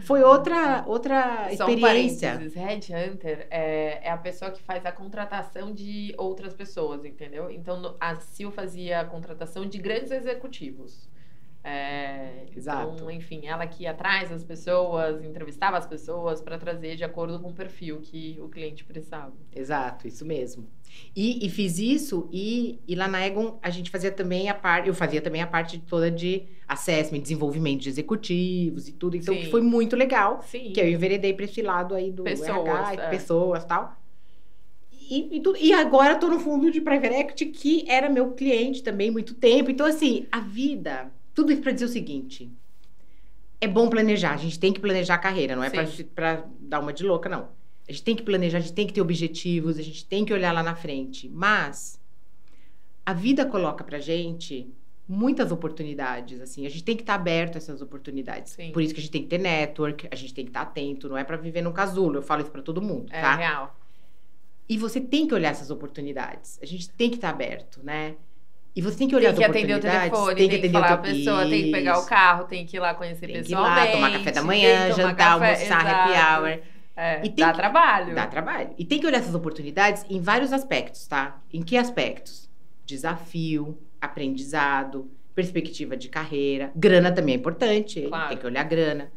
Foi 0.03 0.23
outra, 0.23 0.85
outra 0.87 1.49
Só 1.57 1.67
um 1.67 1.71
experiência. 1.71 2.33
parênteses, 2.33 2.55
Headhunter 2.55 3.47
é, 3.51 4.01
é 4.03 4.11
a 4.11 4.17
pessoa 4.17 4.51
que 4.51 4.63
faz 4.63 4.85
a 4.85 4.93
contratação 4.93 5.73
de 5.73 6.15
outras 6.19 6.53
pessoas, 6.53 7.05
entendeu? 7.05 7.51
Então, 7.51 7.97
a 7.99 8.15
Sil 8.21 8.51
fazia 8.53 9.01
a 9.01 9.05
contratação 9.05 9.67
de 9.67 9.79
grandes 9.79 10.11
executivos. 10.11 11.09
É, 11.67 12.45
Exato. 12.55 12.93
Então, 12.95 13.11
enfim, 13.11 13.47
ela 13.47 13.67
que 13.67 13.85
ia 13.85 13.93
atrás 13.93 14.29
das 14.29 14.45
pessoas, 14.45 15.25
entrevistava 15.25 15.79
as 15.79 15.87
pessoas 15.87 16.43
para 16.43 16.59
trazer 16.59 16.95
de 16.95 17.03
acordo 17.03 17.41
com 17.41 17.49
o 17.49 17.55
perfil 17.55 18.01
que 18.03 18.39
o 18.39 18.51
cliente 18.51 18.85
precisava. 18.85 19.33
Exato, 19.51 20.07
isso 20.07 20.27
mesmo. 20.27 20.69
E, 21.17 21.45
e 21.45 21.49
fiz 21.49 21.79
isso, 21.79 22.29
e, 22.31 22.79
e 22.87 22.95
lá 22.95 23.09
na 23.09 23.27
Egon 23.27 23.59
a 23.63 23.71
gente 23.71 23.91
fazia 23.91 24.13
também 24.13 24.51
a 24.51 24.55
parte, 24.55 24.89
eu 24.89 24.95
fazia 24.95 25.23
também 25.23 25.41
a 25.41 25.47
parte 25.47 25.79
toda 25.81 26.11
de 26.11 26.45
assessment, 26.69 27.21
desenvolvimento 27.21 27.81
de 27.81 27.89
executivos 27.89 28.87
e 28.87 28.93
tudo, 28.93 29.17
então 29.17 29.35
Sim. 29.35 29.41
que 29.41 29.51
foi 29.51 29.63
muito 29.63 29.97
legal. 29.97 30.43
Sim. 30.43 30.71
Que 30.71 30.81
eu 30.81 30.89
enveredei 30.89 31.33
para 31.33 31.47
esse 31.47 31.63
lado 31.63 31.95
aí 31.95 32.13
do 32.13 32.25
Pessoas, 32.25 32.69
RH, 32.91 32.93
é. 33.05 33.09
pessoas 33.11 33.65
e 33.65 33.67
tal. 33.67 33.97
E, 35.11 35.37
e, 35.37 35.41
tudo- 35.41 35.59
e 35.59 35.73
agora 35.73 36.17
tô 36.17 36.29
no 36.29 36.39
fundo 36.39 36.71
de 36.71 36.81
private 36.81 37.15
equity, 37.15 37.47
que 37.47 37.85
era 37.89 38.09
meu 38.09 38.33
cliente 38.33 38.83
também 38.83 39.11
muito 39.11 39.35
tempo. 39.35 39.71
Então, 39.71 39.87
assim, 39.87 40.27
a 40.33 40.41
vida, 40.41 41.11
tudo 41.35 41.53
isso 41.53 41.63
para 41.63 41.73
dizer 41.73 41.87
o 41.87 41.89
seguinte: 41.89 42.51
é 43.61 43.67
bom 43.67 43.89
planejar, 43.89 44.35
a 44.35 44.37
gente 44.37 44.59
tem 44.59 44.73
que 44.73 44.81
planejar 44.81 45.15
a 45.15 45.19
carreira, 45.19 45.57
não 45.57 45.65
é 45.65 45.71
pra 46.15 46.45
dar 46.61 46.81
uma 46.81 46.93
de 46.93 47.03
louca, 47.03 47.29
não. 47.29 47.49
A 47.89 47.93
gente 47.93 48.03
tem 48.03 48.17
que 48.17 48.23
planejar, 48.23 48.59
a 48.59 48.61
gente 48.61 48.73
tem 48.73 48.87
que 48.87 48.93
ter 48.93 49.01
objetivos, 49.03 49.79
a 49.79 49.83
gente 49.83 50.07
tem 50.07 50.25
que 50.25 50.33
olhar 50.33 50.53
lá 50.53 50.63
na 50.63 50.75
frente. 50.75 51.29
Mas 51.29 52.01
a 53.05 53.13
vida 53.13 53.45
coloca 53.45 53.85
pra 53.85 53.99
gente 53.99 54.73
muitas 55.07 55.53
oportunidades, 55.53 56.41
assim. 56.41 56.65
A 56.65 56.71
gente 56.71 56.83
tem 56.83 56.97
que 56.97 57.03
estar 57.03 57.15
aberto 57.15 57.57
a 57.57 57.59
essas 57.59 57.83
oportunidades. 57.83 58.53
Sim. 58.53 58.73
Por 58.73 58.83
isso 58.83 58.95
que 58.95 59.01
a 59.01 59.03
gente 59.03 59.13
tem 59.13 59.23
que 59.23 59.29
ter 59.29 59.37
network, 59.39 60.09
a 60.11 60.15
gente 60.15 60.33
tem 60.33 60.45
que 60.47 60.51
estar 60.51 60.63
atento, 60.63 61.11
não 61.11 61.17
é 61.19 61.25
pra 61.25 61.37
viver 61.37 61.61
num 61.61 61.73
casulo. 61.73 62.17
Eu 62.17 62.23
falo 62.23 62.41
isso 62.41 62.51
pra 62.51 62.63
todo 62.63 62.81
mundo, 62.81 63.13
É 63.13 63.21
tá? 63.21 63.35
real. 63.37 63.79
E 64.67 64.79
você 64.79 64.99
tem 64.99 65.27
que 65.29 65.35
olhar 65.35 65.51
essas 65.51 65.71
oportunidades. 65.71 66.59
A 66.63 66.67
gente 66.67 66.89
tem 66.89 67.11
que 67.11 67.17
estar 67.17 67.29
aberto, 67.29 67.81
né? 67.83 68.17
E 68.77 68.83
você 68.83 68.99
tem 68.99 69.07
que 69.09 69.15
olhar 69.15 69.29
Tem 69.33 69.39
que 69.39 69.45
as 69.45 69.51
atender 69.51 69.75
o 69.77 69.81
telefone, 69.81 70.35
tem 70.35 70.49
tem 70.49 70.61
que 70.63 70.69
falar 70.71 70.93
a 70.93 70.97
pessoa, 70.99 71.49
tem 71.49 71.63
que 71.65 71.71
pegar 71.71 71.99
o 71.99 72.07
carro, 72.07 72.45
tem 72.45 72.67
que 72.67 72.77
ir 72.77 72.81
lá 72.81 72.93
conhecer 72.95 73.27
Tem 73.27 73.37
que 73.37 73.41
ir 73.41 73.43
pessoalmente. 73.45 73.87
lá, 73.87 73.93
tomar 73.93 74.11
café 74.13 74.25
da 74.25 74.33
tem 74.33 74.43
manhã, 74.45 74.93
jantar, 74.93 75.15
café, 75.17 75.53
almoçar, 75.55 75.87
happy 75.87 76.13
exato. 76.13 76.43
hour. 76.43 76.59
É, 76.97 77.19
E 77.25 77.29
tem 77.31 77.45
dá 77.45 77.51
que- 77.53 77.59
trabalho. 77.59 78.15
Dá 78.15 78.27
trabalho. 78.27 78.71
E 78.79 78.85
tem 78.85 78.99
que 79.01 79.07
olhar 79.07 79.19
essas 79.19 79.35
oportunidades 79.35 80.05
em 80.11 80.21
vários 80.21 80.53
aspectos, 80.53 81.07
tá? 81.07 81.41
Em 81.53 81.63
que 81.63 81.77
aspectos? 81.77 82.51
Desafio, 82.85 83.79
aprendizado, 84.01 85.11
perspectiva 85.35 85.97
de 85.97 86.09
carreira. 86.09 86.73
Grana 86.75 87.13
também 87.13 87.35
é 87.35 87.39
importante? 87.39 88.03
Claro. 88.03 88.29
tem 88.29 88.39
que 88.39 88.47
olhar 88.47 88.65
grana. 88.65 89.13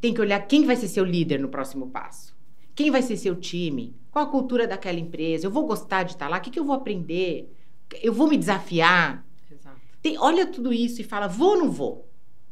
Tem 0.00 0.12
que 0.12 0.20
olhar 0.20 0.40
quem 0.46 0.66
vai 0.66 0.76
ser 0.76 0.88
seu 0.88 1.04
líder 1.04 1.38
no 1.40 1.48
próximo 1.48 1.88
passo. 1.90 2.34
Quem 2.74 2.90
vai 2.90 3.00
ser 3.02 3.16
seu 3.16 3.34
time? 3.36 3.94
Qual 4.10 4.24
a 4.24 4.30
cultura 4.30 4.66
daquela 4.66 4.98
empresa? 4.98 5.46
Eu 5.46 5.50
vou 5.50 5.66
gostar 5.66 6.02
de 6.02 6.12
estar 6.12 6.28
lá? 6.28 6.36
O 6.38 6.40
que, 6.40 6.50
que 6.50 6.58
eu 6.58 6.64
vou 6.64 6.74
aprender? 6.76 7.50
Eu 8.02 8.12
vou 8.12 8.28
me 8.28 8.36
desafiar? 8.36 9.24
Exato. 9.50 9.76
Tem- 10.02 10.18
olha 10.18 10.46
tudo 10.46 10.72
isso 10.72 11.00
e 11.00 11.04
fala, 11.04 11.26
vou 11.28 11.50
ou 11.50 11.56
não 11.58 11.70
vou? 11.70 12.08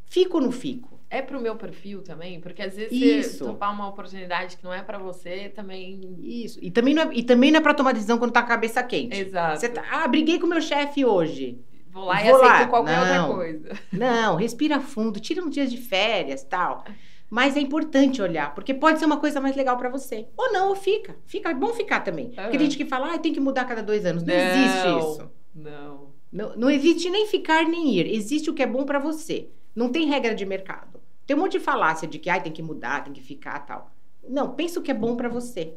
Fico 0.07 0.37
ou 0.39 0.43
não 0.43 0.53
fico? 0.53 0.95
É 1.11 1.23
pro 1.23 1.41
meu 1.41 1.55
perfil 1.55 2.03
também, 2.03 2.41
porque 2.41 2.61
às 2.63 2.75
vezes 2.75 2.91
Isso. 2.93 3.39
você 3.39 3.45
topar 3.45 3.73
uma 3.73 3.89
oportunidade 3.89 4.57
que 4.57 4.65
não 4.65 4.73
é 4.73 4.83
pra 4.83 4.99
você 4.99 5.49
também. 5.49 6.17
Isso. 6.21 6.59
E 6.61 6.71
também 6.73 6.93
não 6.93 7.03
é, 7.03 7.11
e 7.13 7.23
também 7.23 7.53
não 7.53 7.59
é 7.59 7.63
pra 7.63 7.73
tomar 7.75 7.93
decisão 7.93 8.19
quando 8.19 8.33
tá 8.33 8.41
a 8.41 8.45
cabeça 8.45 8.83
quente. 8.83 9.17
Exato. 9.21 9.61
Você 9.61 9.69
tá, 9.69 9.85
ah, 9.93 10.09
briguei 10.09 10.41
com 10.41 10.47
meu 10.49 10.61
chefe 10.61 11.05
hoje. 11.05 11.59
Vou 11.91 12.05
lá 12.07 12.21
e 12.21 12.27
Vou 12.29 12.37
aceito 12.43 12.51
lá. 12.63 12.67
qualquer 12.67 12.97
Não. 12.97 13.29
outra 13.29 13.35
coisa. 13.37 13.79
Não, 13.93 14.35
respira 14.37 14.81
fundo, 14.81 15.21
tira 15.21 15.45
uns 15.45 15.55
dias 15.55 15.71
de 15.71 15.77
férias, 15.77 16.43
tal. 16.43 16.85
Mas 17.31 17.57
é 17.57 17.61
importante 17.61 18.23
olhar, 18.23 18.55
porque 18.55 18.73
pode 18.73 18.99
ser 18.99 19.07
uma 19.07 19.19
coisa 19.19 19.41
mais 19.41 19.57
legal 19.57 19.77
pra 19.77 19.89
você. 19.89 20.29
Ou 20.37 20.53
não, 20.53 20.69
ou 20.69 20.77
fica. 20.77 21.17
Fica, 21.27 21.51
é 21.51 21.55
bom 21.55 21.73
ficar 21.73 22.01
também. 22.01 22.27
Porque 22.27 22.41
Aham. 22.41 22.51
tem 22.51 22.61
gente 22.61 22.77
que 22.77 22.85
fala, 22.85 23.15
ah, 23.15 23.19
tem 23.19 23.33
que 23.33 23.41
mudar 23.41 23.65
cada 23.65 23.83
dois 23.83 24.05
anos. 24.07 24.23
Não, 24.23 24.35
existe 24.35 24.87
Não. 24.87 24.99
isso. 24.99 25.31
Não. 25.55 26.15
Não, 26.31 26.57
não 26.57 26.71
existe 26.71 27.09
nem 27.09 27.27
ficar 27.27 27.65
nem 27.65 27.95
ir. 27.95 28.13
Existe 28.13 28.51
o 28.51 28.55
que 28.55 28.63
é 28.63 28.67
bom 28.67 28.85
pra 28.85 28.99
você. 28.99 29.49
Não 29.75 29.91
tem 29.91 30.07
regra 30.07 30.35
de 30.35 30.45
mercado. 30.45 31.01
Tem 31.27 31.37
um 31.37 31.41
monte 31.41 31.53
de 31.53 31.61
falácia 31.61 32.07
de 32.07 32.19
que 32.19 32.29
ah, 32.29 32.41
tem 32.41 32.53
que 32.53 32.63
mudar, 32.63 33.05
tem 33.05 33.13
que 33.13 33.23
ficar, 33.23 33.61
tal. 33.61 33.91
Não, 34.29 34.55
pensa 34.55 34.79
o 34.79 34.83
que 34.83 34.91
é 34.91 34.95
bom 34.95 35.17
pra 35.17 35.29
você. 35.29 35.75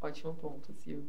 Ótimo 0.00 0.34
ponto, 0.34 0.72
Silvio. 0.72 1.08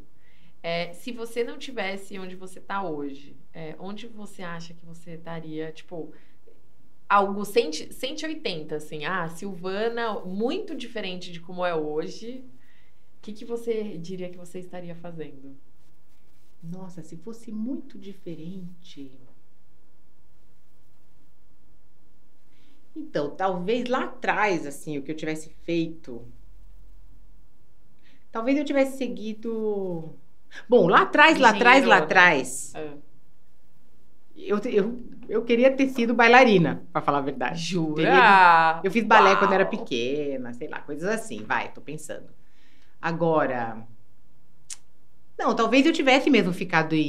É, 0.64 0.94
se 0.94 1.12
você 1.12 1.44
não 1.44 1.58
tivesse 1.58 2.18
onde 2.18 2.36
você 2.36 2.60
tá 2.60 2.82
hoje, 2.84 3.36
é, 3.54 3.76
onde 3.78 4.08
você 4.08 4.42
acha 4.42 4.74
que 4.74 4.86
você 4.86 5.12
estaria, 5.12 5.72
tipo, 5.72 6.12
algo 7.10 7.46
100 7.46 7.72
180, 7.92 8.76
assim, 8.78 9.06
ah, 9.06 9.28
Silvana, 9.30 10.20
muito 10.22 10.76
diferente 10.76 11.32
de 11.32 11.40
como 11.40 11.66
é 11.66 11.76
hoje, 11.76 12.44
o 13.18 13.22
que, 13.22 13.34
que 13.34 13.46
você 13.46 13.98
diria 13.98 14.30
que 14.30 14.38
você 14.38 14.60
estaria 14.60 14.96
fazendo? 14.96 15.56
Nossa, 16.62 17.02
se 17.02 17.16
fosse 17.18 17.50
muito 17.52 17.98
diferente. 17.98 19.12
Então, 22.96 23.30
talvez 23.36 23.88
lá 23.88 24.06
atrás, 24.06 24.66
assim, 24.66 24.98
o 24.98 25.04
que 25.04 25.12
eu 25.12 25.16
tivesse 25.16 25.50
feito. 25.64 26.26
Talvez 28.32 28.58
eu 28.58 28.66
tivesse 28.66 28.98
seguido. 28.98 30.16
Bom, 30.70 30.88
lá 30.88 31.02
atrás, 31.04 31.38
lá 31.40 31.50
atrás, 31.50 31.86
lá 31.86 31.98
Engenheirona. 31.98 32.06
atrás, 32.06 32.74
Ah, 32.74 32.98
eu, 34.36 34.58
eu, 34.66 35.00
eu 35.30 35.44
queria 35.44 35.76
ter 35.76 35.90
sido 35.90 36.14
bailarina, 36.14 36.86
pra 36.92 37.02
falar 37.02 37.20
a 37.20 37.22
verdade. 37.22 37.60
jura? 37.60 38.44
Eu 38.84 38.92
fiz 38.92 39.04
balé 39.04 39.36
Uau! 39.36 39.40
quando 39.40 39.54
era 39.54 39.66
pequena, 39.66 40.54
sei 40.54 40.68
lá, 40.68 40.80
coisas 40.82 41.10
assim, 41.10 41.44
vai, 41.44 41.72
tô 41.74 41.82
pensando. 41.82 42.30
Agora. 43.02 43.88
Não, 45.38 45.56
talvez 45.56 45.86
eu 45.86 45.92
tivesse 45.94 46.30
mesmo 46.30 46.54
ficado 46.54 46.94
em, 46.96 47.02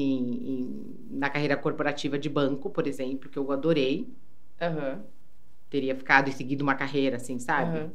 em- 0.62 0.96
na 1.10 1.30
carreira 1.30 1.56
corporativa 1.56 2.18
de 2.18 2.28
banco, 2.28 2.70
por 2.70 2.86
exemplo, 2.86 3.28
que 3.30 3.38
eu 3.38 3.50
adorei. 3.52 4.12
Aham, 4.60 5.06
Teria 5.70 5.94
ficado 5.94 6.28
e 6.28 6.32
seguido 6.32 6.62
uma 6.64 6.74
carreira, 6.74 7.16
assim, 7.18 7.38
sabe? 7.38 7.78
aham. 7.78 7.92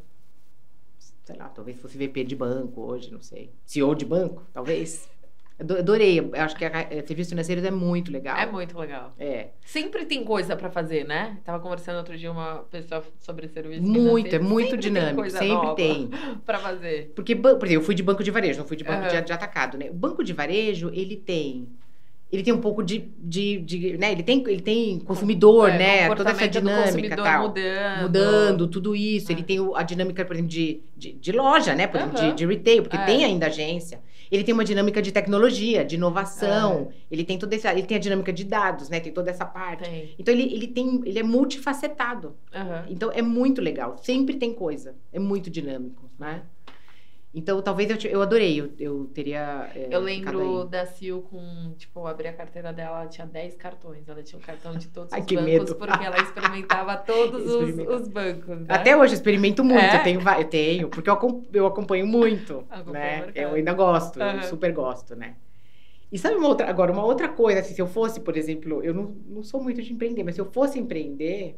sei 1.24 1.36
lá, 1.38 1.50
talvez 1.50 1.80
fosse 1.80 1.98
VP 1.98 2.24
de 2.24 2.36
banco 2.36 2.82
hoje, 2.82 3.12
não 3.12 3.22
sei. 3.22 3.52
CEO 3.66 3.96
de 3.96 4.06
banco, 4.06 4.46
talvez. 4.54 5.10
Adorei. 5.62 6.20
Eu 6.20 6.32
acho 6.34 6.56
que 6.56 6.66
a 6.66 6.72
serviços 7.06 7.30
financeiros 7.30 7.64
é 7.64 7.72
muito 7.72 8.12
legal. 8.12 8.38
É 8.38 8.46
muito 8.46 8.78
legal. 8.78 9.14
É. 9.20 9.50
Sempre 9.64 10.06
tem 10.06 10.24
coisa 10.24 10.56
para 10.56 10.70
fazer, 10.70 11.06
né? 11.06 11.38
Tava 11.46 11.60
conversando 11.60 11.98
outro 11.98 12.18
dia 12.18 12.32
uma 12.32 12.66
pessoa 12.70 13.04
sobre 13.20 13.48
serviço 13.48 13.84
Muito, 13.84 14.36
é 14.36 14.40
muito 14.40 14.72
sempre 14.72 14.82
dinâmico. 14.82 15.22
Tem 15.22 15.32
sempre 15.32 15.76
tem. 15.76 16.10
para 16.46 16.60
fazer. 16.60 17.12
Porque, 17.16 17.36
por 17.36 17.50
exemplo, 17.50 17.74
eu 17.74 17.82
fui 17.82 17.96
de 17.96 18.04
banco 18.04 18.24
de 18.24 18.32
varejo, 18.32 18.60
não 18.60 18.68
fui 18.68 18.78
de 18.78 18.84
banco 18.84 19.04
uhum. 19.04 19.10
de, 19.10 19.22
de 19.22 19.34
atacado, 19.34 19.78
né? 19.78 19.90
O 19.90 19.94
banco 19.94 20.24
de 20.24 20.34
varejo, 20.34 20.90
ele 20.94 21.16
tem 21.16 21.68
ele 22.32 22.44
tem 22.44 22.54
um 22.54 22.62
pouco 22.62 22.82
de, 22.82 23.12
de, 23.18 23.60
de, 23.60 23.98
né? 23.98 24.14
Ele 24.14 24.24
tem, 24.24 24.42
ele 24.48 24.62
tem 24.62 25.00
consumidor, 25.00 25.70
é, 25.70 25.78
né? 25.78 26.16
Toda 26.16 26.32
essa 26.32 26.48
dinâmica 26.48 27.18
tal. 27.18 27.50
Mudando. 27.50 28.02
mudando, 28.02 28.68
tudo 28.68 28.96
isso. 28.96 29.30
Ele 29.32 29.44
tem 29.44 29.58
a 29.76 29.84
dinâmica, 29.84 30.24
por 30.24 30.34
exemplo, 30.34 30.50
de, 30.50 30.82
de, 30.96 31.12
de 31.12 31.32
loja, 31.34 31.76
né? 31.76 31.88
Por 31.88 32.00
exemplo, 32.00 32.18
de, 32.18 32.34
de 32.34 32.46
retail, 32.46 32.84
porque 32.84 32.96
é. 32.96 33.06
tem 33.06 33.26
ainda 33.26 33.48
agência. 33.48 34.00
Ele 34.32 34.44
tem 34.44 34.54
uma 34.54 34.64
dinâmica 34.64 35.02
de 35.02 35.12
tecnologia, 35.12 35.84
de 35.84 35.96
inovação. 35.96 36.90
É. 36.90 36.96
Ele 37.12 37.26
tem 37.26 37.38
toda 37.38 37.54
essa, 37.56 37.72
ele 37.74 37.84
tem 37.84 37.98
a 37.98 38.00
dinâmica 38.00 38.32
de 38.32 38.46
dados, 38.46 38.88
né? 38.90 39.00
Tem 39.00 39.12
toda 39.12 39.30
essa 39.30 39.46
parte. 39.46 39.90
Tem. 39.90 40.16
Então 40.18 40.34
ele, 40.34 40.44
ele 40.44 40.68
tem, 40.68 41.02
ele 41.06 41.20
é 41.20 41.24
multifacetado. 41.24 42.38
Uhum. 42.54 42.86
Então 42.90 43.12
é 43.12 43.22
muito 43.22 43.62
legal. 43.62 43.98
Sempre 43.98 44.38
tem 44.38 44.54
coisa. 44.54 44.96
É 45.12 45.20
muito 45.20 45.50
dinâmico, 45.50 46.10
né? 46.18 46.44
Então, 47.34 47.62
talvez 47.62 47.90
eu, 47.90 48.12
eu 48.12 48.22
adorei, 48.22 48.60
eu, 48.60 48.72
eu 48.78 49.06
teria. 49.14 49.70
É, 49.74 49.88
eu 49.90 50.02
lembro 50.02 50.66
da 50.66 50.86
Sil 50.86 51.24
com, 51.32 51.74
tipo, 51.78 52.06
abrir 52.06 52.28
a 52.28 52.34
carteira 52.34 52.74
dela, 52.74 53.00
ela 53.00 53.08
tinha 53.08 53.26
10 53.26 53.56
cartões. 53.56 54.08
Ela 54.10 54.22
tinha 54.22 54.38
um 54.38 54.42
cartão 54.42 54.76
de 54.76 54.90
todos 54.90 55.14
Ai, 55.14 55.22
os 55.22 55.26
bancos, 55.26 55.46
medo. 55.46 55.76
porque 55.76 56.06
ela 56.06 56.18
experimentava 56.18 56.98
todos 57.06 57.46
os, 57.46 57.78
os, 57.88 58.08
bancos. 58.10 58.60
Né? 58.60 58.66
Até 58.68 58.98
hoje 58.98 59.14
eu 59.14 59.16
experimento 59.16 59.64
muito, 59.64 59.80
é? 59.80 60.00
eu, 60.00 60.04
tenho, 60.04 60.22
eu 60.22 60.50
tenho, 60.50 60.90
porque 60.90 61.10
eu, 61.10 61.44
eu 61.54 61.66
acompanho 61.66 62.06
muito. 62.06 62.66
né? 62.92 63.32
Eu 63.34 63.54
ainda 63.54 63.74
gosto, 63.74 64.20
uhum. 64.20 64.32
eu 64.32 64.44
super 64.44 64.74
gosto, 64.74 65.16
né? 65.16 65.36
E 66.12 66.18
sabe 66.18 66.36
uma 66.36 66.50
outra, 66.50 66.70
agora, 66.70 66.92
uma 66.92 67.06
outra 67.06 67.30
coisa, 67.30 67.62
assim, 67.62 67.74
se 67.74 67.82
eu 67.82 67.88
fosse, 67.88 68.20
por 68.20 68.36
exemplo, 68.36 68.84
eu 68.84 68.94
não, 68.94 69.16
não 69.26 69.44
sou 69.44 69.64
muito 69.64 69.82
de 69.82 69.94
empreender, 69.94 70.24
mas 70.24 70.36
se 70.36 70.42
eu 70.42 70.46
fosse 70.52 70.78
empreender, 70.78 71.58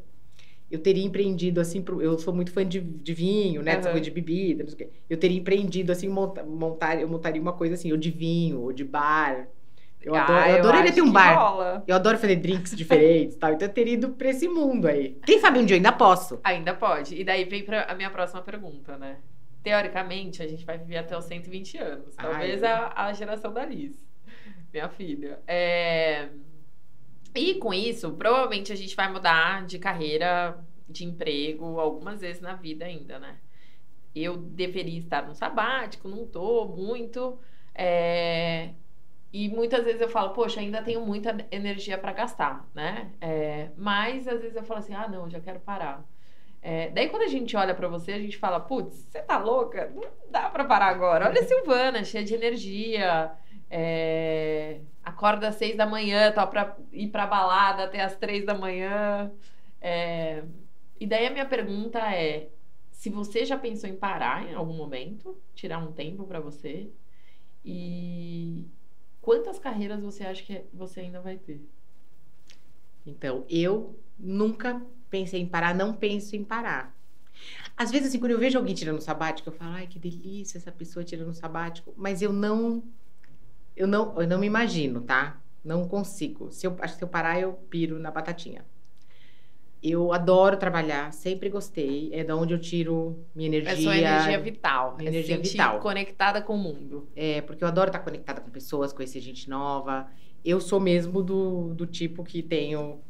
eu 0.71 0.79
teria 0.79 1.03
empreendido 1.03 1.61
assim, 1.61 1.83
eu 2.01 2.17
sou 2.17 2.33
muito 2.33 2.51
fã 2.51 2.65
de, 2.65 2.79
de 2.79 3.13
vinho, 3.13 3.61
né, 3.61 3.79
uhum. 3.79 3.99
de 3.99 4.09
bebida, 4.09 4.63
não 4.63 4.69
sei 4.69 4.75
o 4.75 4.77
quê. 4.77 4.95
Eu 5.09 5.17
teria 5.17 5.37
empreendido 5.37 5.91
assim, 5.91 6.07
monta, 6.09 6.43
montar, 6.43 6.99
eu 6.99 7.07
montaria 7.07 7.41
uma 7.41 7.53
coisa 7.53 7.75
assim, 7.75 7.91
ou 7.91 7.97
de 7.97 8.09
vinho, 8.09 8.61
ou 8.61 8.73
de 8.73 8.83
bar. 8.83 9.47
Eu, 10.01 10.13
ah, 10.15 10.23
adoro, 10.23 10.49
eu 10.49 10.55
adoraria 10.57 10.91
ter 10.91 11.01
um 11.01 11.11
bar. 11.11 11.33
Rola. 11.33 11.83
Eu 11.87 11.95
adoro 11.95 12.17
fazer 12.17 12.35
drinks 12.35 12.75
diferentes, 12.75 13.37
tal. 13.39 13.53
Então 13.53 13.67
eu 13.67 13.73
teria 13.73 13.93
ido 13.93 14.09
para 14.09 14.29
esse 14.29 14.47
mundo 14.47 14.87
aí. 14.87 15.17
Quem 15.25 15.39
sabe 15.39 15.59
um 15.59 15.65
dia 15.65 15.75
eu 15.75 15.79
ainda 15.79 15.93
posso. 15.93 16.39
Ainda 16.43 16.73
pode. 16.73 17.15
E 17.15 17.23
daí 17.23 17.45
vem 17.45 17.63
para 17.63 17.83
a 17.83 17.95
minha 17.95 18.09
próxima 18.09 18.41
pergunta, 18.41 18.97
né? 18.97 19.17
Teoricamente, 19.63 20.43
a 20.43 20.47
gente 20.47 20.65
vai 20.65 20.77
viver 20.77 20.97
até 20.97 21.17
os 21.17 21.23
120 21.23 21.77
anos. 21.77 22.15
Talvez 22.15 22.61
Ai, 22.63 22.71
a, 22.71 23.05
a 23.05 23.13
geração 23.13 23.53
da 23.53 23.65
Liz, 23.65 23.93
minha 24.73 24.89
filha. 24.89 25.39
É... 25.47 26.27
E 27.35 27.55
com 27.55 27.73
isso, 27.73 28.11
provavelmente 28.11 28.71
a 28.71 28.75
gente 28.75 28.95
vai 28.95 29.11
mudar 29.11 29.65
de 29.65 29.79
carreira, 29.79 30.63
de 30.87 31.03
emprego, 31.05 31.79
algumas 31.79 32.21
vezes 32.21 32.41
na 32.41 32.53
vida 32.53 32.85
ainda, 32.85 33.17
né? 33.17 33.37
Eu 34.15 34.37
deveria 34.37 34.99
estar 34.99 35.27
no 35.27 35.33
sabático, 35.33 36.07
não 36.07 36.27
tô 36.27 36.65
muito. 36.65 37.39
É... 37.73 38.69
E 39.31 39.49
muitas 39.49 39.83
vezes 39.83 39.99
eu 39.99 40.09
falo, 40.09 40.29
poxa, 40.29 40.59
ainda 40.59 40.83
tenho 40.83 41.01
muita 41.01 41.35
energia 41.49 41.97
para 41.97 42.13
gastar, 42.13 42.69
né? 42.75 43.11
É... 43.19 43.71
Mas 43.75 44.27
às 44.27 44.39
vezes 44.41 44.55
eu 44.55 44.63
falo 44.63 44.79
assim, 44.79 44.93
ah, 44.93 45.07
não, 45.07 45.27
já 45.27 45.39
quero 45.39 45.59
parar. 45.59 46.05
É... 46.61 46.91
Daí 46.91 47.09
quando 47.09 47.23
a 47.23 47.27
gente 47.27 47.57
olha 47.57 47.73
para 47.73 47.87
você, 47.87 48.11
a 48.11 48.19
gente 48.19 48.37
fala, 48.37 48.59
putz, 48.59 48.95
você 49.09 49.21
tá 49.23 49.39
louca? 49.39 49.91
Não 49.95 50.03
dá 50.29 50.49
para 50.51 50.65
parar 50.65 50.89
agora. 50.89 51.27
Olha 51.27 51.41
a 51.41 51.43
Silvana, 51.47 52.03
cheia 52.03 52.23
de 52.23 52.35
energia. 52.35 53.31
É 53.71 54.81
acorda 55.03 55.49
às 55.49 55.55
seis 55.55 55.75
da 55.75 55.85
manhã, 55.85 56.31
tá 56.31 56.45
para 56.47 56.77
ir 56.91 57.09
para 57.09 57.27
balada 57.27 57.83
até 57.83 58.01
às 58.01 58.15
três 58.15 58.45
da 58.45 58.53
manhã. 58.53 59.31
É... 59.81 60.43
E 60.99 61.05
daí 61.05 61.27
a 61.27 61.31
minha 61.31 61.45
pergunta 61.45 61.99
é: 61.99 62.49
se 62.91 63.09
você 63.09 63.45
já 63.45 63.57
pensou 63.57 63.89
em 63.89 63.95
parar 63.95 64.49
em 64.49 64.53
algum 64.53 64.73
momento, 64.73 65.37
tirar 65.53 65.79
um 65.79 65.91
tempo 65.91 66.25
para 66.25 66.39
você, 66.39 66.89
e 67.65 68.65
quantas 69.21 69.59
carreiras 69.59 70.01
você 70.01 70.23
acha 70.23 70.43
que 70.43 70.63
você 70.73 71.01
ainda 71.01 71.19
vai 71.19 71.37
ter? 71.37 71.61
Então, 73.05 73.45
eu 73.49 73.99
nunca 74.17 74.81
pensei 75.09 75.41
em 75.41 75.47
parar, 75.47 75.75
não 75.75 75.93
penso 75.93 76.35
em 76.35 76.43
parar. 76.43 76.95
Às 77.75 77.91
vezes, 77.91 78.09
assim, 78.09 78.19
quando 78.19 78.31
eu 78.31 78.39
vejo 78.39 78.57
alguém 78.57 78.75
tirando 78.75 79.01
sabático, 79.01 79.49
eu 79.49 79.53
falo, 79.53 79.73
ai, 79.73 79.87
que 79.87 79.99
delícia 79.99 80.57
essa 80.57 80.71
pessoa 80.71 81.03
tirando 81.03 81.33
sabático, 81.33 81.93
mas 81.97 82.21
eu 82.21 82.31
não 82.31 82.83
eu 83.75 83.87
não, 83.87 84.19
eu 84.21 84.27
não 84.27 84.39
me 84.39 84.47
imagino, 84.47 85.01
tá? 85.01 85.41
Não 85.63 85.87
consigo. 85.87 86.51
Se 86.51 86.67
eu, 86.67 86.75
acho 86.79 86.93
que 86.93 86.99
se 86.99 87.03
eu 87.03 87.07
parar, 87.07 87.39
eu 87.39 87.53
piro 87.53 87.97
na 87.99 88.11
batatinha. 88.11 88.65
Eu 89.81 90.13
adoro 90.13 90.55
trabalhar, 90.55 91.11
sempre 91.11 91.49
gostei. 91.49 92.09
É 92.13 92.23
da 92.23 92.35
onde 92.35 92.53
eu 92.53 92.59
tiro 92.59 93.25
minha 93.35 93.47
energia. 93.47 93.73
É 93.73 93.75
sua 93.75 93.97
energia 93.97 94.39
vital. 94.39 94.95
Minha 94.97 95.09
é 95.09 95.13
energia 95.13 95.37
vital. 95.37 95.79
conectada 95.79 96.41
com 96.41 96.55
o 96.55 96.57
mundo. 96.57 97.09
É, 97.15 97.41
porque 97.41 97.63
eu 97.63 97.67
adoro 97.67 97.89
estar 97.89 97.99
conectada 97.99 98.39
com 98.39 98.49
pessoas, 98.49 98.93
conhecer 98.93 99.19
gente 99.19 99.49
nova. 99.49 100.07
Eu 100.43 100.61
sou 100.61 100.79
mesmo 100.79 101.21
do, 101.21 101.73
do 101.73 101.85
tipo 101.85 102.23
que 102.23 102.41
tenho 102.41 103.01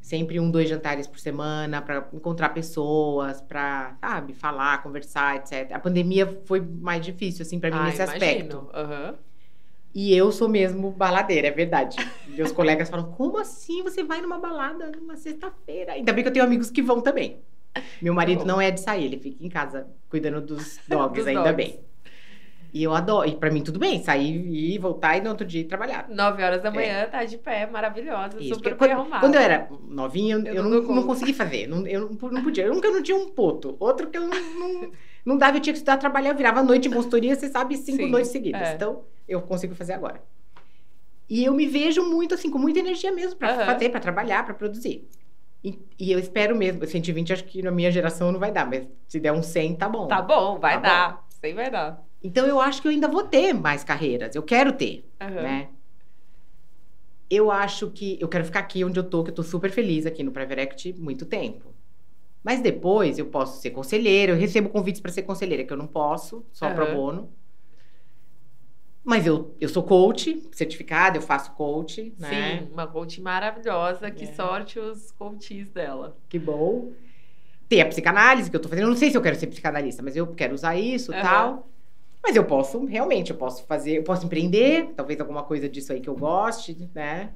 sempre 0.00 0.38
um, 0.38 0.50
dois 0.50 0.68
jantares 0.68 1.06
por 1.06 1.18
semana 1.18 1.82
para 1.82 2.08
encontrar 2.12 2.50
pessoas, 2.50 3.40
para, 3.40 3.96
sabe, 4.00 4.34
falar, 4.34 4.82
conversar, 4.82 5.36
etc. 5.36 5.72
A 5.72 5.80
pandemia 5.80 6.40
foi 6.44 6.60
mais 6.60 7.04
difícil, 7.04 7.42
assim, 7.42 7.58
para 7.58 7.70
mim, 7.70 7.76
ah, 7.76 7.84
nesse 7.86 8.02
imagino. 8.02 8.14
aspecto. 8.14 8.56
Uhum. 8.72 9.14
E 9.96 10.14
eu 10.14 10.30
sou 10.30 10.46
mesmo 10.46 10.90
baladeira, 10.90 11.48
é 11.48 11.50
verdade. 11.50 11.96
Meus 12.28 12.52
colegas 12.52 12.90
falam: 12.90 13.10
como 13.12 13.38
assim 13.38 13.82
você 13.82 14.04
vai 14.04 14.20
numa 14.20 14.38
balada 14.38 14.92
numa 14.94 15.16
sexta-feira? 15.16 15.94
Ainda 15.94 16.12
bem 16.12 16.22
que 16.22 16.28
eu 16.28 16.32
tenho 16.34 16.44
amigos 16.44 16.70
que 16.70 16.82
vão 16.82 17.00
também. 17.00 17.38
Meu 18.02 18.12
marido 18.12 18.44
não 18.44 18.60
é 18.60 18.70
de 18.70 18.78
sair, 18.78 19.06
ele 19.06 19.18
fica 19.18 19.42
em 19.42 19.48
casa 19.48 19.86
cuidando 20.10 20.42
dos 20.42 20.78
dogs, 20.86 21.18
dos 21.18 21.26
ainda 21.26 21.50
dogs. 21.50 21.56
bem. 21.56 21.80
E 22.74 22.82
eu 22.82 22.92
adoro. 22.92 23.26
E 23.26 23.36
pra 23.36 23.50
mim, 23.50 23.62
tudo 23.62 23.78
bem, 23.78 24.02
sair 24.02 24.46
e 24.46 24.76
voltar 24.76 25.16
e 25.16 25.22
no 25.22 25.30
outro 25.30 25.46
dia 25.46 25.66
trabalhar. 25.66 26.06
Nove 26.10 26.42
horas 26.42 26.62
da 26.62 26.70
manhã, 26.70 26.98
é. 26.98 27.06
tá 27.06 27.24
de 27.24 27.38
pé, 27.38 27.66
maravilhosa, 27.66 28.36
Isso, 28.38 28.56
super 28.56 28.76
quando, 28.76 28.90
arrumada. 28.90 29.20
Quando 29.20 29.36
eu 29.36 29.40
era 29.40 29.66
novinha, 29.88 30.36
eu, 30.36 30.56
eu 30.56 30.62
não, 30.62 30.82
não, 30.82 30.94
não, 30.96 31.06
consegui 31.06 31.32
fazer. 31.32 31.66
Não, 31.66 31.86
eu 31.86 32.14
não, 32.30 32.42
podia. 32.42 32.70
Um 32.70 32.82
que 32.82 32.86
eu 32.86 32.92
não 32.92 33.02
tinha 33.02 33.16
um 33.16 33.30
poto, 33.30 33.74
outro 33.80 34.10
que 34.10 34.18
eu 34.18 34.28
não, 34.28 34.90
não, 35.24 35.38
dava, 35.38 35.56
eu 35.56 35.60
tinha 35.62 35.72
que 35.72 35.78
estudar, 35.78 35.96
trabalhar, 35.96 36.32
eu 36.32 36.36
virava 36.36 36.62
noite 36.62 36.86
em 36.86 36.90
consultoria, 36.90 37.34
você 37.34 37.48
sabe, 37.48 37.78
cinco 37.78 38.02
Sim, 38.02 38.10
noites 38.10 38.30
seguidas. 38.30 38.60
É. 38.60 38.74
Então, 38.74 39.02
eu 39.28 39.42
consigo 39.42 39.74
fazer 39.74 39.92
agora. 39.92 40.22
E 41.28 41.44
eu 41.44 41.52
me 41.52 41.66
vejo 41.66 42.02
muito 42.08 42.34
assim, 42.34 42.50
com 42.50 42.58
muita 42.58 42.78
energia 42.78 43.10
mesmo 43.10 43.36
para 43.36 43.58
uhum. 43.58 43.66
fazer, 43.66 43.88
para 43.88 44.00
trabalhar, 44.00 44.44
para 44.44 44.54
produzir. 44.54 45.08
E, 45.64 45.78
e, 45.98 46.12
eu 46.12 46.18
espero 46.18 46.54
mesmo, 46.54 46.86
120 46.86 47.32
acho 47.32 47.44
que 47.44 47.60
na 47.60 47.72
minha 47.72 47.90
geração 47.90 48.30
não 48.30 48.38
vai 48.38 48.52
dar, 48.52 48.64
mas 48.64 48.86
se 49.08 49.18
der 49.18 49.32
um 49.32 49.42
100, 49.42 49.74
tá 49.74 49.88
bom. 49.88 50.06
Tá 50.06 50.22
bom, 50.22 50.60
vai 50.60 50.74
tá 50.74 50.80
dar. 50.80 51.12
Bom. 51.14 51.22
100 51.40 51.54
vai 51.54 51.70
dar. 51.70 52.06
Então 52.22 52.46
eu 52.46 52.60
acho 52.60 52.80
que 52.80 52.88
eu 52.88 52.92
ainda 52.92 53.08
vou 53.08 53.24
ter 53.24 53.52
mais 53.52 53.82
carreiras. 53.82 54.36
Eu 54.36 54.42
quero 54.42 54.72
ter, 54.72 55.08
uhum. 55.20 55.42
né? 55.42 55.68
Eu 57.28 57.50
acho 57.50 57.90
que 57.90 58.16
eu 58.20 58.28
quero 58.28 58.44
ficar 58.44 58.60
aqui 58.60 58.84
onde 58.84 58.98
eu 58.98 59.02
tô, 59.02 59.24
que 59.24 59.30
eu 59.30 59.34
tô 59.34 59.42
super 59.42 59.70
feliz 59.70 60.06
aqui 60.06 60.22
no 60.22 60.30
Private 60.30 60.92
muito 60.92 61.26
tempo. 61.26 61.74
Mas 62.44 62.60
depois 62.60 63.18
eu 63.18 63.26
posso 63.26 63.60
ser 63.60 63.70
conselheira, 63.70 64.30
eu 64.30 64.36
recebo 64.36 64.68
convites 64.68 65.00
para 65.00 65.10
ser 65.10 65.22
conselheira, 65.22 65.64
que 65.64 65.72
eu 65.72 65.76
não 65.76 65.88
posso, 65.88 66.46
só 66.52 66.68
uhum. 66.68 66.74
pro 66.74 66.94
bono. 66.94 67.32
Mas 69.06 69.24
eu, 69.24 69.54
eu 69.60 69.68
sou 69.68 69.84
coach, 69.84 70.42
certificada, 70.50 71.16
eu 71.16 71.22
faço 71.22 71.52
coach, 71.52 72.12
né? 72.18 72.58
Sim, 72.58 72.68
uma 72.72 72.88
coach 72.88 73.20
maravilhosa, 73.20 74.10
que 74.10 74.24
é. 74.24 74.32
sorte 74.32 74.80
os 74.80 75.12
coaches 75.12 75.70
dela. 75.70 76.16
Que 76.28 76.40
bom. 76.40 76.90
Tem 77.68 77.80
a 77.80 77.86
psicanálise 77.86 78.50
que 78.50 78.56
eu 78.56 78.60
tô 78.60 78.68
fazendo, 78.68 78.86
eu 78.86 78.90
não 78.90 78.96
sei 78.96 79.12
se 79.12 79.16
eu 79.16 79.22
quero 79.22 79.36
ser 79.36 79.46
psicanalista, 79.46 80.02
mas 80.02 80.16
eu 80.16 80.26
quero 80.34 80.54
usar 80.54 80.74
isso 80.74 81.12
e 81.12 81.14
uhum. 81.14 81.22
tal. 81.22 81.68
Mas 82.20 82.34
eu 82.34 82.44
posso, 82.44 82.84
realmente, 82.84 83.30
eu 83.30 83.36
posso 83.36 83.64
fazer, 83.66 83.98
eu 83.98 84.02
posso 84.02 84.26
empreender, 84.26 84.92
talvez 84.96 85.20
alguma 85.20 85.44
coisa 85.44 85.68
disso 85.68 85.92
aí 85.92 86.00
que 86.00 86.08
eu 86.08 86.16
goste, 86.16 86.90
né? 86.92 87.30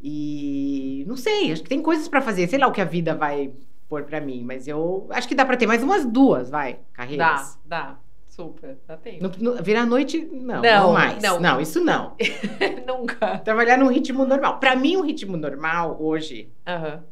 E 0.00 1.04
não 1.08 1.16
sei, 1.16 1.50
acho 1.50 1.64
que 1.64 1.68
tem 1.68 1.82
coisas 1.82 2.06
para 2.06 2.22
fazer, 2.22 2.46
sei 2.46 2.60
lá 2.60 2.68
o 2.68 2.72
que 2.72 2.80
a 2.80 2.84
vida 2.84 3.12
vai 3.12 3.52
pôr 3.88 4.04
para 4.04 4.20
mim, 4.20 4.44
mas 4.44 4.68
eu 4.68 5.08
acho 5.10 5.26
que 5.26 5.34
dá 5.34 5.44
para 5.44 5.56
ter 5.56 5.66
mais 5.66 5.82
umas 5.82 6.06
duas, 6.06 6.48
vai, 6.48 6.78
carreiras. 6.92 7.58
Dá, 7.66 7.94
dá. 7.94 7.98
Super, 8.36 8.78
dá 8.86 8.98
tempo. 8.98 9.22
No, 9.22 9.54
no, 9.54 9.62
virar 9.62 9.86
noite, 9.86 10.28
não, 10.30 10.60
não, 10.60 10.82
não 10.82 10.92
mais. 10.92 11.22
Não, 11.22 11.40
não 11.40 11.58
isso 11.58 11.82
não. 11.82 12.14
Nunca. 12.86 13.38
Trabalhar 13.38 13.78
num 13.78 13.88
ritmo 13.88 14.26
normal. 14.26 14.60
Para 14.60 14.76
mim, 14.76 14.94
um 14.98 15.00
ritmo 15.00 15.38
normal 15.38 15.96
hoje 15.98 16.52
uhum. 16.68 17.02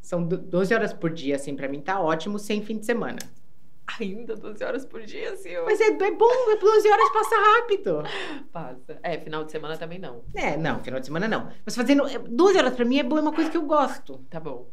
são 0.00 0.22
12 0.22 0.72
horas 0.72 0.92
por 0.92 1.10
dia, 1.10 1.34
assim, 1.34 1.56
para 1.56 1.66
mim 1.66 1.80
tá 1.80 2.00
ótimo, 2.00 2.38
sem 2.38 2.62
fim 2.62 2.78
de 2.78 2.86
semana. 2.86 3.18
Ainda 3.98 4.36
12 4.36 4.62
horas 4.62 4.84
por 4.84 5.02
dia, 5.02 5.32
assim. 5.32 5.48
Mas 5.64 5.80
é, 5.80 5.86
é 5.88 6.10
bom, 6.12 6.56
12 6.60 6.88
horas 6.88 7.12
passa 7.12 7.34
rápido. 7.36 8.02
Passa. 8.52 9.00
É, 9.02 9.18
final 9.18 9.42
de 9.42 9.50
semana 9.50 9.76
também 9.76 9.98
não. 9.98 10.22
É, 10.32 10.56
não, 10.56 10.78
final 10.78 11.00
de 11.00 11.06
semana 11.06 11.26
não. 11.26 11.50
Mas 11.66 11.74
fazendo 11.74 12.04
12 12.28 12.56
horas 12.56 12.76
pra 12.76 12.84
mim 12.84 13.00
é 13.00 13.02
bom, 13.02 13.18
é 13.18 13.22
uma 13.22 13.32
coisa 13.32 13.50
que 13.50 13.56
eu 13.56 13.62
gosto. 13.62 14.18
Tá 14.30 14.38
bom. 14.38 14.70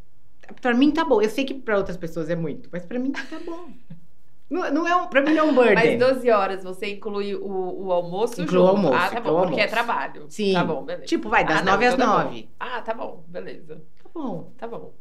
Pra 0.62 0.76
mim 0.76 0.92
tá 0.92 1.04
bom. 1.04 1.20
Eu 1.20 1.30
sei 1.32 1.46
que 1.46 1.56
pra 1.56 1.78
outras 1.78 1.98
pessoas 1.98 2.30
é 2.30 2.36
muito, 2.36 2.70
mas 2.72 2.86
pra 2.86 3.00
mim 3.00 3.12
tá 3.12 3.40
bom. 3.44 3.70
Não, 4.50 4.72
não 4.72 4.88
é 4.88 4.96
um, 4.96 5.08
pra 5.08 5.22
mim 5.22 5.34
não 5.34 5.48
é 5.48 5.52
um 5.52 5.56
burden. 5.56 5.74
Mas 5.74 6.00
12 6.00 6.30
horas 6.30 6.64
você 6.64 6.88
inclui 6.94 7.36
o, 7.36 7.86
o 7.88 7.92
almoço 7.92 8.42
Inclui 8.42 8.62
o 8.62 8.68
junto? 8.68 8.68
almoço, 8.68 8.94
Ah, 8.94 9.10
tá 9.10 9.20
inclui 9.20 9.34
bom, 9.34 9.40
o 9.40 9.42
porque 9.42 9.60
é 9.62 9.68
almoço. 9.68 9.68
trabalho. 9.68 10.30
Sim. 10.30 10.54
Tá 10.54 10.64
bom, 10.64 10.84
beleza. 10.86 11.06
Tipo, 11.06 11.30
vai 11.30 11.46
das 11.46 11.62
Ah, 11.62 11.64
não, 11.64 11.74
9 11.74 11.86
às 11.86 11.96
então 11.96 11.98
tá 11.98 12.06
bom. 12.06 12.22
9. 12.26 12.50
Ah, 12.60 12.82
tá 12.82 12.94
bom, 12.94 13.24
beleza. 13.28 13.84
Tá 14.04 14.10
bom. 14.14 14.54
Tá 14.58 14.68
bom. 14.68 14.94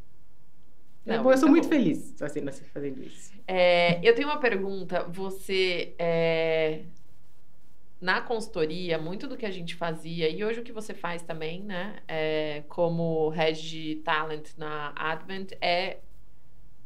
É 1.06 1.18
Não, 1.18 1.30
eu 1.30 1.36
sou 1.38 1.48
tá 1.48 1.50
muito 1.50 1.68
bom. 1.68 1.68
feliz 1.68 2.14
fazendo, 2.18 2.48
assim, 2.48 2.64
fazendo 2.66 3.02
isso. 3.02 3.34
É, 3.46 4.00
eu 4.06 4.14
tenho 4.14 4.28
uma 4.28 4.38
pergunta. 4.40 5.04
Você, 5.08 5.94
é, 5.98 6.84
na 8.00 8.20
consultoria, 8.20 8.98
muito 8.98 9.26
do 9.26 9.36
que 9.36 9.46
a 9.46 9.50
gente 9.50 9.74
fazia, 9.74 10.28
e 10.28 10.44
hoje 10.44 10.60
o 10.60 10.62
que 10.62 10.72
você 10.72 10.92
faz 10.92 11.22
também, 11.22 11.62
né, 11.62 12.02
é, 12.06 12.62
como 12.68 13.28
head 13.30 13.60
de 13.68 13.96
talent 13.96 14.50
na 14.58 14.92
Advent, 14.96 15.52
é 15.60 15.98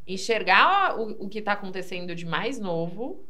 enxergar 0.08 0.98
o, 0.98 1.26
o 1.26 1.28
que 1.28 1.38
está 1.38 1.52
acontecendo 1.52 2.14
de 2.14 2.24
mais 2.24 2.58
novo 2.58 3.22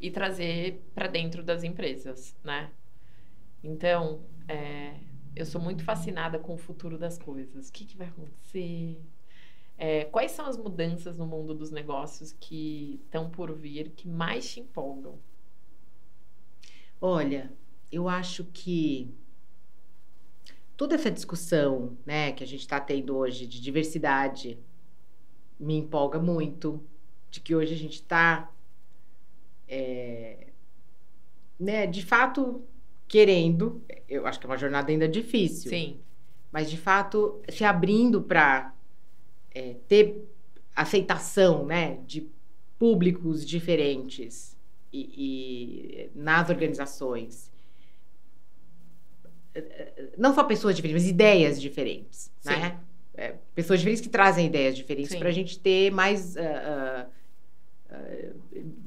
e 0.00 0.10
trazer 0.10 0.82
para 0.94 1.06
dentro 1.06 1.42
das 1.42 1.62
empresas, 1.62 2.34
né? 2.42 2.70
Então, 3.62 4.22
é, 4.48 4.94
eu 5.36 5.44
sou 5.44 5.60
muito 5.60 5.84
fascinada 5.84 6.38
com 6.38 6.54
o 6.54 6.58
futuro 6.58 6.98
das 6.98 7.18
coisas. 7.18 7.68
O 7.68 7.72
que, 7.72 7.84
que 7.84 7.96
vai 7.96 8.08
acontecer? 8.08 8.98
É, 9.76 10.04
quais 10.06 10.32
são 10.32 10.46
as 10.46 10.56
mudanças 10.56 11.18
no 11.18 11.26
mundo 11.26 11.54
dos 11.54 11.70
negócios 11.70 12.32
que 12.32 13.00
estão 13.04 13.30
por 13.30 13.52
vir 13.52 13.90
que 13.90 14.08
mais 14.08 14.50
te 14.50 14.60
empolgam? 14.60 15.18
Olha, 17.00 17.52
eu 17.90 18.08
acho 18.08 18.44
que 18.44 19.14
toda 20.76 20.94
essa 20.94 21.10
discussão, 21.10 21.96
né, 22.06 22.32
que 22.32 22.42
a 22.42 22.46
gente 22.46 22.60
está 22.60 22.80
tendo 22.80 23.16
hoje 23.16 23.46
de 23.46 23.60
diversidade 23.60 24.58
me 25.62 25.76
empolga 25.76 26.18
muito, 26.18 26.82
de 27.30 27.40
que 27.40 27.54
hoje 27.54 27.72
a 27.72 27.76
gente 27.76 27.94
está, 27.94 28.50
né, 31.58 31.86
de 31.86 32.04
fato 32.04 32.62
querendo, 33.08 33.82
eu 34.08 34.26
acho 34.26 34.40
que 34.40 34.46
é 34.46 34.48
uma 34.50 34.58
jornada 34.58 34.90
ainda 34.90 35.08
difícil, 35.08 35.70
Sim, 35.70 36.00
mas 36.50 36.70
de 36.70 36.76
fato 36.76 37.40
se 37.48 37.64
abrindo 37.64 38.20
para 38.22 38.74
ter 39.86 40.28
aceitação, 40.74 41.64
né, 41.64 41.98
de 42.06 42.28
públicos 42.78 43.46
diferentes 43.46 44.58
e, 44.92 46.10
e 46.10 46.10
nas 46.18 46.50
organizações. 46.50 47.50
Não 50.18 50.34
só 50.34 50.42
pessoas 50.44 50.74
diferentes, 50.74 51.04
mas 51.04 51.10
ideias 51.10 51.60
diferentes, 51.60 52.32
Sim. 52.40 52.50
né? 52.50 52.81
É, 53.14 53.34
pessoas 53.54 53.78
diferentes 53.78 54.00
que 54.02 54.08
trazem 54.08 54.46
ideias 54.46 54.76
diferentes 54.76 55.14
para 55.14 55.28
a 55.28 55.32
gente 55.32 55.58
ter 55.58 55.90
mais 55.90 56.36
ah, 56.36 57.06
ah, 57.90 57.96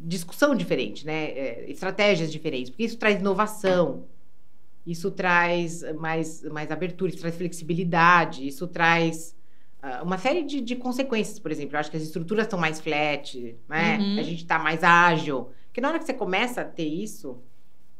discussão 0.03 0.55
diferente, 0.55 1.05
né? 1.05 1.25
É, 1.31 1.65
estratégias 1.69 2.31
diferentes, 2.31 2.71
porque 2.71 2.83
isso 2.83 2.97
traz 2.97 3.19
inovação, 3.19 4.05
isso 4.85 5.11
traz 5.11 5.83
mais, 5.93 6.41
mais 6.43 6.71
abertura, 6.71 7.11
isso 7.11 7.19
traz 7.19 7.35
flexibilidade, 7.35 8.47
isso 8.47 8.67
traz 8.67 9.35
uma 10.01 10.17
série 10.17 10.43
de, 10.43 10.61
de 10.61 10.75
consequências, 10.75 11.37
por 11.37 11.51
exemplo. 11.51 11.75
Eu 11.75 11.79
acho 11.79 11.91
que 11.91 11.97
as 11.97 12.03
estruturas 12.03 12.45
estão 12.45 12.57
mais 12.57 12.79
flat, 12.79 13.55
né? 13.69 13.97
Uhum. 13.99 14.19
A 14.19 14.23
gente 14.23 14.41
está 14.41 14.57
mais 14.57 14.83
ágil. 14.83 15.51
Porque 15.67 15.79
na 15.79 15.89
hora 15.89 15.99
que 15.99 16.05
você 16.05 16.13
começa 16.13 16.61
a 16.61 16.65
ter 16.65 16.87
isso, 16.87 17.37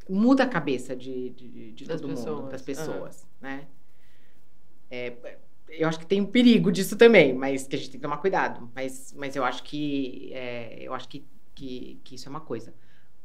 muda 0.10 0.44
a 0.44 0.48
cabeça 0.48 0.96
de, 0.96 1.30
de, 1.30 1.72
de 1.74 1.86
Das 1.86 2.02
todo 2.02 2.10
mundo, 2.10 2.18
pessoas, 2.18 2.52
das 2.52 2.62
aham. 2.62 2.66
pessoas, 2.66 3.28
né? 3.40 3.68
É, 4.90 5.14
eu 5.70 5.88
acho 5.88 6.00
que 6.00 6.06
tem 6.06 6.22
um 6.22 6.26
perigo 6.26 6.72
disso 6.72 6.98
também, 6.98 7.34
mas 7.34 7.68
que 7.68 7.76
a 7.76 7.80
gente 7.80 7.92
tem 7.92 8.00
que 8.00 8.04
tomar 8.04 8.18
cuidado. 8.18 8.70
Mas, 8.76 9.14
mas 9.18 9.36
eu 9.36 9.44
acho 9.44 9.64
que 9.64 10.32
é, 10.34 10.78
eu 10.82 10.94
acho 10.94 11.08
que, 11.08 11.26
que, 11.54 12.00
que 12.04 12.16
isso 12.16 12.28
é 12.28 12.30
uma 12.30 12.42
coisa. 12.42 12.74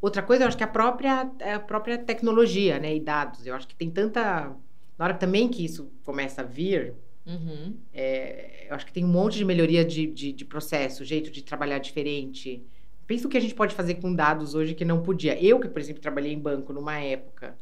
Outra 0.01 0.23
coisa, 0.23 0.45
eu 0.45 0.49
acho 0.49 0.57
que 0.57 0.65
a 0.65 0.69
própria, 0.69 1.31
a 1.55 1.61
própria 1.61 1.99
tecnologia, 1.99 2.79
né? 2.79 2.95
E 2.97 3.01
dados. 3.01 3.47
Eu 3.47 3.55
acho 3.55 3.69
que 3.69 3.75
tem 3.75 3.91
tanta. 3.91 4.57
Na 4.99 5.05
hora 5.05 5.15
também 5.15 5.49
que 5.49 5.65
isso 5.65 5.91
começa 6.05 6.41
a 6.43 6.45
vir, 6.45 6.95
Uhum. 7.27 7.77
é, 7.93 8.67
eu 8.69 8.75
acho 8.75 8.87
que 8.87 8.93
tem 8.93 9.05
um 9.05 9.09
monte 9.09 9.37
de 9.37 9.45
melhoria 9.45 9.85
de, 9.85 10.07
de, 10.07 10.33
de 10.33 10.45
processo, 10.45 11.05
jeito 11.05 11.31
de 11.31 11.43
trabalhar 11.43 11.79
diferente. 11.79 12.65
Pensa 13.07 13.27
o 13.27 13.31
que 13.31 13.37
a 13.37 13.41
gente 13.41 13.55
pode 13.55 13.75
fazer 13.75 13.97
com 13.97 14.15
dados 14.15 14.55
hoje 14.55 14.75
que 14.75 14.85
não 14.85 15.03
podia. 15.03 15.41
Eu, 15.43 15.61
que, 15.61 15.69
por 15.69 15.81
exemplo, 15.81 16.01
trabalhei 16.01 16.33
em 16.33 16.39
banco 16.39 16.73
numa 16.73 16.99
época 16.99 17.57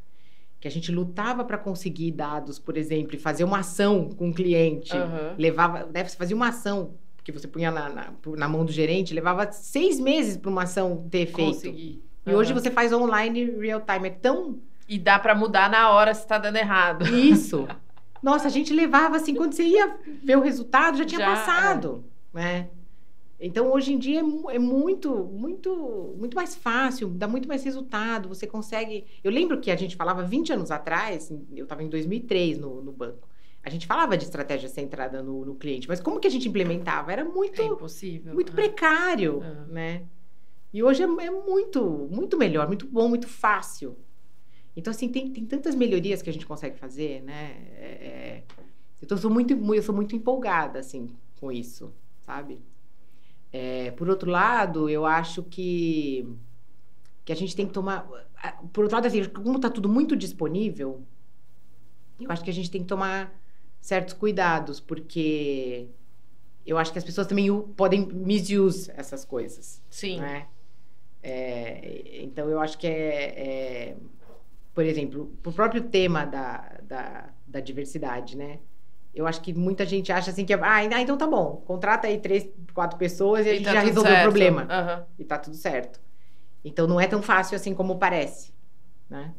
que 0.60 0.66
a 0.66 0.70
gente 0.70 0.90
lutava 0.90 1.44
para 1.44 1.56
conseguir 1.56 2.10
dados, 2.10 2.58
por 2.58 2.76
exemplo, 2.76 3.14
e 3.14 3.18
fazer 3.18 3.44
uma 3.44 3.58
ação 3.58 4.08
com 4.10 4.30
o 4.30 4.34
cliente. 4.34 4.96
Aham. 4.96 5.34
Levava, 5.38 5.84
deve 5.84 6.10
fazer 6.10 6.34
uma 6.34 6.48
ação 6.48 6.94
que 7.22 7.30
você 7.30 7.46
punha 7.46 7.70
na, 7.70 7.88
na, 7.88 8.12
na 8.36 8.48
mão 8.48 8.64
do 8.64 8.72
gerente, 8.72 9.12
levava 9.14 9.50
seis 9.52 10.00
meses 10.00 10.36
para 10.36 10.50
uma 10.50 10.62
ação 10.62 11.06
ter 11.10 11.26
feito. 11.26 11.52
Consegui. 11.54 12.02
E 12.26 12.34
hoje 12.34 12.52
você 12.52 12.70
faz 12.70 12.92
online 12.92 13.44
real 13.58 13.80
time. 13.80 14.08
É 14.08 14.10
tão 14.10 14.58
E 14.88 14.98
dá 14.98 15.18
pra 15.18 15.34
mudar 15.34 15.70
na 15.70 15.90
hora 15.90 16.12
se 16.14 16.26
tá 16.26 16.38
dando 16.38 16.56
errado. 16.56 17.06
isso. 17.14 17.66
Nossa, 18.22 18.48
a 18.48 18.50
gente 18.50 18.72
levava 18.72 19.16
assim, 19.16 19.34
quando 19.34 19.52
você 19.52 19.62
ia 19.62 19.96
ver 20.24 20.36
o 20.36 20.40
resultado, 20.40 20.98
já 20.98 21.04
tinha 21.04 21.20
Já, 21.20 21.26
passado, 21.26 22.04
né? 22.34 22.68
Então, 23.40 23.70
hoje 23.72 23.92
em 23.92 23.98
dia 23.98 24.20
é, 24.20 24.56
é 24.56 24.58
muito, 24.58 25.14
muito, 25.24 26.14
muito 26.18 26.34
mais 26.34 26.56
fácil, 26.56 27.08
dá 27.08 27.28
muito 27.28 27.46
mais 27.48 27.62
resultado. 27.62 28.28
Você 28.28 28.46
consegue. 28.46 29.04
Eu 29.22 29.30
lembro 29.30 29.60
que 29.60 29.70
a 29.70 29.76
gente 29.76 29.94
falava 29.94 30.24
20 30.24 30.52
anos 30.52 30.70
atrás, 30.72 31.30
eu 31.54 31.62
estava 31.64 31.82
em 31.82 31.88
2003 31.88 32.58
no, 32.58 32.82
no 32.82 32.90
banco. 32.92 33.28
A 33.62 33.70
gente 33.70 33.86
falava 33.86 34.16
de 34.16 34.24
estratégia 34.24 34.68
centrada 34.68 35.22
no, 35.22 35.44
no 35.44 35.54
cliente, 35.54 35.86
mas 35.88 36.00
como 36.00 36.18
que 36.18 36.26
a 36.26 36.30
gente 36.30 36.48
implementava? 36.48 37.12
Era 37.12 37.24
muito, 37.24 37.60
É 37.60 37.64
impossível. 37.66 38.34
muito 38.34 38.50
Ah. 38.52 38.54
precário, 38.54 39.40
Ah. 39.42 39.66
né? 39.68 40.02
E 40.72 40.82
hoje 40.82 41.02
é, 41.02 41.06
é 41.06 41.30
muito, 41.30 42.08
muito 42.10 42.36
melhor, 42.36 42.66
muito 42.66 42.86
bom, 42.86 43.08
muito 43.08 43.28
fácil. 43.28 43.96
Então, 44.76 44.90
assim, 44.90 45.08
tem, 45.08 45.30
tem 45.30 45.44
tantas 45.44 45.74
melhorias 45.74 46.22
que 46.22 46.30
a 46.30 46.32
gente 46.32 46.46
consegue 46.46 46.76
fazer, 46.78 47.22
né? 47.22 47.56
É, 47.76 47.84
é, 47.84 48.42
então, 49.02 49.16
eu 49.16 49.22
sou 49.22 49.30
muito, 49.30 49.56
mu- 49.56 49.74
eu 49.74 49.82
sou 49.82 49.94
muito 49.94 50.14
empolgada, 50.14 50.78
assim, 50.78 51.08
com 51.40 51.50
isso, 51.52 51.92
sabe? 52.20 52.60
É, 53.52 53.90
por 53.92 54.08
outro 54.08 54.30
lado, 54.30 54.88
eu 54.88 55.06
acho 55.06 55.42
que, 55.42 56.28
que 57.24 57.32
a 57.32 57.36
gente 57.36 57.56
tem 57.56 57.66
que 57.66 57.72
tomar... 57.72 58.06
Por 58.72 58.84
outro 58.84 58.96
lado, 58.96 59.06
assim, 59.06 59.24
como 59.24 59.56
está 59.56 59.70
tudo 59.70 59.88
muito 59.88 60.14
disponível, 60.14 61.02
eu 62.20 62.30
acho 62.30 62.44
que 62.44 62.50
a 62.50 62.54
gente 62.54 62.70
tem 62.70 62.82
que 62.82 62.88
tomar 62.88 63.32
certos 63.80 64.14
cuidados, 64.14 64.80
porque 64.80 65.88
eu 66.66 66.76
acho 66.76 66.92
que 66.92 66.98
as 66.98 67.04
pessoas 67.04 67.26
também 67.26 67.48
podem 67.76 68.06
misuse 68.06 68.90
essas 68.94 69.24
coisas, 69.24 69.82
Sim. 69.88 70.20
né? 70.20 70.46
É, 71.22 72.22
então, 72.22 72.48
eu 72.48 72.60
acho 72.60 72.78
que 72.78 72.86
é, 72.86 73.90
é, 73.90 73.96
por 74.74 74.84
exemplo, 74.84 75.32
o 75.44 75.52
próprio 75.52 75.82
tema 75.82 76.24
da, 76.24 76.78
da, 76.82 77.30
da 77.46 77.60
diversidade, 77.60 78.36
né? 78.36 78.60
Eu 79.18 79.26
acho 79.26 79.40
que 79.40 79.52
muita 79.52 79.84
gente 79.84 80.12
acha 80.12 80.30
assim 80.30 80.44
que, 80.44 80.52
ah, 80.54 80.60
ah, 80.62 81.00
então 81.00 81.16
tá 81.18 81.26
bom, 81.26 81.62
contrata 81.66 82.06
aí 82.06 82.18
três, 82.18 82.48
quatro 82.72 82.96
pessoas 82.98 83.46
e 83.46 83.50
a 83.50 83.54
gente 83.54 83.64
tá 83.64 83.72
já 83.72 83.80
resolveu 83.80 84.12
o 84.12 84.14
certo. 84.14 84.22
problema 84.22 84.66
Aham. 84.70 85.06
e 85.18 85.24
tá 85.24 85.38
tudo 85.38 85.56
certo. 85.56 86.00
Então, 86.64 86.86
não 86.86 87.00
é 87.00 87.06
tão 87.06 87.22
fácil 87.22 87.56
assim 87.56 87.74
como 87.74 87.98
parece, 87.98 88.52
né? 89.08 89.34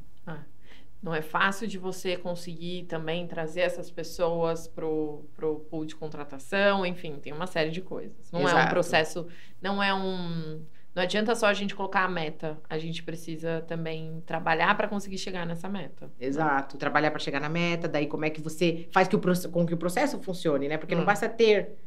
Não 1.01 1.15
é 1.15 1.21
fácil 1.21 1.65
de 1.65 1.77
você 1.77 2.17
conseguir 2.17 2.83
também 2.83 3.25
trazer 3.25 3.61
essas 3.61 3.89
pessoas 3.89 4.67
pro, 4.67 5.23
pro 5.33 5.61
pool 5.69 5.85
de 5.85 5.95
contratação, 5.95 6.85
enfim, 6.85 7.17
tem 7.19 7.31
uma 7.31 7.47
série 7.47 7.71
de 7.71 7.81
coisas. 7.81 8.29
Não 8.31 8.41
é 8.41 8.43
um 8.43 8.47
Exato. 8.47 8.69
processo, 8.69 9.27
não 9.61 9.81
é 9.81 9.93
um. 9.93 10.61
Não 10.95 11.03
adianta 11.03 11.35
só 11.35 11.45
a 11.47 11.53
gente 11.53 11.75
colocar 11.75 12.03
a 12.03 12.09
meta, 12.09 12.59
a 12.69 12.77
gente 12.77 13.03
precisa 13.03 13.61
também 13.67 14.21
trabalhar 14.25 14.75
para 14.75 14.87
conseguir 14.87 15.17
chegar 15.17 15.45
nessa 15.45 15.69
meta. 15.69 16.11
Exato, 16.19 16.77
trabalhar 16.77 17.11
para 17.11 17.19
chegar 17.19 17.39
na 17.39 17.47
meta, 17.49 17.87
daí 17.87 18.07
como 18.07 18.25
é 18.25 18.29
que 18.29 18.41
você 18.41 18.89
faz 18.91 19.07
que 19.07 19.15
o, 19.15 19.21
com 19.51 19.65
que 19.65 19.73
o 19.73 19.77
processo 19.77 20.19
funcione, 20.19 20.67
né? 20.67 20.77
Porque 20.77 20.95
não 20.95 21.03
Hum. 21.03 21.05
basta 21.05 21.29
ter 21.29 21.77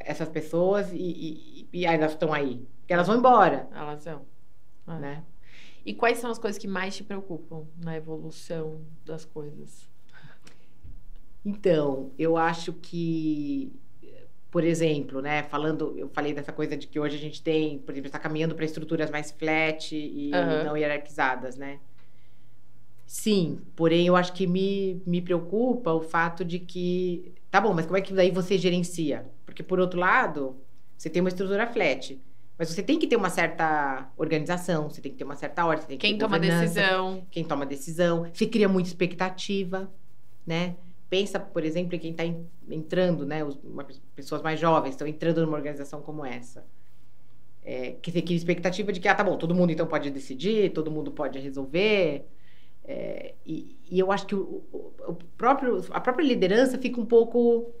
essas 0.00 0.28
pessoas 0.28 0.92
e, 0.92 0.96
e, 0.96 1.68
e 1.72 1.86
elas 1.86 2.12
estão 2.12 2.32
aí, 2.32 2.66
porque 2.80 2.92
elas 2.92 3.06
vão 3.06 3.16
embora, 3.16 3.68
Elas 3.74 4.02
são. 4.02 4.26
É. 4.86 4.92
né? 4.98 5.24
E 5.86 5.94
quais 5.94 6.18
são 6.18 6.30
as 6.30 6.38
coisas 6.38 6.58
que 6.60 6.68
mais 6.68 6.96
te 6.96 7.04
preocupam 7.04 7.64
na 7.82 7.96
evolução 7.96 8.82
das 9.04 9.24
coisas? 9.24 9.88
Então, 11.44 12.12
eu 12.18 12.36
acho 12.36 12.72
que, 12.74 13.72
por 14.50 14.64
exemplo, 14.64 15.20
né, 15.20 15.42
falando, 15.44 15.94
eu 15.98 16.08
falei 16.10 16.32
dessa 16.34 16.52
coisa 16.52 16.76
de 16.76 16.86
que 16.86 16.98
hoje 16.98 17.16
a 17.16 17.20
gente 17.20 17.42
tem, 17.42 17.78
por 17.80 17.92
exemplo, 17.92 18.08
está 18.08 18.18
caminhando 18.18 18.54
para 18.54 18.64
estruturas 18.64 19.10
mais 19.10 19.30
flat 19.30 19.94
e 19.94 20.30
Aham. 20.34 20.64
não 20.64 20.76
hierarquizadas, 20.76 21.56
né? 21.56 21.80
Sim, 23.06 23.60
porém 23.74 24.06
eu 24.06 24.14
acho 24.16 24.32
que 24.34 24.46
me, 24.46 25.02
me 25.06 25.22
preocupa 25.22 25.92
o 25.92 26.00
fato 26.02 26.44
de 26.44 26.58
que, 26.58 27.32
tá 27.50 27.60
bom, 27.60 27.72
mas 27.72 27.86
como 27.86 27.96
é 27.96 28.02
que 28.02 28.12
daí 28.12 28.30
você 28.30 28.58
gerencia? 28.58 29.26
Porque 29.46 29.62
por 29.62 29.80
outro 29.80 29.98
lado, 29.98 30.62
você 30.96 31.08
tem 31.08 31.20
uma 31.22 31.30
estrutura 31.30 31.66
flat, 31.66 32.20
mas 32.58 32.68
você 32.68 32.82
tem 32.82 32.98
que 32.98 33.06
ter 33.06 33.16
uma 33.16 33.30
certa 33.30 34.12
organização, 34.16 34.90
você 34.90 35.00
tem 35.00 35.12
que 35.12 35.18
ter 35.18 35.24
uma 35.24 35.36
certa 35.36 35.64
ordem, 35.64 35.82
você 35.82 35.88
tem 35.88 35.98
que 35.98 36.06
Quem 36.06 36.18
toma 36.18 36.38
decisão? 36.38 37.26
quem 37.30 37.44
toma 37.44 37.64
decisão, 37.64 38.30
se 38.34 38.46
cria 38.46 38.68
muita 38.68 38.88
expectativa, 38.90 39.90
né? 40.46 40.76
Pensa, 41.10 41.40
por 41.40 41.64
exemplo, 41.64 41.94
em 41.94 41.98
quem 41.98 42.10
está 42.12 42.24
entrando, 42.70 43.24
né? 43.26 43.44
Os, 43.44 43.56
uma- 43.64 43.86
pessoas 44.14 44.42
mais 44.42 44.60
jovens 44.60 44.90
estão 44.90 45.06
entrando 45.06 45.42
numa 45.44 45.56
organização 45.56 46.02
como 46.02 46.24
essa. 46.24 46.66
é, 47.62 47.92
que 48.02 48.10
tem 48.12 48.22
aquela 48.22 48.36
expectativa 48.36 48.92
de 48.92 49.00
que, 49.00 49.08
ah, 49.08 49.14
tá 49.14 49.22
bom, 49.24 49.36
todo 49.36 49.54
mundo 49.54 49.70
então 49.72 49.86
pode 49.86 50.10
decidir, 50.10 50.72
todo 50.72 50.90
mundo 50.90 51.12
pode 51.12 51.38
resolver. 51.38 52.26
É, 52.84 53.34
e, 53.44 53.76
e, 53.90 53.98
eu 53.98 54.10
acho 54.12 54.26
que 54.26 54.34
o, 54.34 54.64
o, 54.72 55.14
próprio, 55.36 55.84
a 55.90 56.00
própria 56.00 56.24
liderança 56.24 56.78
fica 56.78 57.00
um 57.00 57.06
pouco 57.06 57.74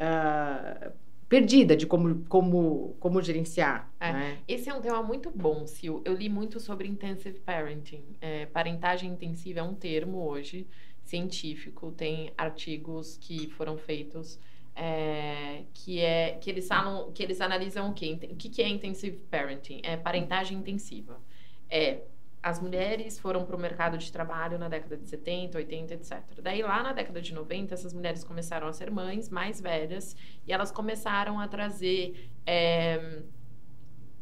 uh, 0.00 0.92
perdida 1.28 1.76
de 1.76 1.86
como, 1.86 2.24
como, 2.26 2.96
como 3.00 3.22
gerenciar. 3.22 3.92
É. 4.00 4.12
Né? 4.12 4.38
Esse 4.48 4.68
é 4.70 4.74
um 4.74 4.80
tema 4.80 5.02
muito 5.02 5.30
bom, 5.30 5.66
Sil. 5.68 6.02
Eu 6.04 6.14
li 6.14 6.28
muito 6.28 6.58
sobre 6.58 6.88
intensive 6.88 7.38
parenting. 7.40 8.04
É, 8.20 8.46
parentagem 8.46 9.12
intensiva 9.12 9.60
é 9.60 9.62
um 9.62 9.74
termo 9.74 10.18
hoje 10.26 10.66
científico, 11.08 11.90
tem 11.92 12.32
artigos 12.36 13.16
que 13.16 13.48
foram 13.50 13.76
feitos 13.76 14.38
é, 14.76 15.64
que 15.74 15.98
é 16.00 16.38
que 16.40 16.48
eles 16.48 16.68
falam 16.68 17.10
que 17.10 17.22
eles 17.22 17.40
analisam 17.40 17.90
o 17.90 17.92
que 17.92 18.12
o 18.30 18.36
que, 18.36 18.62
é 18.62 18.68
intensive 18.68 19.16
parenting? 19.30 19.80
É 19.82 19.96
parentagem 19.96 20.56
intensiva. 20.58 21.20
É 21.68 22.02
as 22.40 22.60
mulheres 22.60 23.18
foram 23.18 23.44
para 23.44 23.56
o 23.56 23.58
mercado 23.58 23.98
de 23.98 24.12
trabalho 24.12 24.58
na 24.58 24.68
década 24.68 24.96
de 24.96 25.08
70, 25.08 25.58
80, 25.58 25.94
etc. 25.94 26.22
Daí, 26.40 26.62
lá 26.62 26.84
na 26.84 26.92
década 26.92 27.20
de 27.20 27.34
90, 27.34 27.74
essas 27.74 27.92
mulheres 27.92 28.22
começaram 28.22 28.68
a 28.68 28.72
ser 28.72 28.92
mães 28.92 29.28
mais 29.28 29.60
velhas 29.60 30.16
e 30.46 30.52
elas 30.52 30.70
começaram 30.70 31.40
a 31.40 31.48
trazer 31.48 32.30
é, 32.46 33.22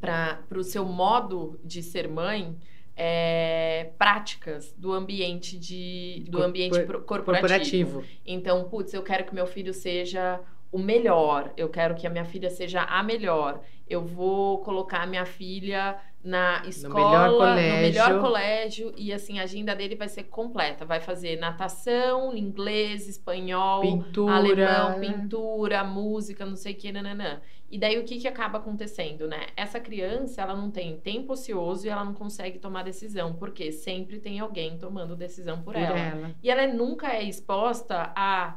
para 0.01 0.41
o 0.57 0.64
seu 0.64 0.87
modo 0.87 1.61
de 1.62 1.82
ser 1.82 2.09
mãe 2.09 2.57
é, 2.97 3.90
práticas 3.99 4.72
do 4.72 4.92
ambiente 4.92 5.59
de 5.59 6.24
do 6.28 6.42
ambiente 6.42 6.82
corporativo. 6.84 7.24
corporativo. 7.24 8.05
Então, 8.24 8.64
putz, 8.68 8.94
eu 8.94 9.03
quero 9.03 9.24
que 9.24 9.34
meu 9.34 9.47
filho 9.47 9.74
seja 9.74 10.40
o 10.72 10.78
melhor, 10.78 11.53
eu 11.57 11.68
quero 11.68 11.94
que 11.94 12.07
a 12.07 12.11
minha 12.11 12.24
filha 12.24 12.51
seja 12.51 12.82
a 12.82 13.03
melhor. 13.03 13.61
Eu 13.88 14.05
vou 14.05 14.59
colocar 14.61 15.03
a 15.03 15.07
minha 15.07 15.24
filha 15.26 15.97
na 16.27 16.61
escola, 16.66 17.29
no 17.29 17.55
melhor, 17.55 17.77
no 17.77 17.81
melhor 17.83 18.20
colégio, 18.20 18.93
e 18.97 19.12
assim, 19.12 19.39
a 19.39 19.45
agenda 19.45 19.77
dele 19.77 19.95
vai 19.95 20.09
ser 20.09 20.24
completa. 20.24 20.85
Vai 20.85 21.01
fazer 21.01 21.39
natação, 21.39 22.37
inglês, 22.37 23.09
espanhol, 23.09 23.81
pintura. 23.81 24.35
alemão, 24.35 25.01
pintura, 25.01 25.85
música, 25.85 26.45
não 26.45 26.57
sei 26.57 26.72
o 26.72 26.77
que, 26.77 26.91
nananã. 26.91 27.41
E 27.70 27.79
daí 27.79 27.97
o 27.99 28.05
que, 28.05 28.18
que 28.18 28.27
acaba 28.27 28.59
acontecendo, 28.59 29.29
né? 29.29 29.47
Essa 29.57 29.79
criança, 29.79 30.43
ela 30.43 30.55
não 30.55 30.68
tem 30.68 30.99
tempo 30.99 31.33
ocioso 31.33 31.87
e 31.87 31.91
ela 31.91 32.05
não 32.05 32.14
consegue 32.14 32.59
tomar 32.59 32.83
decisão, 32.83 33.35
porque 33.35 33.70
sempre 33.70 34.18
tem 34.18 34.41
alguém 34.41 34.77
tomando 34.79 35.14
decisão 35.14 35.62
por, 35.62 35.74
por 35.74 35.77
ela. 35.77 35.97
ela. 35.97 36.35
E 36.43 36.51
ela 36.51 36.66
nunca 36.66 37.12
é 37.12 37.22
exposta 37.22 38.12
a 38.16 38.57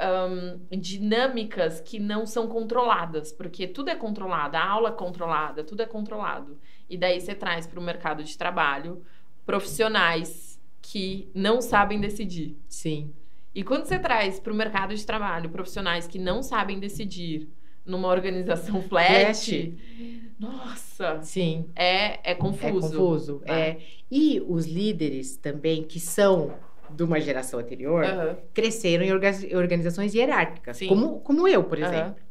um, 0.00 0.76
dinâmicas 0.76 1.80
que 1.80 1.98
não 1.98 2.26
são 2.26 2.48
controladas, 2.48 3.32
porque 3.32 3.66
tudo 3.66 3.90
é 3.90 3.94
controlado, 3.94 4.56
a 4.56 4.64
aula 4.64 4.88
é 4.90 4.92
controlada, 4.92 5.62
tudo 5.62 5.82
é 5.82 5.86
controlado. 5.86 6.58
E 6.88 6.96
daí 6.96 7.20
você 7.20 7.34
traz 7.34 7.66
para 7.66 7.78
o 7.78 7.82
mercado 7.82 8.22
de 8.22 8.36
trabalho 8.36 9.02
profissionais 9.46 10.60
que 10.82 11.30
não 11.34 11.60
sabem 11.60 12.00
decidir. 12.00 12.56
Sim. 12.68 13.12
E 13.54 13.62
quando 13.62 13.84
você 13.84 13.98
traz 13.98 14.40
para 14.40 14.52
o 14.52 14.56
mercado 14.56 14.94
de 14.94 15.06
trabalho 15.06 15.48
profissionais 15.48 16.06
que 16.06 16.18
não 16.18 16.42
sabem 16.42 16.78
decidir 16.78 17.48
numa 17.86 18.08
organização 18.08 18.82
flat, 18.88 19.44
flat. 19.44 20.34
nossa, 20.38 21.22
sim, 21.22 21.66
é 21.76 22.32
é 22.32 22.34
confuso. 22.34 22.66
É 22.66 22.90
confuso. 22.90 23.42
É. 23.44 23.60
é. 23.60 23.78
E 24.10 24.42
os 24.46 24.66
líderes 24.66 25.36
também 25.36 25.82
que 25.84 26.00
são 26.00 26.54
de 26.94 27.02
uma 27.02 27.20
geração 27.20 27.60
anterior 27.60 28.04
uhum. 28.04 28.36
cresceram 28.52 29.04
em 29.04 29.12
organizações 29.56 30.14
hierárquicas, 30.14 30.80
como, 30.86 31.20
como 31.20 31.48
eu, 31.48 31.64
por 31.64 31.78
exemplo. 31.78 32.10
Uhum. 32.10 32.24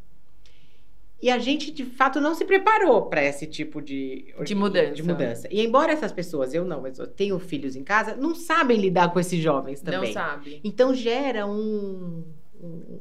E 1.23 1.29
a 1.29 1.39
gente, 1.39 1.71
de 1.71 1.85
fato, 1.85 2.19
não 2.19 2.35
se 2.35 2.43
preparou 2.43 3.03
para 3.03 3.23
esse 3.23 3.47
tipo 3.47 3.81
de, 3.81 4.33
de, 4.43 4.53
mudança. 4.53 4.91
de 4.91 5.03
mudança. 5.03 5.47
E 5.49 5.65
embora 5.65 5.93
essas 5.93 6.11
pessoas, 6.11 6.53
eu 6.53 6.65
não, 6.65 6.81
mas 6.81 6.99
eu 6.99 7.07
tenho 7.07 7.39
filhos 7.39 7.77
em 7.77 7.83
casa, 7.83 8.13
não 8.17 8.35
sabem 8.35 8.77
lidar 8.77 9.13
com 9.13 9.21
esses 9.21 9.41
jovens 9.41 9.81
também. 9.81 10.07
Não 10.07 10.13
sabem. 10.13 10.59
Então 10.65 10.93
gera 10.93 11.47
um, 11.47 12.25
um, 12.61 12.99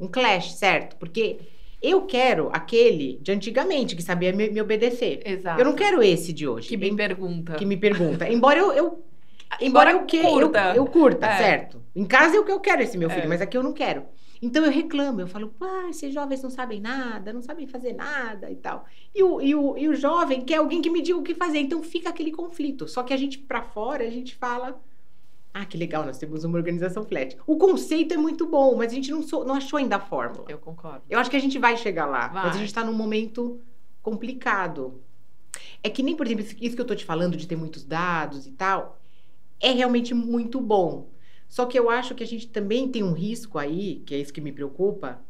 um 0.00 0.06
clash, 0.06 0.52
certo? 0.52 0.96
Porque 0.96 1.38
eu 1.80 2.02
quero 2.02 2.50
aquele 2.52 3.18
de 3.22 3.32
antigamente, 3.32 3.96
que 3.96 4.02
sabia 4.02 4.34
me, 4.34 4.50
me 4.50 4.60
obedecer. 4.60 5.22
Exato. 5.24 5.58
Eu 5.58 5.64
não 5.64 5.74
quero 5.74 6.02
esse 6.02 6.30
de 6.30 6.46
hoje. 6.46 6.68
Que 6.68 6.76
me 6.76 6.94
pergunta. 6.94 7.54
Que 7.54 7.64
me 7.64 7.78
pergunta. 7.78 8.28
embora 8.30 8.58
eu, 8.58 8.72
eu 8.72 9.02
embora 9.60 9.92
eu, 9.92 10.04
que, 10.04 10.20
curta. 10.20 10.70
Eu, 10.70 10.74
eu 10.76 10.86
curta, 10.86 11.26
é. 11.26 11.38
certo? 11.38 11.82
Em 11.94 12.04
casa 12.04 12.36
é 12.36 12.40
o 12.40 12.44
que 12.44 12.52
eu 12.52 12.60
quero 12.60 12.82
esse 12.82 12.96
meu 12.96 13.10
filho, 13.10 13.24
é. 13.24 13.28
mas 13.28 13.40
aqui 13.40 13.56
eu 13.56 13.62
não 13.62 13.72
quero. 13.72 14.04
Então 14.42 14.64
eu 14.64 14.72
reclamo, 14.72 15.20
eu 15.20 15.28
falo, 15.28 15.54
ah, 15.60 15.86
esses 15.88 16.12
jovens 16.12 16.42
não 16.42 16.50
sabem 16.50 16.80
nada, 16.80 17.32
não 17.32 17.40
sabem 17.40 17.64
fazer 17.68 17.92
nada 17.92 18.50
e 18.50 18.56
tal. 18.56 18.84
E 19.14 19.22
o, 19.22 19.40
e 19.40 19.54
o, 19.54 19.78
e 19.78 19.88
o 19.88 19.94
jovem 19.94 20.40
quer 20.40 20.56
alguém 20.56 20.82
que 20.82 20.90
me 20.90 21.00
diga 21.00 21.16
o 21.16 21.22
que 21.22 21.32
fazer. 21.32 21.60
Então 21.60 21.80
fica 21.80 22.08
aquele 22.10 22.32
conflito. 22.32 22.88
Só 22.88 23.04
que 23.04 23.12
a 23.14 23.16
gente, 23.16 23.38
para 23.38 23.62
fora, 23.62 24.04
a 24.04 24.10
gente 24.10 24.34
fala. 24.34 24.82
Ah, 25.54 25.64
que 25.64 25.76
legal, 25.76 26.04
nós 26.04 26.18
temos 26.18 26.42
uma 26.42 26.56
organização 26.58 27.04
flat. 27.04 27.36
O 27.46 27.56
conceito 27.56 28.14
é 28.14 28.16
muito 28.16 28.46
bom, 28.46 28.74
mas 28.74 28.90
a 28.90 28.94
gente 28.94 29.10
não, 29.12 29.22
sou, 29.22 29.44
não 29.44 29.54
achou 29.54 29.78
ainda 29.78 29.96
a 29.96 30.00
fórmula. 30.00 30.46
Eu 30.48 30.58
concordo. 30.58 31.02
Eu 31.08 31.20
acho 31.20 31.30
que 31.30 31.36
a 31.36 31.40
gente 31.40 31.58
vai 31.58 31.76
chegar 31.76 32.06
lá, 32.06 32.26
vai. 32.28 32.44
mas 32.44 32.56
a 32.56 32.58
gente 32.58 32.68
está 32.68 32.82
num 32.82 32.94
momento 32.94 33.60
complicado. 34.02 35.00
É 35.82 35.90
que 35.90 36.02
nem, 36.02 36.16
por 36.16 36.26
exemplo, 36.26 36.44
isso 36.60 36.74
que 36.74 36.80
eu 36.80 36.86
tô 36.86 36.96
te 36.96 37.04
falando 37.04 37.36
de 37.36 37.46
ter 37.46 37.54
muitos 37.54 37.84
dados 37.84 38.46
e 38.46 38.52
tal, 38.52 38.98
é 39.62 39.70
realmente 39.70 40.12
muito 40.12 40.60
bom. 40.60 41.08
Só 41.48 41.64
que 41.64 41.78
eu 41.78 41.88
acho 41.88 42.14
que 42.14 42.22
a 42.22 42.26
gente 42.26 42.48
também 42.48 42.88
tem 42.88 43.02
um 43.02 43.12
risco 43.12 43.58
aí, 43.58 44.02
que 44.04 44.14
é 44.14 44.18
isso 44.18 44.32
que 44.32 44.40
me 44.40 44.52
preocupa, 44.52 45.22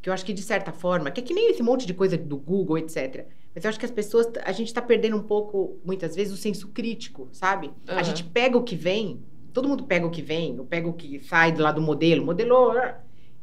que 0.00 0.08
eu 0.08 0.12
acho 0.12 0.24
que 0.24 0.32
de 0.32 0.42
certa 0.42 0.72
forma, 0.72 1.10
que 1.10 1.20
é 1.20 1.22
que 1.22 1.34
nem 1.34 1.50
esse 1.50 1.62
monte 1.62 1.86
de 1.86 1.92
coisa 1.92 2.16
do 2.16 2.36
Google, 2.36 2.78
etc. 2.78 3.26
Mas 3.54 3.64
eu 3.64 3.68
acho 3.68 3.78
que 3.78 3.84
as 3.84 3.90
pessoas, 3.90 4.28
a 4.44 4.52
gente 4.52 4.68
está 4.68 4.80
perdendo 4.80 5.16
um 5.16 5.22
pouco, 5.22 5.78
muitas 5.84 6.14
vezes, 6.14 6.32
o 6.32 6.36
senso 6.36 6.68
crítico, 6.68 7.28
sabe? 7.32 7.66
Uhum. 7.66 7.74
A 7.86 8.02
gente 8.02 8.24
pega 8.24 8.56
o 8.56 8.62
que 8.62 8.76
vem, 8.76 9.20
todo 9.52 9.68
mundo 9.68 9.84
pega 9.84 10.06
o 10.06 10.10
que 10.10 10.22
vem, 10.22 10.56
eu 10.56 10.64
pego 10.64 10.90
o 10.90 10.92
que 10.92 11.18
sai 11.20 11.54
lá 11.56 11.72
do 11.72 11.82
modelo, 11.82 12.24
modelou, 12.24 12.74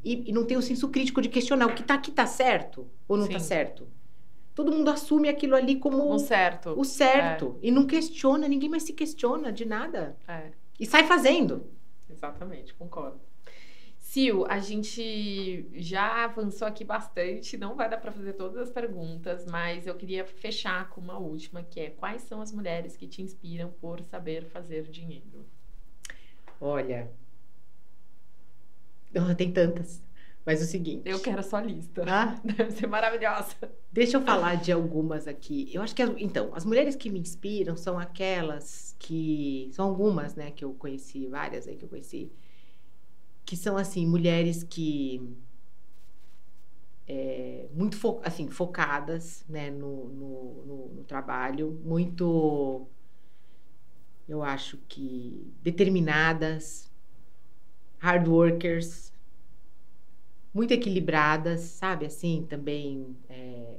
e, 0.04 0.30
e 0.30 0.32
não 0.32 0.46
tem 0.46 0.56
o 0.56 0.62
senso 0.62 0.88
crítico 0.88 1.22
de 1.22 1.28
questionar 1.28 1.66
o 1.66 1.74
que 1.74 1.82
está 1.82 1.96
aqui 1.96 2.12
está 2.12 2.26
certo 2.26 2.88
ou 3.08 3.18
não 3.18 3.26
está 3.26 3.40
certo. 3.40 3.88
Todo 4.56 4.72
mundo 4.72 4.90
assume 4.90 5.28
aquilo 5.28 5.54
ali 5.54 5.76
como 5.76 6.14
o 6.14 6.18
certo. 6.18 6.74
O 6.80 6.86
certo. 6.86 7.60
É. 7.62 7.68
E 7.68 7.72
não 7.72 7.86
questiona, 7.86 8.48
ninguém 8.48 8.70
mais 8.70 8.84
se 8.84 8.94
questiona 8.94 9.52
de 9.52 9.66
nada. 9.66 10.18
É. 10.26 10.52
E 10.80 10.86
sai 10.86 11.04
fazendo. 11.04 11.70
Exatamente, 12.10 12.74
concordo. 12.74 13.20
Sil, 14.00 14.48
a 14.48 14.60
gente 14.60 15.68
já 15.74 16.24
avançou 16.24 16.66
aqui 16.66 16.86
bastante, 16.86 17.58
não 17.58 17.76
vai 17.76 17.90
dar 17.90 17.98
para 17.98 18.14
fazer 18.14 18.32
todas 18.34 18.58
as 18.58 18.72
perguntas, 18.72 19.46
mas 19.46 19.88
eu 19.88 19.96
queria 19.96 20.24
fechar 20.24 20.88
com 20.90 21.02
uma 21.02 21.18
última, 21.18 21.62
que 21.62 21.82
é 21.82 21.90
quais 21.90 22.22
são 22.22 22.40
as 22.40 22.54
mulheres 22.54 22.96
que 22.96 23.08
te 23.08 23.22
inspiram 23.22 23.70
por 23.82 24.02
saber 24.04 24.46
fazer 24.46 24.84
dinheiro? 24.84 25.46
Olha, 26.62 27.12
oh, 29.14 29.36
tem 29.36 29.52
tantas. 29.52 30.05
Mas 30.46 30.62
o 30.62 30.66
seguinte. 30.66 31.10
Eu 31.10 31.20
quero 31.20 31.40
a 31.40 31.44
sua 31.44 31.60
lista. 31.60 32.04
Ah? 32.08 32.40
Deve 32.46 32.70
ser 32.72 32.86
maravilhosa. 32.86 33.56
Deixa 33.92 34.18
eu 34.18 34.22
falar 34.24 34.56
de 34.56 34.72
algumas 34.72 35.28
aqui. 35.28 35.72
Eu 35.74 35.82
acho 35.82 35.96
que, 35.96 36.04
então, 36.04 36.52
as 36.54 36.64
mulheres 36.64 36.96
que 36.96 37.10
me 37.10 37.20
inspiram 37.20 37.76
são 37.76 37.98
aquelas 37.98 38.96
que. 39.00 39.70
São 39.74 39.88
algumas, 39.88 40.36
né, 40.36 40.52
que 40.52 40.64
eu 40.64 40.74
conheci, 40.74 41.28
várias 41.28 41.68
aí 41.68 41.76
que 41.76 41.84
eu 41.86 41.90
conheci. 41.90 42.32
Que 43.44 43.58
são, 43.58 43.76
assim, 43.76 44.06
mulheres 44.06 44.64
que. 44.64 45.36
É, 47.08 47.68
muito 47.72 47.98
fo 47.98 48.20
assim, 48.24 48.50
focadas 48.50 49.46
né, 49.48 49.70
no, 49.70 50.06
no, 50.10 50.66
no, 50.66 50.88
no 50.96 51.04
trabalho, 51.04 51.80
muito. 51.84 52.88
Eu 54.28 54.42
acho 54.42 54.78
que 54.88 55.54
determinadas, 55.62 56.92
hard 58.00 58.28
workers, 58.28 59.14
muito 60.56 60.72
equilibradas, 60.74 61.60
sabe? 61.60 62.06
Assim, 62.06 62.48
também. 62.50 63.14
É... 63.30 63.76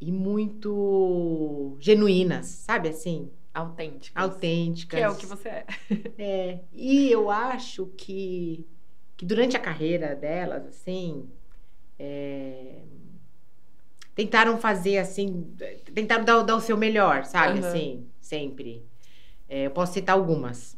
E 0.00 0.10
muito 0.10 1.76
genuínas, 1.78 2.46
sabe? 2.46 2.88
Assim. 2.88 3.30
Autênticas. 3.54 4.22
Autênticas. 4.22 4.98
Que 4.98 5.04
é 5.04 5.08
o 5.08 5.16
que 5.16 5.26
você 5.26 5.48
é. 5.48 5.66
é. 6.18 6.60
E 6.72 7.08
eu 7.10 7.30
acho 7.30 7.86
que, 7.96 8.66
que 9.16 9.24
durante 9.24 9.56
a 9.56 9.60
carreira 9.60 10.16
delas, 10.16 10.66
assim. 10.66 11.30
É... 11.96 12.82
Tentaram 14.16 14.58
fazer 14.58 14.98
assim, 14.98 15.54
tentaram 15.94 16.24
dar, 16.24 16.42
dar 16.42 16.56
o 16.56 16.60
seu 16.60 16.76
melhor, 16.76 17.24
sabe? 17.24 17.60
Uhum. 17.60 17.66
Assim, 17.66 18.06
sempre. 18.20 18.84
É, 19.48 19.66
eu 19.66 19.70
posso 19.70 19.92
citar 19.92 20.16
algumas. 20.16 20.76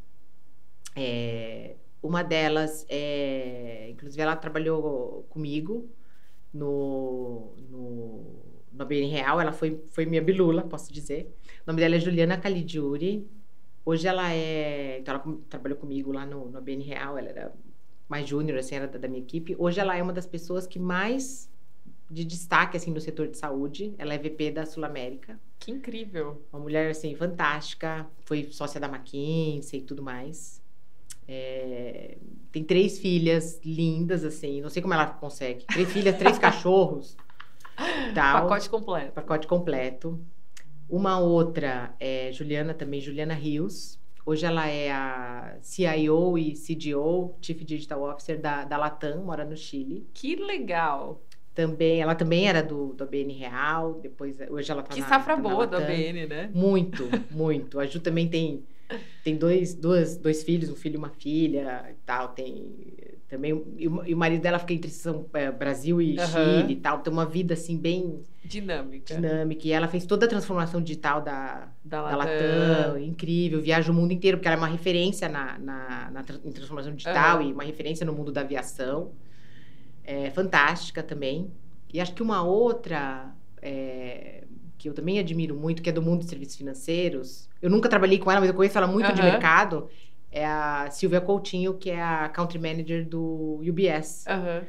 É, 0.94 1.74
uma 2.02 2.22
delas, 2.22 2.84
é, 2.88 3.88
inclusive, 3.90 4.20
ela 4.20 4.34
trabalhou 4.34 5.24
comigo 5.30 5.88
no, 6.52 7.54
no, 7.70 8.42
no 8.72 8.86
Real. 8.86 9.40
Ela 9.40 9.52
foi, 9.52 9.82
foi 9.86 10.04
minha 10.04 10.20
bilula, 10.20 10.62
posso 10.62 10.92
dizer. 10.92 11.32
O 11.60 11.70
nome 11.70 11.80
dela 11.80 11.94
é 11.94 12.00
Juliana 12.00 12.36
Caligiuri. 12.36 13.26
Hoje 13.84 14.06
ela 14.08 14.32
é. 14.32 14.98
Então, 14.98 15.14
ela 15.14 15.38
trabalhou 15.48 15.78
comigo 15.78 16.12
lá 16.12 16.26
no, 16.26 16.48
no 16.50 16.58
ABN 16.58 16.82
Real. 16.82 17.16
Ela 17.16 17.28
era 17.28 17.52
mais 18.08 18.28
júnior, 18.28 18.58
assim, 18.58 18.74
era 18.74 18.88
da, 18.88 18.98
da 18.98 19.08
minha 19.08 19.22
equipe. 19.22 19.54
Hoje 19.58 19.80
ela 19.80 19.96
é 19.96 20.02
uma 20.02 20.12
das 20.12 20.26
pessoas 20.26 20.66
que 20.66 20.78
mais 20.78 21.50
de 22.10 22.24
destaque 22.24 22.76
assim 22.76 22.90
no 22.90 23.00
setor 23.00 23.28
de 23.28 23.38
saúde. 23.38 23.94
Ela 23.96 24.14
é 24.14 24.18
VP 24.18 24.50
da 24.50 24.66
Sul 24.66 24.84
América. 24.84 25.40
Que 25.58 25.70
incrível. 25.70 26.42
Uma 26.52 26.60
mulher 26.60 26.90
assim 26.90 27.14
fantástica, 27.14 28.06
foi 28.20 28.44
sócia 28.50 28.80
da 28.80 28.88
McKinsey 28.88 29.80
e 29.80 29.82
tudo 29.82 30.02
mais. 30.02 30.61
É, 31.26 32.16
tem 32.50 32.62
três 32.62 32.98
filhas 32.98 33.60
lindas 33.64 34.24
assim, 34.24 34.60
não 34.60 34.68
sei 34.68 34.82
como 34.82 34.94
ela 34.94 35.06
consegue. 35.06 35.64
Três 35.66 35.90
filhas, 35.92 36.16
três 36.16 36.36
cachorros. 36.40 37.16
Tal. 38.14 38.42
Pacote 38.42 38.68
completo. 38.68 39.12
Pacote 39.12 39.46
completo. 39.46 40.20
Uma 40.88 41.18
outra 41.18 41.94
é 41.98 42.30
Juliana 42.32 42.74
também, 42.74 43.00
Juliana 43.00 43.34
Rios. 43.34 43.98
Hoje 44.24 44.46
ela 44.46 44.68
é 44.68 44.90
a 44.92 45.56
CIO 45.60 46.38
e 46.38 46.52
CDO, 46.52 47.34
Chief 47.40 47.64
Digital 47.64 48.02
Officer 48.02 48.40
da, 48.40 48.64
da 48.64 48.76
Latam, 48.76 49.24
mora 49.24 49.44
no 49.44 49.56
Chile. 49.56 50.06
Que 50.14 50.36
legal! 50.36 51.20
Também, 51.54 52.00
ela 52.00 52.14
também 52.14 52.48
era 52.48 52.62
do, 52.62 52.94
do 52.94 53.04
ABN 53.04 53.32
Real, 53.34 53.94
depois, 54.00 54.38
hoje 54.48 54.70
ela 54.70 54.82
tá 54.82 54.94
que 54.94 55.00
na 55.00 55.08
safra 55.08 55.34
tá 55.34 55.42
boa 55.42 55.66
do 55.66 55.76
ABN, 55.76 56.26
né? 56.26 56.50
Muito, 56.54 57.04
muito. 57.30 57.78
A 57.78 57.84
Ju 57.84 58.00
também 58.00 58.28
tem, 58.28 58.64
tem 59.24 59.36
dois, 59.36 59.74
duas, 59.74 60.16
dois 60.16 60.42
filhos, 60.42 60.70
um 60.70 60.76
filho 60.76 60.94
e 60.94 60.98
uma 60.98 61.10
filha 61.10 61.86
e 61.90 61.94
tal, 62.04 62.28
tem 62.28 62.92
também, 63.32 63.64
e 63.78 63.88
o, 63.88 64.16
marido 64.16 64.42
dela 64.42 64.58
fica 64.58 64.74
entre 64.74 64.90
São, 64.90 65.24
é, 65.32 65.50
Brasil 65.50 66.02
e 66.02 66.18
uhum. 66.18 66.26
Chile 66.26 66.74
e 66.74 66.76
tal, 66.76 66.98
tem 66.98 67.10
uma 67.10 67.24
vida, 67.24 67.54
assim, 67.54 67.78
bem... 67.78 68.20
Dinâmica. 68.44 69.14
Dinâmica, 69.14 69.66
e 69.66 69.72
ela 69.72 69.88
fez 69.88 70.04
toda 70.04 70.26
a 70.26 70.28
transformação 70.28 70.82
digital 70.82 71.22
da, 71.22 71.72
da, 71.82 72.10
da 72.10 72.16
Latam. 72.16 72.98
incrível, 72.98 73.62
viaja 73.62 73.90
o 73.90 73.94
mundo 73.94 74.12
inteiro, 74.12 74.36
porque 74.36 74.48
ela 74.48 74.56
é 74.56 74.58
uma 74.58 74.68
referência 74.68 75.30
na, 75.30 75.58
na, 75.58 76.10
na 76.10 76.24
em 76.44 76.52
transformação 76.52 76.94
digital 76.94 77.38
uhum. 77.38 77.48
e 77.48 77.52
uma 77.54 77.62
referência 77.62 78.04
no 78.04 78.12
mundo 78.12 78.30
da 78.30 78.42
aviação 78.42 79.12
é, 80.04 80.30
fantástica 80.30 81.02
também. 81.02 81.50
E 81.90 82.00
acho 82.02 82.12
que 82.12 82.22
uma 82.22 82.42
outra 82.42 83.34
é, 83.62 84.44
que 84.76 84.90
eu 84.90 84.92
também 84.92 85.18
admiro 85.18 85.56
muito, 85.56 85.80
que 85.80 85.88
é 85.88 85.92
do 85.92 86.02
mundo 86.02 86.20
de 86.20 86.28
serviços 86.28 86.56
financeiros, 86.56 87.48
eu 87.62 87.70
nunca 87.70 87.88
trabalhei 87.88 88.18
com 88.18 88.30
ela, 88.30 88.40
mas 88.40 88.50
eu 88.50 88.54
conheço 88.54 88.76
ela 88.76 88.88
muito 88.88 89.08
uhum. 89.08 89.14
de 89.14 89.22
mercado, 89.22 89.88
é 90.30 90.44
a 90.44 90.90
Silvia 90.90 91.20
Coutinho, 91.20 91.74
que 91.74 91.90
é 91.90 92.02
a 92.02 92.28
Country 92.28 92.58
Manager 92.58 93.06
do 93.06 93.60
UBS. 93.66 94.24
Uhum. 94.28 94.66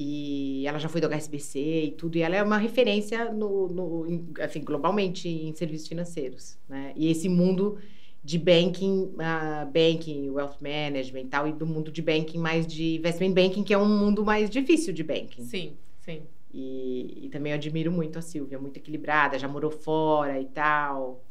E 0.00 0.66
ela 0.66 0.78
já 0.78 0.88
foi 0.88 1.00
do 1.00 1.08
HSBC 1.08 1.58
e 1.58 1.90
tudo, 1.92 2.16
e 2.16 2.22
ela 2.22 2.36
é 2.36 2.42
uma 2.42 2.58
referência 2.58 3.32
no, 3.32 3.68
no 3.68 4.32
assim, 4.40 4.62
globalmente 4.62 5.28
em 5.28 5.52
serviços 5.54 5.88
financeiros, 5.88 6.56
né? 6.68 6.92
E 6.94 7.10
esse 7.10 7.28
mundo 7.28 7.78
de 8.22 8.38
banking, 8.38 9.12
uh, 9.14 9.66
banking, 9.66 10.30
wealth 10.30 10.56
management 10.60 11.20
e 11.20 11.26
tal, 11.26 11.48
e 11.48 11.52
do 11.52 11.66
mundo 11.66 11.90
de 11.90 12.00
banking 12.00 12.38
mais 12.38 12.66
de 12.66 12.96
investment 12.96 13.32
banking, 13.32 13.62
que 13.62 13.74
é 13.74 13.78
um 13.78 13.88
mundo 13.88 14.24
mais 14.24 14.48
difícil 14.48 14.92
de 14.92 15.02
banking. 15.02 15.42
Sim, 15.42 15.76
sim. 16.00 16.22
E, 16.52 17.24
e 17.24 17.28
também 17.28 17.52
eu 17.52 17.56
admiro 17.56 17.90
muito 17.90 18.18
a 18.18 18.22
Silvia, 18.22 18.58
muito 18.58 18.76
equilibrada, 18.76 19.38
já 19.38 19.48
morou 19.48 19.70
fora 19.70 20.40
e 20.40 20.46
tal. 20.46 21.24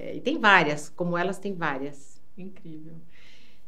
É, 0.00 0.16
e 0.16 0.20
tem 0.20 0.38
várias, 0.38 0.88
como 0.88 1.16
elas 1.16 1.38
tem 1.38 1.54
várias. 1.54 2.20
Incrível. 2.36 2.94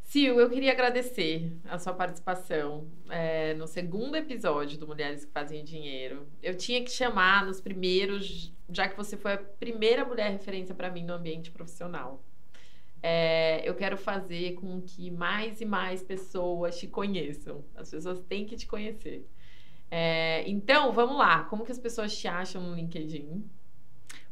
Sil, 0.01 0.39
eu 0.39 0.49
queria 0.49 0.71
agradecer 0.71 1.51
a 1.65 1.79
sua 1.79 1.93
participação 1.93 2.87
é, 3.09 3.53
no 3.53 3.67
segundo 3.67 4.15
episódio 4.15 4.77
do 4.77 4.87
Mulheres 4.87 5.25
que 5.25 5.31
Fazem 5.31 5.63
Dinheiro. 5.63 6.27
Eu 6.41 6.55
tinha 6.55 6.83
que 6.83 6.91
chamar 6.91 7.45
nos 7.45 7.61
primeiros, 7.61 8.53
já 8.69 8.87
que 8.87 8.97
você 8.97 9.17
foi 9.17 9.33
a 9.33 9.37
primeira 9.37 10.05
mulher 10.05 10.31
referência 10.31 10.75
para 10.75 10.89
mim 10.89 11.03
no 11.03 11.13
ambiente 11.13 11.51
profissional 11.51 12.23
é, 13.03 13.61
eu 13.67 13.75
quero 13.75 13.97
fazer 13.97 14.53
com 14.53 14.81
que 14.81 15.11
mais 15.11 15.59
e 15.59 15.65
mais 15.65 16.01
pessoas 16.01 16.79
te 16.79 16.87
conheçam. 16.87 17.61
As 17.75 17.91
pessoas 17.91 18.21
têm 18.21 18.45
que 18.45 18.55
te 18.55 18.65
conhecer. 18.65 19.27
É, 19.91 20.49
então, 20.49 20.93
vamos 20.93 21.17
lá. 21.17 21.43
Como 21.43 21.65
que 21.65 21.71
as 21.71 21.77
pessoas 21.77 22.17
te 22.17 22.29
acham 22.29 22.63
no 22.63 22.73
LinkedIn? 22.73 23.43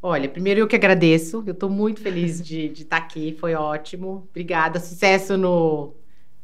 Olha, 0.02 0.28
primeiro 0.28 0.62
eu 0.62 0.68
que 0.68 0.76
agradeço. 0.76 1.44
Eu 1.46 1.54
estou 1.54 1.70
muito 1.70 2.02
feliz 2.02 2.42
de, 2.42 2.72
estar 2.72 3.00
tá 3.00 3.06
aqui. 3.06 3.36
Foi 3.40 3.54
ótimo. 3.54 4.28
Obrigada. 4.30 4.80
Sucesso 4.80 5.38
no, 5.38 5.94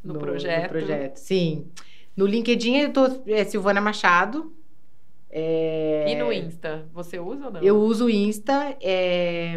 no, 0.04 0.14
no, 0.14 0.20
projeto. 0.20 0.64
no 0.64 0.70
projeto. 0.70 1.18
Sim. 1.18 1.68
No 2.16 2.26
LinkedIn 2.26 2.78
eu 2.78 2.88
estou 2.90 3.24
é, 3.26 3.44
Silvana 3.44 3.82
Machado. 3.82 4.54
É... 5.30 6.06
E 6.08 6.16
no 6.16 6.32
Insta, 6.32 6.88
você 6.94 7.20
usa 7.20 7.46
ou 7.46 7.52
não? 7.52 7.62
Eu 7.62 7.78
uso 7.78 8.06
o 8.06 8.10
Insta. 8.10 8.78
É... 8.82 9.54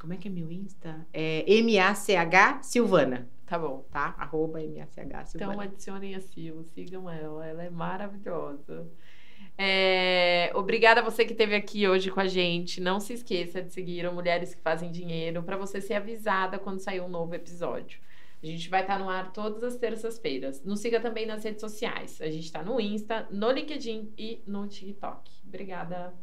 Como 0.00 0.12
é 0.12 0.16
que 0.16 0.28
é 0.28 0.30
meu 0.30 0.50
Insta? 0.50 1.06
É 1.12 1.44
M-A-C-H 1.50 2.60
Silvana. 2.62 3.28
Tá 3.46 3.58
bom. 3.58 3.84
Tá? 3.90 4.14
Arroba 4.18 4.62
M-A-C-H 4.62 5.24
Silvana. 5.26 5.52
Então 5.52 5.64
adicionem 5.64 6.14
a 6.14 6.20
Sil, 6.20 6.62
sigam 6.74 7.08
ela. 7.08 7.46
Ela 7.46 7.64
é 7.64 7.70
maravilhosa. 7.70 8.86
É... 9.58 10.52
Obrigada 10.54 11.00
a 11.00 11.04
você 11.04 11.24
que 11.24 11.32
esteve 11.32 11.56
aqui 11.56 11.88
hoje 11.88 12.10
com 12.10 12.20
a 12.20 12.28
gente. 12.28 12.80
Não 12.80 13.00
se 13.00 13.12
esqueça 13.12 13.60
de 13.60 13.72
seguir 13.72 14.06
o 14.06 14.12
Mulheres 14.12 14.54
que 14.54 14.62
Fazem 14.62 14.92
Dinheiro 14.92 15.42
para 15.42 15.56
você 15.56 15.80
ser 15.80 15.94
avisada 15.94 16.58
quando 16.58 16.78
sair 16.78 17.00
um 17.00 17.08
novo 17.08 17.34
episódio. 17.34 18.00
A 18.40 18.46
gente 18.46 18.70
vai 18.70 18.82
estar 18.82 19.00
no 19.00 19.10
ar 19.10 19.32
todas 19.32 19.64
as 19.64 19.76
terças-feiras. 19.76 20.64
Nos 20.64 20.78
siga 20.78 21.00
também 21.00 21.26
nas 21.26 21.42
redes 21.42 21.60
sociais. 21.60 22.20
A 22.20 22.30
gente 22.30 22.44
está 22.44 22.62
no 22.62 22.80
Insta, 22.80 23.26
no 23.32 23.50
LinkedIn 23.50 24.12
e 24.16 24.40
no 24.46 24.68
TikTok. 24.68 25.28
Obrigada. 25.44 26.14